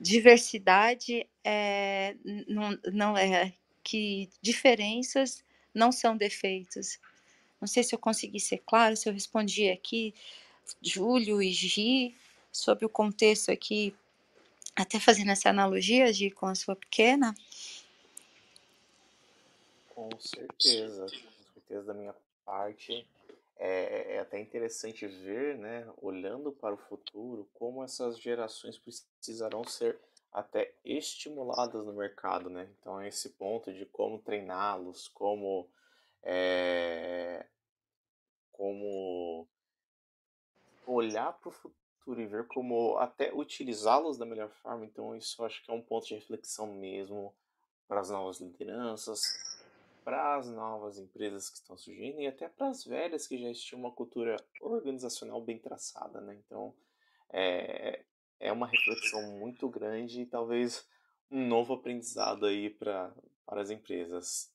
diversidade 0.00 1.26
é, 1.44 2.16
não, 2.48 2.78
não 2.92 3.16
é 3.16 3.52
que 3.82 4.28
diferenças 4.40 5.44
não 5.74 5.92
são 5.92 6.16
defeitos. 6.16 6.98
Não 7.60 7.68
sei 7.68 7.82
se 7.82 7.94
eu 7.94 7.98
consegui 7.98 8.40
ser 8.40 8.58
claro, 8.66 8.96
se 8.96 9.08
eu 9.08 9.12
respondi 9.12 9.70
aqui, 9.70 10.12
Júlio 10.82 11.40
e 11.40 11.52
Gi, 11.52 12.14
sobre 12.50 12.84
o 12.84 12.88
contexto 12.88 13.50
aqui, 13.50 13.94
até 14.74 14.98
fazendo 14.98 15.30
essa 15.30 15.48
analogia, 15.48 16.12
Gi, 16.12 16.30
com 16.30 16.46
a 16.46 16.54
sua 16.54 16.74
pequena. 16.74 17.34
Com 19.94 20.10
certeza 20.18 21.06
certeza 21.72 21.86
da 21.86 21.94
minha 21.94 22.14
parte. 22.44 23.08
é, 23.56 24.16
é 24.16 24.18
até 24.18 24.40
interessante 24.40 25.06
ver, 25.06 25.56
né, 25.56 25.88
olhando 25.98 26.52
para 26.52 26.74
o 26.74 26.78
futuro, 26.78 27.48
como 27.54 27.84
essas 27.84 28.18
gerações 28.18 28.78
precisarão 28.78 29.62
ser 29.64 29.98
até 30.32 30.74
estimuladas 30.84 31.84
no 31.84 31.92
mercado, 31.92 32.50
né? 32.50 32.68
Então, 32.80 33.00
esse 33.02 33.30
ponto 33.30 33.72
de 33.72 33.86
como 33.86 34.18
treiná-los, 34.18 35.08
como 35.08 35.68
é, 36.22 37.46
como 38.50 39.46
olhar 40.86 41.32
para 41.34 41.48
o 41.48 41.52
futuro 41.52 42.20
e 42.20 42.26
ver 42.26 42.46
como 42.48 42.96
até 42.96 43.32
utilizá-los 43.32 44.18
da 44.18 44.24
melhor 44.24 44.48
forma. 44.48 44.84
Então, 44.86 45.14
isso 45.14 45.44
acho 45.44 45.62
que 45.62 45.70
é 45.70 45.74
um 45.74 45.82
ponto 45.82 46.06
de 46.06 46.14
reflexão 46.14 46.66
mesmo 46.74 47.32
para 47.86 48.00
as 48.00 48.10
novas 48.10 48.40
lideranças, 48.40 49.20
para 50.04 50.36
as 50.36 50.48
novas 50.50 50.98
empresas 50.98 51.48
que 51.48 51.56
estão 51.56 51.76
surgindo 51.76 52.20
e 52.20 52.26
até 52.26 52.48
para 52.48 52.68
as 52.68 52.84
velhas 52.84 53.26
que 53.26 53.38
já 53.38 53.48
existiam 53.48 53.80
uma 53.80 53.92
cultura 53.92 54.36
organizacional 54.60 55.40
bem 55.42 55.58
traçada, 55.58 56.20
né? 56.20 56.36
Então, 56.44 56.74
é, 57.30 58.04
é 58.40 58.52
uma 58.52 58.66
reflexão 58.66 59.38
muito 59.38 59.68
grande 59.68 60.22
e 60.22 60.26
talvez 60.26 60.86
um 61.30 61.46
novo 61.46 61.74
aprendizado 61.74 62.46
aí 62.46 62.68
para 62.68 63.14
as 63.48 63.70
empresas. 63.70 64.52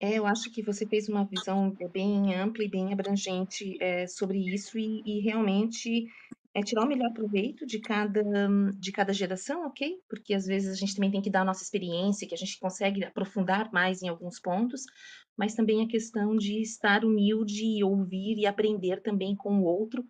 É, 0.00 0.16
eu 0.16 0.26
acho 0.26 0.50
que 0.52 0.62
você 0.62 0.86
fez 0.86 1.08
uma 1.08 1.24
visão 1.24 1.76
bem 1.92 2.32
ampla 2.32 2.62
e 2.62 2.68
bem 2.68 2.92
abrangente 2.92 3.76
é, 3.82 4.06
sobre 4.06 4.38
isso 4.38 4.78
e, 4.78 5.02
e, 5.04 5.20
realmente 5.20 6.06
é 6.58 6.62
tirar 6.62 6.84
o 6.84 6.88
melhor 6.88 7.12
proveito 7.12 7.64
de 7.64 7.78
cada, 7.78 8.22
de 8.74 8.90
cada 8.90 9.12
geração, 9.12 9.66
ok? 9.66 10.00
Porque 10.08 10.34
às 10.34 10.44
vezes 10.44 10.72
a 10.72 10.74
gente 10.74 10.94
também 10.94 11.10
tem 11.10 11.22
que 11.22 11.30
dar 11.30 11.42
a 11.42 11.44
nossa 11.44 11.62
experiência, 11.62 12.26
que 12.26 12.34
a 12.34 12.38
gente 12.38 12.58
consegue 12.58 13.04
aprofundar 13.04 13.72
mais 13.72 14.02
em 14.02 14.08
alguns 14.08 14.40
pontos, 14.40 14.82
mas 15.36 15.54
também 15.54 15.84
a 15.84 15.88
questão 15.88 16.36
de 16.36 16.60
estar 16.60 17.04
humilde, 17.04 17.84
ouvir 17.84 18.38
e 18.38 18.46
aprender 18.46 19.00
também 19.00 19.36
com 19.36 19.60
o 19.60 19.64
outro, 19.64 20.04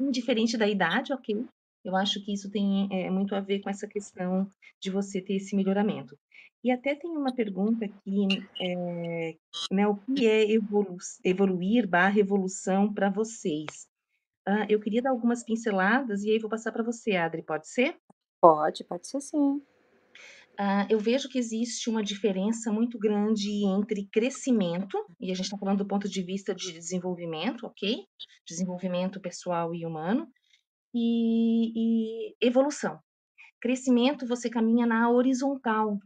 indiferente 0.00 0.56
da 0.56 0.66
idade, 0.66 1.12
ok? 1.12 1.46
Eu 1.84 1.94
acho 1.96 2.24
que 2.24 2.32
isso 2.32 2.50
tem 2.50 2.88
é, 2.90 3.10
muito 3.10 3.34
a 3.34 3.40
ver 3.40 3.60
com 3.60 3.70
essa 3.70 3.86
questão 3.86 4.48
de 4.80 4.90
você 4.90 5.20
ter 5.20 5.34
esse 5.34 5.54
melhoramento. 5.54 6.18
E 6.64 6.70
até 6.70 6.94
tem 6.94 7.10
uma 7.10 7.34
pergunta 7.34 7.84
aqui, 7.84 8.26
é, 8.60 9.34
né, 9.70 9.86
o 9.86 9.96
que 9.96 10.26
é 10.26 10.50
evolu 10.50 10.96
evoluir 11.24 11.88
barra 11.88 12.18
evolução 12.18 12.92
para 12.92 13.10
vocês? 13.10 13.91
Ah, 14.46 14.66
eu 14.68 14.80
queria 14.80 15.02
dar 15.02 15.10
algumas 15.10 15.44
pinceladas 15.44 16.24
e 16.24 16.30
aí 16.30 16.38
vou 16.38 16.50
passar 16.50 16.72
para 16.72 16.82
você, 16.82 17.12
Adri, 17.12 17.42
pode 17.42 17.68
ser? 17.68 17.96
Pode, 18.40 18.84
pode 18.84 19.06
ser 19.06 19.20
sim. 19.20 19.62
Ah, 20.58 20.86
eu 20.90 20.98
vejo 20.98 21.28
que 21.28 21.38
existe 21.38 21.88
uma 21.88 22.02
diferença 22.02 22.70
muito 22.70 22.98
grande 22.98 23.64
entre 23.64 24.06
crescimento, 24.12 24.98
e 25.20 25.30
a 25.30 25.34
gente 25.34 25.46
está 25.46 25.56
falando 25.56 25.78
do 25.78 25.86
ponto 25.86 26.08
de 26.08 26.22
vista 26.22 26.54
de 26.54 26.72
desenvolvimento, 26.72 27.66
ok? 27.66 28.04
Desenvolvimento 28.46 29.20
pessoal 29.20 29.74
e 29.74 29.86
humano, 29.86 30.28
e, 30.94 32.28
e 32.30 32.36
evolução. 32.40 32.98
Crescimento, 33.60 34.26
você 34.26 34.50
caminha 34.50 34.86
na 34.86 35.10
horizontal, 35.10 35.98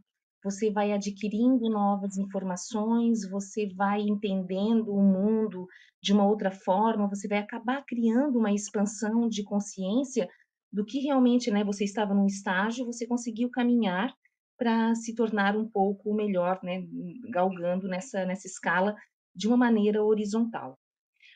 você 0.46 0.70
vai 0.70 0.92
adquirindo 0.92 1.68
novas 1.68 2.16
informações, 2.16 3.28
você 3.28 3.66
vai 3.74 4.02
entendendo 4.02 4.94
o 4.94 5.02
mundo 5.02 5.66
de 6.00 6.12
uma 6.12 6.24
outra 6.24 6.52
forma, 6.52 7.08
você 7.08 7.26
vai 7.26 7.38
acabar 7.38 7.84
criando 7.84 8.38
uma 8.38 8.52
expansão 8.52 9.28
de 9.28 9.42
consciência 9.42 10.28
do 10.72 10.84
que 10.84 11.00
realmente, 11.00 11.50
né, 11.50 11.64
você 11.64 11.82
estava 11.82 12.14
num 12.14 12.26
estágio, 12.26 12.86
você 12.86 13.08
conseguiu 13.08 13.50
caminhar 13.50 14.14
para 14.56 14.94
se 14.94 15.16
tornar 15.16 15.56
um 15.56 15.68
pouco 15.68 16.14
melhor, 16.14 16.60
né, 16.62 16.86
galgando 17.28 17.88
nessa 17.88 18.24
nessa 18.24 18.46
escala 18.46 18.94
de 19.34 19.48
uma 19.48 19.56
maneira 19.56 20.04
horizontal. 20.04 20.78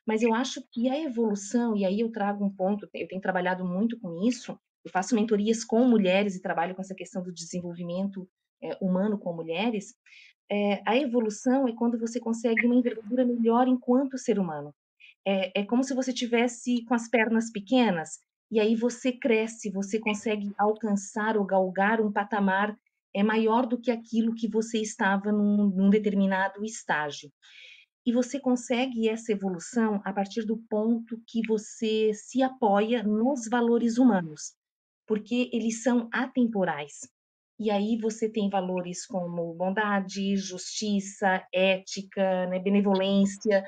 Mas 0.07 0.23
eu 0.23 0.33
acho 0.33 0.63
que 0.71 0.89
a 0.89 1.01
evolução, 1.01 1.77
e 1.77 1.85
aí 1.85 1.99
eu 1.99 2.13
trago 2.13 2.45
um 2.45 2.55
ponto, 2.55 2.89
eu 2.95 3.09
tenho 3.09 3.21
trabalhado 3.21 3.65
muito 3.65 3.99
com 3.99 4.25
isso, 4.29 4.57
eu 4.85 4.91
faço 4.93 5.17
mentorias 5.17 5.65
com 5.65 5.85
mulheres 5.85 6.37
e 6.37 6.43
trabalho 6.43 6.77
com 6.77 6.81
essa 6.81 6.95
questão 6.95 7.23
do 7.25 7.35
desenvolvimento 7.35 8.29
é, 8.63 8.77
humano 8.81 9.19
com 9.19 9.33
mulheres, 9.33 9.95
é, 10.51 10.83
a 10.87 10.97
evolução 10.97 11.69
é 11.69 11.73
quando 11.73 11.99
você 11.99 12.19
consegue 12.19 12.67
uma 12.67 12.75
envergadura 12.75 13.25
melhor 13.25 13.69
enquanto 13.69 14.19
ser 14.19 14.39
humano. 14.39 14.75
É, 15.27 15.61
é 15.61 15.65
como 15.65 15.85
se 15.85 15.95
você 15.95 16.13
tivesse 16.13 16.85
com 16.85 16.95
as 16.95 17.09
pernas 17.09 17.53
pequenas 17.53 18.19
e 18.51 18.59
aí 18.59 18.75
você 18.75 19.13
cresce, 19.13 19.71
você 19.71 20.01
consegue 20.01 20.53
alcançar 20.59 21.37
ou 21.37 21.45
galgar 21.45 22.01
um 22.01 22.11
patamar 22.11 22.77
é 23.15 23.23
maior 23.23 23.67
do 23.67 23.81
que 23.81 23.91
aquilo 23.91 24.35
que 24.35 24.49
você 24.49 24.79
estava 24.81 25.33
num, 25.33 25.69
num 25.69 25.91
determinado 25.91 26.65
estágio. 26.65 27.31
E 28.07 28.13
você 28.13 28.41
consegue 28.41 29.09
essa 29.09 29.33
evolução 29.33 30.01
a 30.05 30.13
partir 30.13 30.45
do 30.45 30.57
ponto 30.57 31.21
que 31.27 31.47
você 31.47 32.13
se 32.15 32.43
apoia 32.43 33.03
nos 33.03 33.47
valores 33.49 33.99
humanos, 33.99 34.55
porque 35.07 35.51
eles 35.53 35.83
são 35.83 36.09
atemporais. 36.13 37.01
E 37.61 37.71
aí 37.71 37.99
você 38.01 38.27
tem 38.27 38.49
valores 38.49 39.05
como 39.05 39.53
bondade, 39.53 40.35
justiça, 40.35 41.47
ética, 41.53 42.47
né, 42.47 42.59
benevolência. 42.59 43.63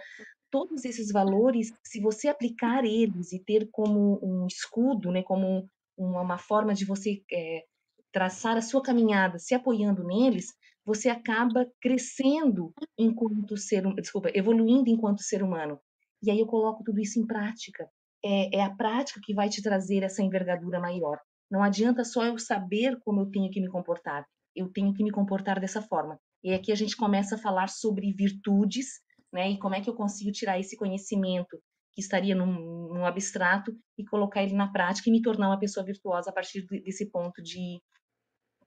Todos 0.51 0.86
esses 0.86 1.12
valores, 1.12 1.70
se 1.84 2.01
você 2.01 2.28
aplicar 2.28 2.86
eles 2.86 3.32
e 3.34 3.38
ter 3.38 3.68
como 3.70 4.18
um 4.22 4.47
escudo, 4.47 5.12
né, 5.12 5.22
como 5.22 5.68
uma 5.99 6.38
forma 6.38 6.72
de 6.72 6.86
você 6.86 7.22
é, 7.30 7.64
traçar 8.11 8.57
a 8.57 8.62
sua 8.62 8.82
caminhada 8.82 9.38
se 9.38 9.55
apoiando 9.55 10.03
neles, 10.03 10.47
você 10.86 11.11
acaba 11.11 11.70
crescendo 11.78 12.72
enquanto 12.99 13.59
ser, 13.59 13.82
desculpa, 13.97 14.30
evoluindo 14.32 14.88
enquanto 14.88 15.22
ser 15.22 15.43
humano. 15.43 15.78
E 16.22 16.30
aí 16.30 16.40
eu 16.40 16.47
coloco 16.47 16.82
tudo 16.82 16.99
isso 16.99 17.20
em 17.20 17.26
prática. 17.26 17.86
É, 18.24 18.57
é 18.57 18.62
a 18.62 18.74
prática 18.74 19.20
que 19.22 19.34
vai 19.34 19.51
te 19.51 19.62
trazer 19.62 20.03
essa 20.03 20.22
envergadura 20.22 20.80
maior. 20.80 21.18
Não 21.53 21.62
adianta 21.62 22.03
só 22.03 22.24
eu 22.24 22.38
saber 22.38 22.98
como 23.05 23.20
eu 23.20 23.30
tenho 23.30 23.50
que 23.50 23.61
me 23.61 23.68
comportar. 23.68 24.26
Eu 24.57 24.72
tenho 24.72 24.94
que 24.94 25.05
me 25.05 25.11
comportar 25.11 25.61
dessa 25.61 25.82
forma. 25.82 26.18
E 26.42 26.55
aqui 26.55 26.72
a 26.72 26.74
gente 26.74 26.96
começa 26.96 27.34
a 27.34 27.38
falar 27.38 27.68
sobre 27.68 28.11
virtudes, 28.14 28.86
né? 29.30 29.50
E 29.50 29.59
como 29.59 29.74
é 29.74 29.80
que 29.82 29.90
eu 29.90 29.94
consigo 29.94 30.32
tirar 30.32 30.59
esse 30.59 30.78
conhecimento 30.78 31.62
que 31.92 32.00
estaria 32.00 32.34
num, 32.34 32.88
num 32.88 33.05
abstrato 33.05 33.70
e 33.98 34.05
colocar 34.07 34.42
ele 34.42 34.55
na 34.55 34.72
prática 34.72 35.11
e 35.11 35.12
me 35.12 35.20
tornar 35.20 35.48
uma 35.48 35.59
pessoa 35.59 35.84
virtuosa 35.84 36.30
a 36.30 36.32
partir 36.32 36.64
desse 36.66 37.11
ponto 37.11 37.42
de 37.42 37.82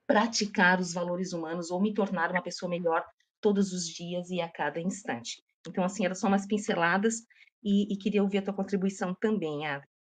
praticar 0.05 0.79
os 0.79 0.93
valores 0.93 1.33
humanos 1.33 1.71
ou 1.71 1.81
me 1.81 1.91
tornar 1.91 2.29
uma 2.29 2.43
pessoa 2.43 2.69
melhor 2.69 3.03
todos 3.41 3.73
os 3.73 3.87
dias 3.87 4.29
e 4.29 4.39
a 4.39 4.47
cada 4.47 4.79
instante. 4.79 5.41
Então, 5.67 5.83
assim, 5.83 6.05
eram 6.05 6.13
só 6.13 6.27
umas 6.27 6.45
pinceladas 6.45 7.15
e, 7.63 7.91
e 7.91 7.97
queria 7.97 8.21
ouvir 8.21 8.37
a 8.37 8.41
tua 8.43 8.53
contribuição 8.53 9.15
também, 9.19 9.65
Adri. 9.65 9.94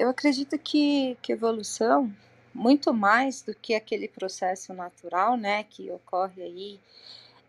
Eu 0.00 0.08
acredito 0.08 0.58
que, 0.58 1.14
que 1.20 1.30
evolução, 1.30 2.10
muito 2.54 2.90
mais 2.94 3.42
do 3.42 3.54
que 3.54 3.74
aquele 3.74 4.08
processo 4.08 4.72
natural, 4.72 5.36
né, 5.36 5.62
que 5.64 5.90
ocorre 5.90 6.42
aí, 6.42 6.80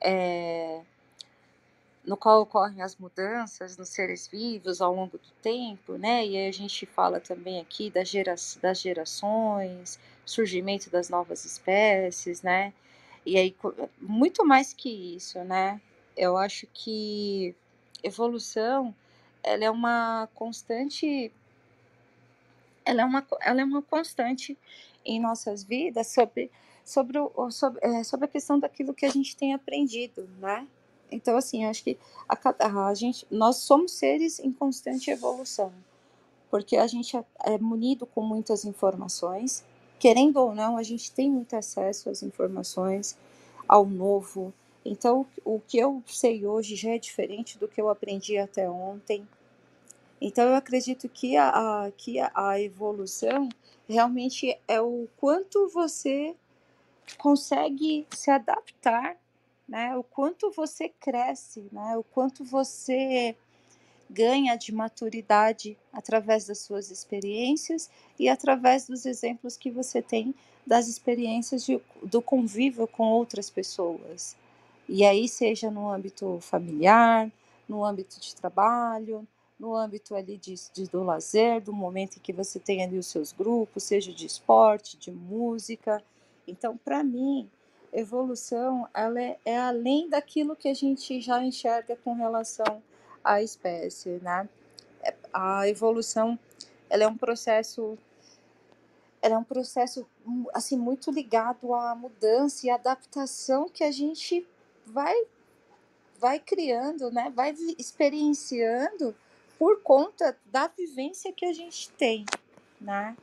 é, 0.01 0.81
no 2.05 2.17
qual 2.17 2.41
ocorrem 2.41 2.81
as 2.81 2.97
mudanças 2.97 3.77
nos 3.77 3.87
seres 3.87 4.27
vivos 4.27 4.81
ao 4.81 4.93
longo 4.93 5.17
do 5.17 5.31
tempo, 5.41 5.93
né, 5.93 6.25
e 6.25 6.35
aí 6.35 6.49
a 6.49 6.51
gente 6.51 6.85
fala 6.85 7.21
também 7.21 7.61
aqui 7.61 7.89
das, 7.89 8.09
gera, 8.09 8.35
das 8.61 8.81
gerações, 8.81 9.97
surgimento 10.25 10.89
das 10.89 11.07
novas 11.07 11.45
espécies, 11.45 12.41
né, 12.41 12.73
e 13.25 13.37
aí 13.37 13.55
muito 13.97 14.43
mais 14.45 14.73
que 14.73 14.89
isso, 15.15 15.41
né, 15.45 15.79
eu 16.17 16.35
acho 16.35 16.67
que 16.73 17.55
evolução, 18.03 18.93
ela 19.41 19.63
é 19.63 19.71
uma 19.71 20.27
constante 20.35 21.31
ela 22.85 23.01
é 23.01 23.05
uma, 23.05 23.25
ela 23.41 23.61
é 23.61 23.63
uma 23.63 23.81
constante 23.81 24.57
em 25.05 25.19
nossas 25.19 25.63
vidas 25.63 26.07
sobre, 26.07 26.51
sobre, 26.83 27.19
o, 27.19 27.51
sobre, 27.51 27.79
é, 27.83 28.03
sobre 28.03 28.25
a 28.25 28.29
questão 28.29 28.59
daquilo 28.59 28.93
que 28.93 29.05
a 29.05 29.09
gente 29.09 29.35
tem 29.35 29.53
aprendido, 29.53 30.29
né? 30.39 30.67
Então, 31.11 31.35
assim, 31.35 31.65
acho 31.65 31.83
que 31.83 31.97
a, 32.27 32.87
a 32.87 32.93
gente, 32.93 33.27
nós 33.29 33.57
somos 33.57 33.91
seres 33.91 34.39
em 34.39 34.51
constante 34.51 35.11
evolução, 35.11 35.73
porque 36.49 36.77
a 36.77 36.87
gente 36.87 37.17
é, 37.17 37.23
é 37.43 37.57
munido 37.57 38.05
com 38.05 38.21
muitas 38.21 38.63
informações, 38.63 39.63
querendo 39.99 40.37
ou 40.37 40.55
não, 40.55 40.77
a 40.77 40.83
gente 40.83 41.11
tem 41.11 41.29
muito 41.29 41.55
acesso 41.55 42.09
às 42.09 42.23
informações, 42.23 43.17
ao 43.67 43.85
novo. 43.85 44.53
Então, 44.83 45.25
o 45.45 45.59
que 45.59 45.77
eu 45.77 46.01
sei 46.07 46.45
hoje 46.45 46.75
já 46.75 46.91
é 46.91 46.97
diferente 46.97 47.57
do 47.57 47.67
que 47.67 47.79
eu 47.79 47.89
aprendi 47.89 48.37
até 48.37 48.69
ontem. 48.69 49.27
Então, 50.21 50.49
eu 50.49 50.55
acredito 50.55 51.09
que 51.09 51.35
a, 51.35 51.49
a, 51.49 51.91
que 51.91 52.19
a 52.19 52.61
evolução 52.61 53.49
realmente 53.89 54.55
é 54.67 54.79
o 54.79 55.07
quanto 55.17 55.67
você 55.69 56.35
consegue 57.17 58.05
se 58.11 58.29
adaptar, 58.29 59.17
né? 59.67 59.97
O 59.97 60.03
quanto 60.03 60.51
você 60.51 60.89
cresce, 60.89 61.67
né? 61.71 61.97
O 61.97 62.03
quanto 62.03 62.43
você 62.43 63.35
ganha 64.07 64.55
de 64.55 64.71
maturidade 64.71 65.75
através 65.91 66.45
das 66.45 66.59
suas 66.59 66.91
experiências 66.91 67.89
e 68.19 68.29
através 68.29 68.85
dos 68.85 69.07
exemplos 69.07 69.57
que 69.57 69.71
você 69.71 70.03
tem 70.03 70.35
das 70.67 70.87
experiências 70.87 71.65
de, 71.65 71.81
do 72.03 72.21
convívio 72.21 72.85
com 72.85 73.07
outras 73.07 73.49
pessoas. 73.49 74.35
E 74.87 75.03
aí, 75.03 75.27
seja 75.27 75.71
no 75.71 75.89
âmbito 75.89 76.37
familiar, 76.41 77.31
no 77.67 77.83
âmbito 77.83 78.19
de 78.19 78.35
trabalho, 78.35 79.27
no 79.61 79.75
âmbito 79.75 80.15
ali 80.15 80.37
de, 80.37 80.55
de, 80.73 80.89
do 80.89 81.03
lazer, 81.03 81.61
do 81.61 81.71
momento 81.71 82.17
em 82.17 82.19
que 82.19 82.33
você 82.33 82.59
tem 82.59 82.83
ali 82.83 82.97
os 82.97 83.05
seus 83.05 83.31
grupos, 83.31 83.83
seja 83.83 84.11
de 84.11 84.25
esporte, 84.25 84.97
de 84.97 85.11
música. 85.11 86.03
Então, 86.47 86.75
para 86.75 87.03
mim, 87.03 87.47
evolução 87.93 88.87
ela 88.91 89.21
é, 89.21 89.37
é, 89.45 89.59
além 89.59 90.09
daquilo 90.09 90.55
que 90.55 90.67
a 90.67 90.73
gente 90.73 91.21
já 91.21 91.43
enxerga 91.43 91.95
com 91.95 92.15
relação 92.15 92.81
à 93.23 93.43
espécie, 93.43 94.19
né? 94.23 94.49
É, 95.03 95.13
a 95.31 95.69
evolução 95.69 96.37
ela 96.89 97.03
é 97.03 97.07
um 97.07 97.17
processo 97.17 97.95
ela 99.21 99.35
é 99.35 99.37
um 99.37 99.43
processo 99.43 100.07
assim 100.55 100.75
muito 100.75 101.11
ligado 101.11 101.75
à 101.75 101.93
mudança 101.93 102.65
e 102.65 102.71
adaptação 102.71 103.69
que 103.69 103.83
a 103.83 103.91
gente 103.91 104.47
vai 104.87 105.15
vai 106.19 106.39
criando, 106.39 107.11
né? 107.11 107.31
Vai 107.35 107.53
experienciando 107.77 109.15
por 109.61 109.79
conta 109.83 110.35
da 110.47 110.65
vivência 110.65 111.31
que 111.31 111.45
a 111.45 111.53
gente 111.53 111.91
tem, 111.91 112.25
né? 112.79 113.15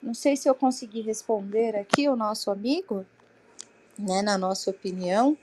Não 0.00 0.14
sei 0.14 0.36
se 0.36 0.48
eu 0.48 0.54
consegui 0.54 1.00
responder 1.00 1.74
aqui 1.74 2.08
o 2.08 2.14
nosso 2.14 2.52
amigo, 2.52 3.04
né, 3.98 4.22
na 4.22 4.38
nossa 4.38 4.70
opinião. 4.70 5.36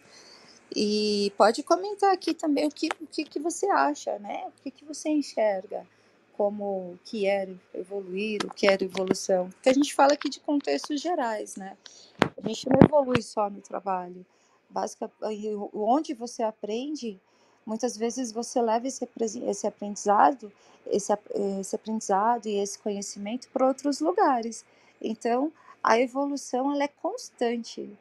E 0.74 1.34
pode 1.38 1.62
comentar 1.62 2.14
aqui 2.14 2.34
também 2.34 2.66
o 2.68 2.72
que, 2.72 2.88
o 3.02 3.06
que, 3.06 3.26
que 3.26 3.38
você 3.38 3.66
acha, 3.66 4.18
né? 4.20 4.46
O 4.48 4.62
que, 4.64 4.72
que 4.72 4.86
você 4.86 5.10
enxerga 5.10 5.86
como 6.38 6.98
que 7.04 7.28
é 7.28 7.50
evoluir, 7.74 8.46
o 8.46 8.50
que 8.50 8.66
é 8.66 8.78
evolução. 8.82 9.50
Porque 9.50 9.68
a 9.68 9.74
gente 9.74 9.94
fala 9.94 10.14
aqui 10.14 10.30
de 10.30 10.40
contextos 10.40 11.02
gerais, 11.02 11.58
né? 11.58 11.76
A 12.42 12.48
gente 12.48 12.70
não 12.70 12.80
evolui 12.82 13.22
só 13.22 13.50
no 13.50 13.60
trabalho. 13.60 14.26
Basicamente, 14.70 15.54
onde 15.74 16.14
você 16.14 16.44
aprende, 16.44 17.20
muitas 17.68 17.98
vezes 17.98 18.32
você 18.32 18.62
leva 18.62 18.88
esse, 18.88 19.06
esse 19.46 19.68
aprendizado, 19.68 20.50
esse, 20.86 21.12
esse 21.60 21.76
aprendizado 21.76 22.48
e 22.48 22.56
esse 22.56 22.80
conhecimento 22.80 23.50
para 23.50 23.68
outros 23.68 24.00
lugares. 24.00 24.64
Então, 25.02 25.52
a 25.84 26.00
evolução 26.00 26.72
ela 26.72 26.86
é 26.86 26.88
constante, 26.88 27.94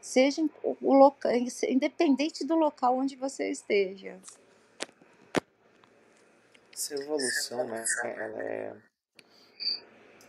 seja 0.00 0.42
o 0.62 0.94
local, 0.94 1.30
independente 1.68 2.42
do 2.42 2.56
local 2.56 2.96
onde 2.96 3.14
você 3.14 3.50
esteja. 3.50 4.18
Essa 6.72 6.94
evolução, 6.94 7.64
né, 7.68 7.84
ela 8.04 8.42
é, 8.42 8.76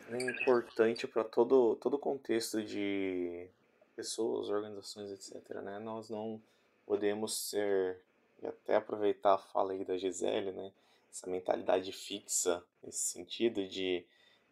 ela 0.09 0.17
é 0.17 0.23
importante 0.23 1.07
para 1.07 1.23
todo 1.23 1.77
todo 1.77 1.97
contexto 1.97 2.61
de 2.61 3.47
pessoas, 3.95 4.49
organizações, 4.49 5.09
etc. 5.11 5.61
Né? 5.61 5.79
Nós 5.79 6.09
não 6.09 6.41
podemos 6.85 7.49
ser 7.49 7.97
e 8.43 8.47
até 8.47 8.75
aproveitar 8.75 9.35
a 9.35 9.37
fala 9.37 9.73
aí 9.73 9.85
da 9.85 9.97
Gisele, 9.97 10.51
né? 10.51 10.71
Essa 11.11 11.29
mentalidade 11.29 11.91
fixa 11.91 12.63
nesse 12.81 13.11
sentido 13.11 13.67
de 13.67 14.05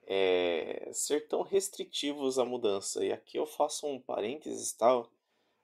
é, 0.07 0.89
ser 0.93 1.27
tão 1.27 1.41
restritivos 1.41 2.39
à 2.39 2.45
mudança. 2.45 3.03
E 3.03 3.11
aqui 3.11 3.37
eu 3.37 3.45
faço 3.45 3.87
um 3.87 3.99
parênteses, 3.99 4.71
tal. 4.73 5.09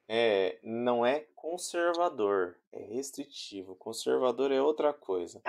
É, 0.10 0.58
não 0.64 1.06
é 1.06 1.26
conservador, 1.36 2.56
é 2.72 2.82
restritivo. 2.82 3.76
Conservador 3.76 4.52
é 4.52 4.62
outra 4.62 4.94
coisa. 4.94 5.42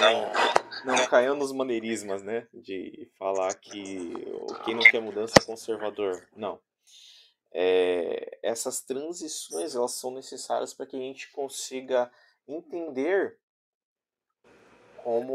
Não, 0.00 0.94
não 0.94 1.06
caiu 1.06 1.34
nos 1.34 1.50
maneirismos, 1.50 2.22
né? 2.22 2.46
De 2.52 3.08
falar 3.18 3.54
que 3.54 4.12
quem 4.64 4.74
não 4.74 4.82
quer 4.82 5.00
mudança 5.00 5.34
é 5.40 5.44
conservador. 5.44 6.26
Não. 6.36 6.60
É, 7.58 8.38
essas 8.42 8.82
transições 8.82 9.74
elas 9.74 9.92
são 9.92 10.10
necessárias 10.10 10.74
para 10.74 10.84
que 10.84 10.94
a 10.94 11.00
gente 11.00 11.32
consiga 11.32 12.12
entender 12.46 13.38
como 15.02 15.32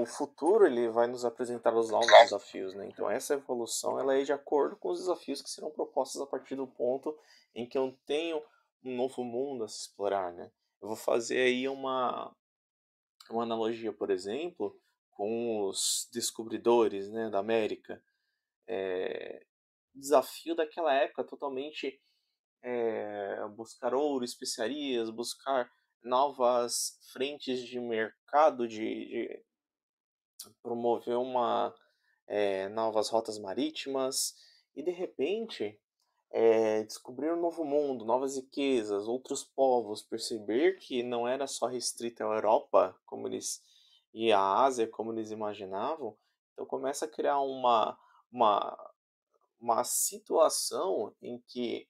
o 0.00 0.06
futuro 0.06 0.64
ele 0.64 0.88
vai 0.88 1.08
nos 1.08 1.24
apresentar 1.24 1.74
os 1.74 1.90
novos 1.90 2.06
desafios, 2.06 2.72
né? 2.74 2.86
Então 2.86 3.10
essa 3.10 3.34
evolução 3.34 3.98
ela 3.98 4.16
é 4.16 4.22
de 4.22 4.32
acordo 4.32 4.76
com 4.76 4.90
os 4.90 5.00
desafios 5.00 5.42
que 5.42 5.50
serão 5.50 5.72
propostos 5.72 6.20
a 6.20 6.26
partir 6.26 6.54
do 6.54 6.68
ponto 6.68 7.18
em 7.52 7.66
que 7.66 7.76
eu 7.76 7.98
tenho 8.06 8.40
um 8.84 8.94
novo 8.94 9.24
mundo 9.24 9.64
a 9.64 9.68
se 9.68 9.80
explorar, 9.80 10.32
né? 10.32 10.52
Eu 10.80 10.86
vou 10.86 10.96
fazer 10.96 11.40
aí 11.40 11.68
uma 11.68 12.32
uma 13.28 13.42
analogia, 13.42 13.92
por 13.92 14.08
exemplo, 14.10 14.80
com 15.10 15.66
os 15.66 16.08
descobridores, 16.12 17.10
né, 17.10 17.28
da 17.28 17.40
América. 17.40 18.00
É, 18.68 19.44
desafio 19.94 20.54
daquela 20.54 20.92
época 20.94 21.24
totalmente 21.24 22.00
é, 22.62 23.46
buscar 23.48 23.94
ouro, 23.94 24.24
especiarias, 24.24 25.10
buscar 25.10 25.70
novas 26.02 26.98
frentes 27.12 27.60
de 27.60 27.78
mercado, 27.78 28.66
de, 28.66 28.78
de 28.78 29.44
promover 30.62 31.16
uma 31.16 31.74
é, 32.26 32.68
novas 32.68 33.08
rotas 33.08 33.38
marítimas 33.38 34.34
e 34.74 34.82
de 34.82 34.90
repente 34.90 35.78
é, 36.30 36.84
descobrir 36.84 37.32
um 37.32 37.40
novo 37.40 37.64
mundo, 37.64 38.04
novas 38.04 38.36
riquezas, 38.36 39.08
outros 39.08 39.44
povos, 39.44 40.02
perceber 40.02 40.78
que 40.78 41.02
não 41.02 41.26
era 41.26 41.46
só 41.46 41.66
restrita 41.66 42.24
à 42.24 42.34
Europa, 42.34 42.96
como 43.04 43.26
eles 43.26 43.62
e 44.12 44.32
à 44.32 44.40
Ásia, 44.40 44.88
como 44.88 45.12
eles 45.12 45.30
imaginavam. 45.30 46.16
Então 46.52 46.66
começa 46.66 47.04
a 47.04 47.08
criar 47.08 47.40
uma 47.40 47.98
uma 48.32 48.89
uma 49.60 49.84
situação 49.84 51.14
em 51.20 51.38
que 51.46 51.86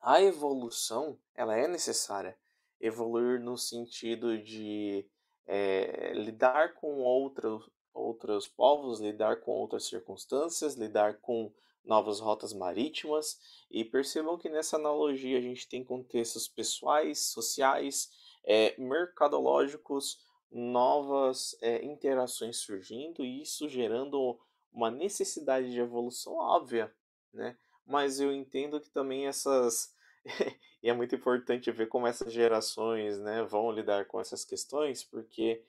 a 0.00 0.20
evolução 0.20 1.18
ela 1.34 1.56
é 1.56 1.68
necessária. 1.68 2.36
Evoluir 2.80 3.40
no 3.40 3.56
sentido 3.56 4.36
de 4.36 5.06
é, 5.46 6.12
lidar 6.14 6.74
com 6.74 6.98
outros, 6.98 7.70
outros 7.94 8.48
povos, 8.48 9.00
lidar 9.00 9.40
com 9.40 9.52
outras 9.52 9.84
circunstâncias, 9.84 10.74
lidar 10.74 11.20
com 11.20 11.52
novas 11.84 12.18
rotas 12.18 12.52
marítimas. 12.52 13.38
E 13.70 13.84
percebam 13.84 14.36
que 14.36 14.48
nessa 14.48 14.76
analogia 14.76 15.38
a 15.38 15.40
gente 15.40 15.68
tem 15.68 15.84
contextos 15.84 16.48
pessoais, 16.48 17.26
sociais, 17.26 18.10
é, 18.44 18.74
mercadológicos, 18.80 20.18
novas 20.50 21.56
é, 21.62 21.84
interações 21.84 22.58
surgindo 22.58 23.24
e 23.24 23.40
isso 23.40 23.68
gerando 23.68 24.38
uma 24.72 24.90
necessidade 24.90 25.70
de 25.70 25.80
evolução 25.80 26.34
óbvia, 26.34 26.92
né? 27.32 27.56
Mas 27.86 28.20
eu 28.20 28.32
entendo 28.32 28.80
que 28.80 28.90
também 28.90 29.26
essas 29.26 29.94
e 30.82 30.88
é 30.88 30.92
muito 30.92 31.14
importante 31.14 31.70
ver 31.70 31.88
como 31.88 32.06
essas 32.06 32.32
gerações 32.32 33.18
né, 33.18 33.42
vão 33.44 33.70
lidar 33.70 34.06
com 34.06 34.20
essas 34.20 34.44
questões, 34.44 35.04
porque 35.04 35.64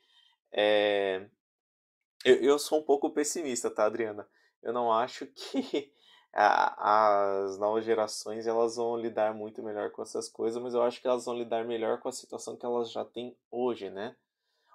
é, 0.52 1.28
eu, 2.24 2.36
eu 2.38 2.60
sou 2.60 2.80
um 2.80 2.84
pouco 2.84 3.10
pessimista, 3.10 3.70
tá, 3.70 3.86
Adriana? 3.86 4.28
Eu 4.62 4.74
não 4.74 4.92
acho 4.92 5.26
que 5.28 5.92
as 6.34 7.58
novas 7.60 7.86
gerações 7.86 8.48
elas 8.48 8.76
vão 8.76 8.98
lidar 8.98 9.34
muito 9.34 9.62
melhor 9.62 9.92
com 9.92 10.02
essas 10.02 10.30
coisas, 10.30 10.62
mas 10.62 10.74
eu 10.74 10.82
acho 10.82 11.02
que 11.02 11.08
elas 11.08 11.26
vão 11.26 11.38
lidar 11.38 11.66
melhor 11.66 12.00
com 12.00 12.10
a 12.10 12.12
situação 12.14 12.56
que 12.56 12.66
elas 12.66 12.92
já 12.92 13.06
têm 13.06 13.38
hoje, 13.52 13.90
né? 13.90 14.16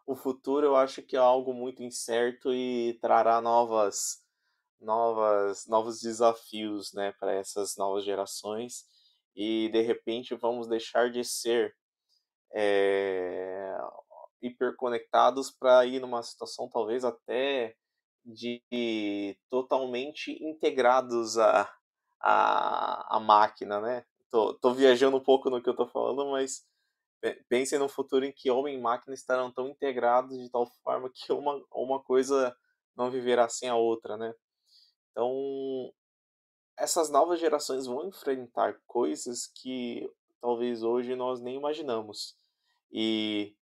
O 0.09 0.17
futuro 0.17 0.65
eu 0.65 0.75
acho 0.75 1.03
que 1.03 1.17
é 1.17 1.19
algo 1.19 1.53
muito 1.53 1.83
incerto 1.83 2.51
e 2.51 2.99
trará 2.99 3.43
novas 3.43 4.25
novas 4.81 5.67
novos 5.67 6.01
desafios, 6.01 6.95
né, 6.95 7.13
para 7.21 7.35
essas 7.35 7.77
novas 7.77 8.05
gerações 8.07 8.87
e 9.37 9.69
de 9.69 9.83
repente 9.83 10.35
vamos 10.35 10.67
deixar 10.67 11.11
de 11.11 11.23
ser 11.23 11.77
é, 12.55 13.77
hiperconectados 14.41 15.51
para 15.51 15.85
ir 15.85 16.01
numa 16.01 16.23
situação 16.23 16.71
talvez 16.71 17.05
até 17.05 17.77
de 18.25 19.37
totalmente 19.51 20.33
integrados 20.43 21.37
à, 21.37 21.71
à, 22.19 23.17
à 23.17 23.21
máquina, 23.21 23.79
né? 23.79 24.07
Tô, 24.31 24.55
tô 24.55 24.73
viajando 24.73 25.19
um 25.19 25.23
pouco 25.23 25.51
no 25.51 25.63
que 25.63 25.69
eu 25.69 25.77
tô 25.77 25.87
falando, 25.87 26.31
mas 26.31 26.67
pensem 27.49 27.79
no 27.79 27.89
futuro 27.89 28.25
em 28.25 28.33
que 28.33 28.51
homem 28.51 28.77
e 28.77 28.81
máquina 28.81 29.15
estarão 29.15 29.51
tão 29.51 29.69
integrados 29.69 30.39
de 30.39 30.49
tal 30.51 30.67
forma 30.83 31.11
que 31.11 31.33
uma, 31.33 31.63
uma 31.73 32.01
coisa 32.01 32.57
não 32.97 33.11
viverá 33.11 33.49
sem 33.49 33.69
a 33.69 33.77
outra, 33.77 34.17
né? 34.17 34.35
Então, 35.11 35.93
essas 36.77 37.11
novas 37.11 37.41
gerações 37.41 37.87
vão 37.87 38.07
enfrentar 38.07 38.81
coisas 38.87 39.47
que 39.47 40.09
talvez 40.41 40.83
hoje 40.83 41.17
nós 41.17 41.41
nem 41.41 41.57
imaginamos. 41.57 42.37
E 42.91 43.57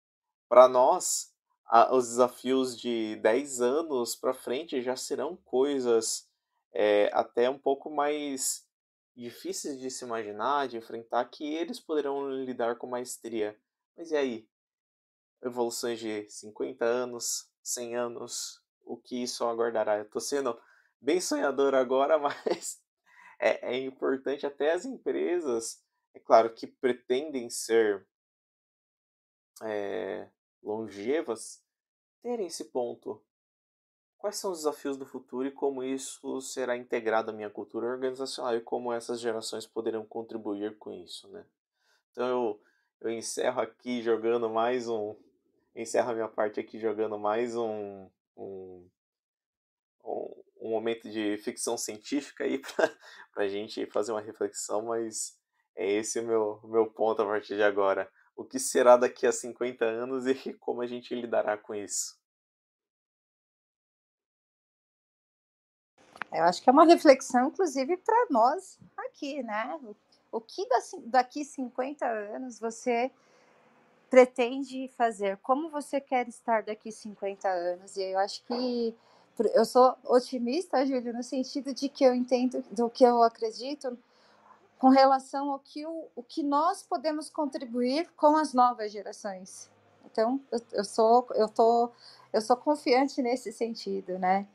para 0.49 0.69
nós, 0.69 1.33
a, 1.67 1.95
os 1.95 2.09
desafios 2.09 2.79
de 2.79 3.17
10 3.17 3.61
anos 3.61 4.17
para 4.17 4.35
frente 4.35 4.83
já 4.83 4.97
serão 4.97 5.37
coisas 5.37 6.29
é, 6.73 7.09
até 7.13 7.49
um 7.49 7.59
pouco 7.59 7.89
mais 7.89 8.64
difíceis 9.17 9.79
de 9.79 9.91
se 9.91 10.05
imaginar, 10.05 10.69
de 10.69 10.77
enfrentar, 10.77 11.25
que 11.27 11.55
eles 11.55 11.79
poderão 11.79 12.31
lidar 12.31 12.77
com 12.77 12.87
maestria. 12.87 13.59
Mas 13.97 14.11
e 14.11 14.17
aí? 14.17 14.49
Evoluções 15.43 15.99
de 15.99 16.29
50 16.29 16.85
anos, 16.85 17.51
100 17.63 17.97
anos, 17.97 18.63
o 18.83 18.97
que 18.97 19.23
isso 19.23 19.45
aguardará? 19.45 19.99
Eu 19.99 20.09
tô 20.09 20.21
sendo 20.21 20.59
bem 21.01 21.21
sonhador 21.21 21.75
agora, 21.75 22.19
mas 22.19 22.83
é, 23.39 23.75
é 23.75 23.79
importante 23.79 24.47
até 24.47 24.73
as 24.73 24.85
empresas, 24.85 25.83
é 26.15 26.21
claro, 26.21 26.55
que 26.55 26.67
pretendem 26.67 27.51
ser 27.51 28.07
é, 29.63 30.29
longevas, 30.63 31.63
terem 32.23 32.47
esse 32.47 32.65
ponto. 32.65 33.23
Quais 34.25 34.37
são 34.37 34.53
os 34.53 34.61
desafios 34.61 34.97
do 34.97 35.05
futuro 35.05 35.47
e 35.47 35.51
como 35.51 35.85
isso 35.85 36.41
será 36.41 36.79
integrado 36.79 37.31
à 37.31 37.35
minha 37.35 37.51
cultura 37.51 37.89
organizacional 37.89 38.57
e 38.57 38.61
como 38.63 38.91
essas 38.91 39.21
gerações 39.21 39.67
poderão 39.67 40.03
contribuir 40.03 40.79
com 40.79 40.91
isso, 40.91 41.29
né? 41.29 41.45
Então 42.11 42.27
eu, 42.27 42.63
eu 43.03 43.11
encerro 43.11 43.61
aqui 43.61 44.01
jogando 44.01 44.49
mais 44.49 44.89
um, 44.89 45.15
encerro 45.77 46.11
a 46.11 46.15
minha 46.15 46.29
parte 46.29 46.59
aqui 46.59 46.79
jogando 46.81 47.19
mais 47.19 47.55
um, 47.55 48.09
um, 48.35 48.89
um, 50.03 50.71
momento 50.71 51.11
de 51.11 51.37
ficção 51.37 51.77
científica 51.77 52.45
aí 52.45 52.59
para 53.31 53.45
a 53.45 53.49
gente 53.49 53.85
fazer 53.91 54.13
uma 54.13 54.23
reflexão, 54.23 54.87
mas 54.87 55.39
é 55.77 55.87
esse 55.87 56.19
o 56.19 56.23
meu, 56.27 56.61
meu 56.65 56.87
ponto 56.87 57.21
a 57.21 57.27
partir 57.27 57.57
de 57.57 57.63
agora. 57.63 58.11
O 58.35 58.43
que 58.43 58.59
será 58.59 58.97
daqui 58.97 59.27
a 59.27 59.33
50 59.33 59.85
anos 59.85 60.27
e 60.27 60.55
como 60.55 60.81
a 60.81 60.87
gente 60.87 61.15
lidará 61.15 61.59
com 61.59 61.75
isso? 61.75 62.24
Eu 66.35 66.45
acho 66.45 66.61
que 66.61 66.69
é 66.69 66.73
uma 66.73 66.85
reflexão, 66.85 67.49
inclusive, 67.49 67.97
para 67.99 68.27
nós 68.29 68.77
aqui, 68.97 69.41
né? 69.43 69.79
O 70.33 70.41
que 70.41 70.67
daqui 71.07 71.45
50 71.45 72.05
anos 72.05 72.59
você 72.59 73.11
pretende 74.11 74.91
fazer? 74.97 75.37
Como 75.39 75.71
você 75.71 76.01
quer 76.01 76.29
estar 76.29 76.65
daqui 76.65 76.91
50 76.91 77.49
anos? 77.49 77.97
E 77.97 78.03
eu 78.03 78.19
acho 78.19 78.43
que 78.45 78.97
eu 79.55 79.65
sou 79.65 79.97
otimista, 80.05 80.85
Júlio, 80.85 81.13
no 81.13 81.23
sentido 81.23 81.73
de 81.73 81.89
que 81.89 82.05
eu 82.05 82.13
entendo, 82.13 82.65
do 82.71 82.91
que 82.91 83.05
eu 83.05 83.23
acredito 83.23 83.97
com 84.77 84.89
relação 84.89 85.53
ao 85.53 85.61
que, 85.61 85.87
o, 85.87 86.09
o 86.17 86.23
que 86.23 86.43
nós 86.43 86.83
podemos 86.83 87.31
contribuir 87.31 88.11
com 88.17 88.37
as 88.37 88.53
novas 88.53 88.91
gerações. 88.91 89.71
Então, 90.05 90.41
eu, 90.51 90.61
eu 90.73 90.85
sou 90.85 91.27
eu 91.35 91.49
tô 91.49 91.91
eu 92.33 92.41
sou 92.41 92.57
confiante 92.57 93.23
nesse 93.23 93.53
sentido, 93.53 94.19
né? 94.19 94.47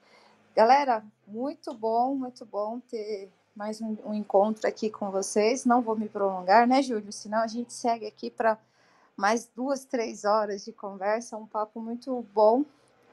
Galera, 0.60 1.06
muito 1.26 1.74
bom, 1.74 2.16
muito 2.16 2.46
bom 2.46 2.82
ter 2.82 3.32
mais 3.56 3.80
um, 3.80 3.96
um 4.04 4.14
encontro 4.14 4.68
aqui 4.68 4.90
com 4.90 5.10
vocês. 5.10 5.64
Não 5.64 5.82
vou 5.82 5.96
me 5.96 6.10
prolongar, 6.10 6.68
né, 6.68 6.82
Júlio? 6.82 7.14
Senão 7.14 7.40
a 7.40 7.48
gente 7.48 7.72
segue 7.72 8.06
aqui 8.06 8.30
para 8.30 8.60
mais 9.16 9.48
duas, 9.48 9.86
três 9.86 10.26
horas 10.26 10.66
de 10.66 10.74
conversa, 10.74 11.38
um 11.38 11.48
papo 11.48 11.80
muito 11.80 12.26
bom. 12.34 12.66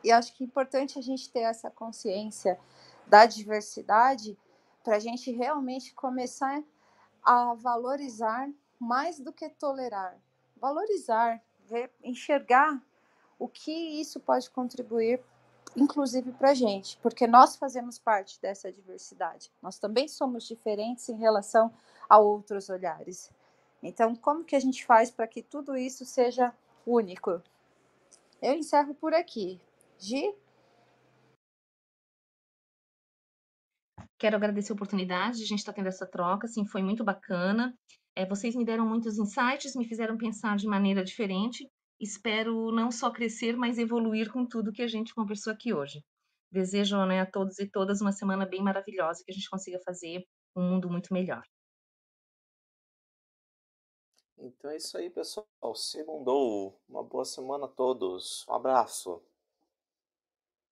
E 0.03 0.11
acho 0.11 0.35
que 0.35 0.43
é 0.43 0.47
importante 0.49 0.99
a 0.99 1.01
gente 1.01 1.31
ter 1.31 1.43
essa 1.43 1.71
consciência 1.71 2.59
da 3.07 3.27
diversidade 3.27 4.37
para 4.83 4.97
a 4.97 4.99
gente 4.99 5.31
realmente 5.31 5.95
começar 5.95 6.61
a 7.23 7.55
valorizar 7.55 8.51
mais 8.77 9.21
do 9.21 9.33
que 9.33 9.49
tolerar. 9.51 10.19
Valorizar, 10.57 11.41
ver, 11.65 11.93
enxergar 12.03 12.83
o 13.39 13.47
que 13.47 14.01
isso 14.01 14.19
pode 14.19 14.51
contribuir, 14.51 15.23
inclusive 15.77 16.33
para 16.33 16.51
a 16.51 16.55
gente, 16.55 16.99
porque 17.03 17.27
nós 17.27 17.57
fazemos 17.57 17.99
parte 17.99 18.41
dessa 18.41 18.73
diversidade. 18.73 19.53
Nós 19.63 19.79
também 19.79 20.09
somos 20.09 20.45
diferentes 20.45 21.09
em 21.09 21.17
relação 21.17 21.73
a 22.09 22.19
outros 22.19 22.69
olhares. 22.71 23.31
Então, 23.83 24.17
como 24.17 24.45
que 24.45 24.57
a 24.57 24.61
gente 24.61 24.85
faz 24.87 25.11
para 25.11 25.29
que 25.29 25.43
tudo 25.43 25.77
isso 25.77 26.05
seja 26.05 26.53
único? 26.87 27.43
Eu 28.41 28.55
encerro 28.55 28.95
por 28.95 29.13
aqui. 29.13 29.61
Gi? 29.99 30.35
Quero 34.19 34.37
agradecer 34.37 34.73
a 34.73 34.75
oportunidade 34.75 35.39
de 35.39 35.45
a 35.45 35.47
gente 35.47 35.59
estar 35.59 35.73
tá 35.73 35.77
tendo 35.77 35.89
essa 35.89 36.07
troca, 36.07 36.47
assim, 36.47 36.67
foi 36.67 36.83
muito 36.83 37.05
bacana. 37.05 37.77
É, 38.15 38.25
vocês 38.25 38.57
me 38.57 38.65
deram 38.65 38.87
muitos 38.87 39.19
insights, 39.19 39.77
me 39.77 39.87
fizeram 39.87 40.17
pensar 40.17 40.57
de 40.57 40.67
maneira 40.67 41.05
diferente. 41.05 41.69
Espero 42.01 42.71
não 42.73 42.91
só 42.91 43.11
crescer, 43.11 43.57
mas 43.57 43.79
evoluir 43.79 44.31
com 44.33 44.47
tudo 44.47 44.73
que 44.73 44.83
a 44.83 44.89
gente 44.89 45.15
conversou 45.15 45.53
aqui 45.53 45.73
hoje. 45.73 46.05
Desejo 46.53 47.05
né, 47.07 47.21
a 47.21 47.31
todos 47.31 47.59
e 47.59 47.69
todas 47.69 48.01
uma 48.01 48.13
semana 48.13 48.47
bem 48.47 48.63
maravilhosa, 48.63 49.23
que 49.25 49.33
a 49.33 49.35
gente 49.35 49.49
consiga 49.49 49.81
fazer 49.85 50.25
um 50.55 50.63
mundo 50.63 50.91
muito 50.91 51.13
melhor. 51.13 51.43
Então 54.39 54.71
é 54.71 54.77
isso 54.77 54.97
aí, 54.99 55.09
pessoal. 55.11 55.47
Segundou. 55.75 56.79
Uma 56.89 57.03
boa 57.03 57.25
semana 57.25 57.65
a 57.65 57.69
todos. 57.69 58.45
Um 58.49 58.53
abraço. 58.53 59.23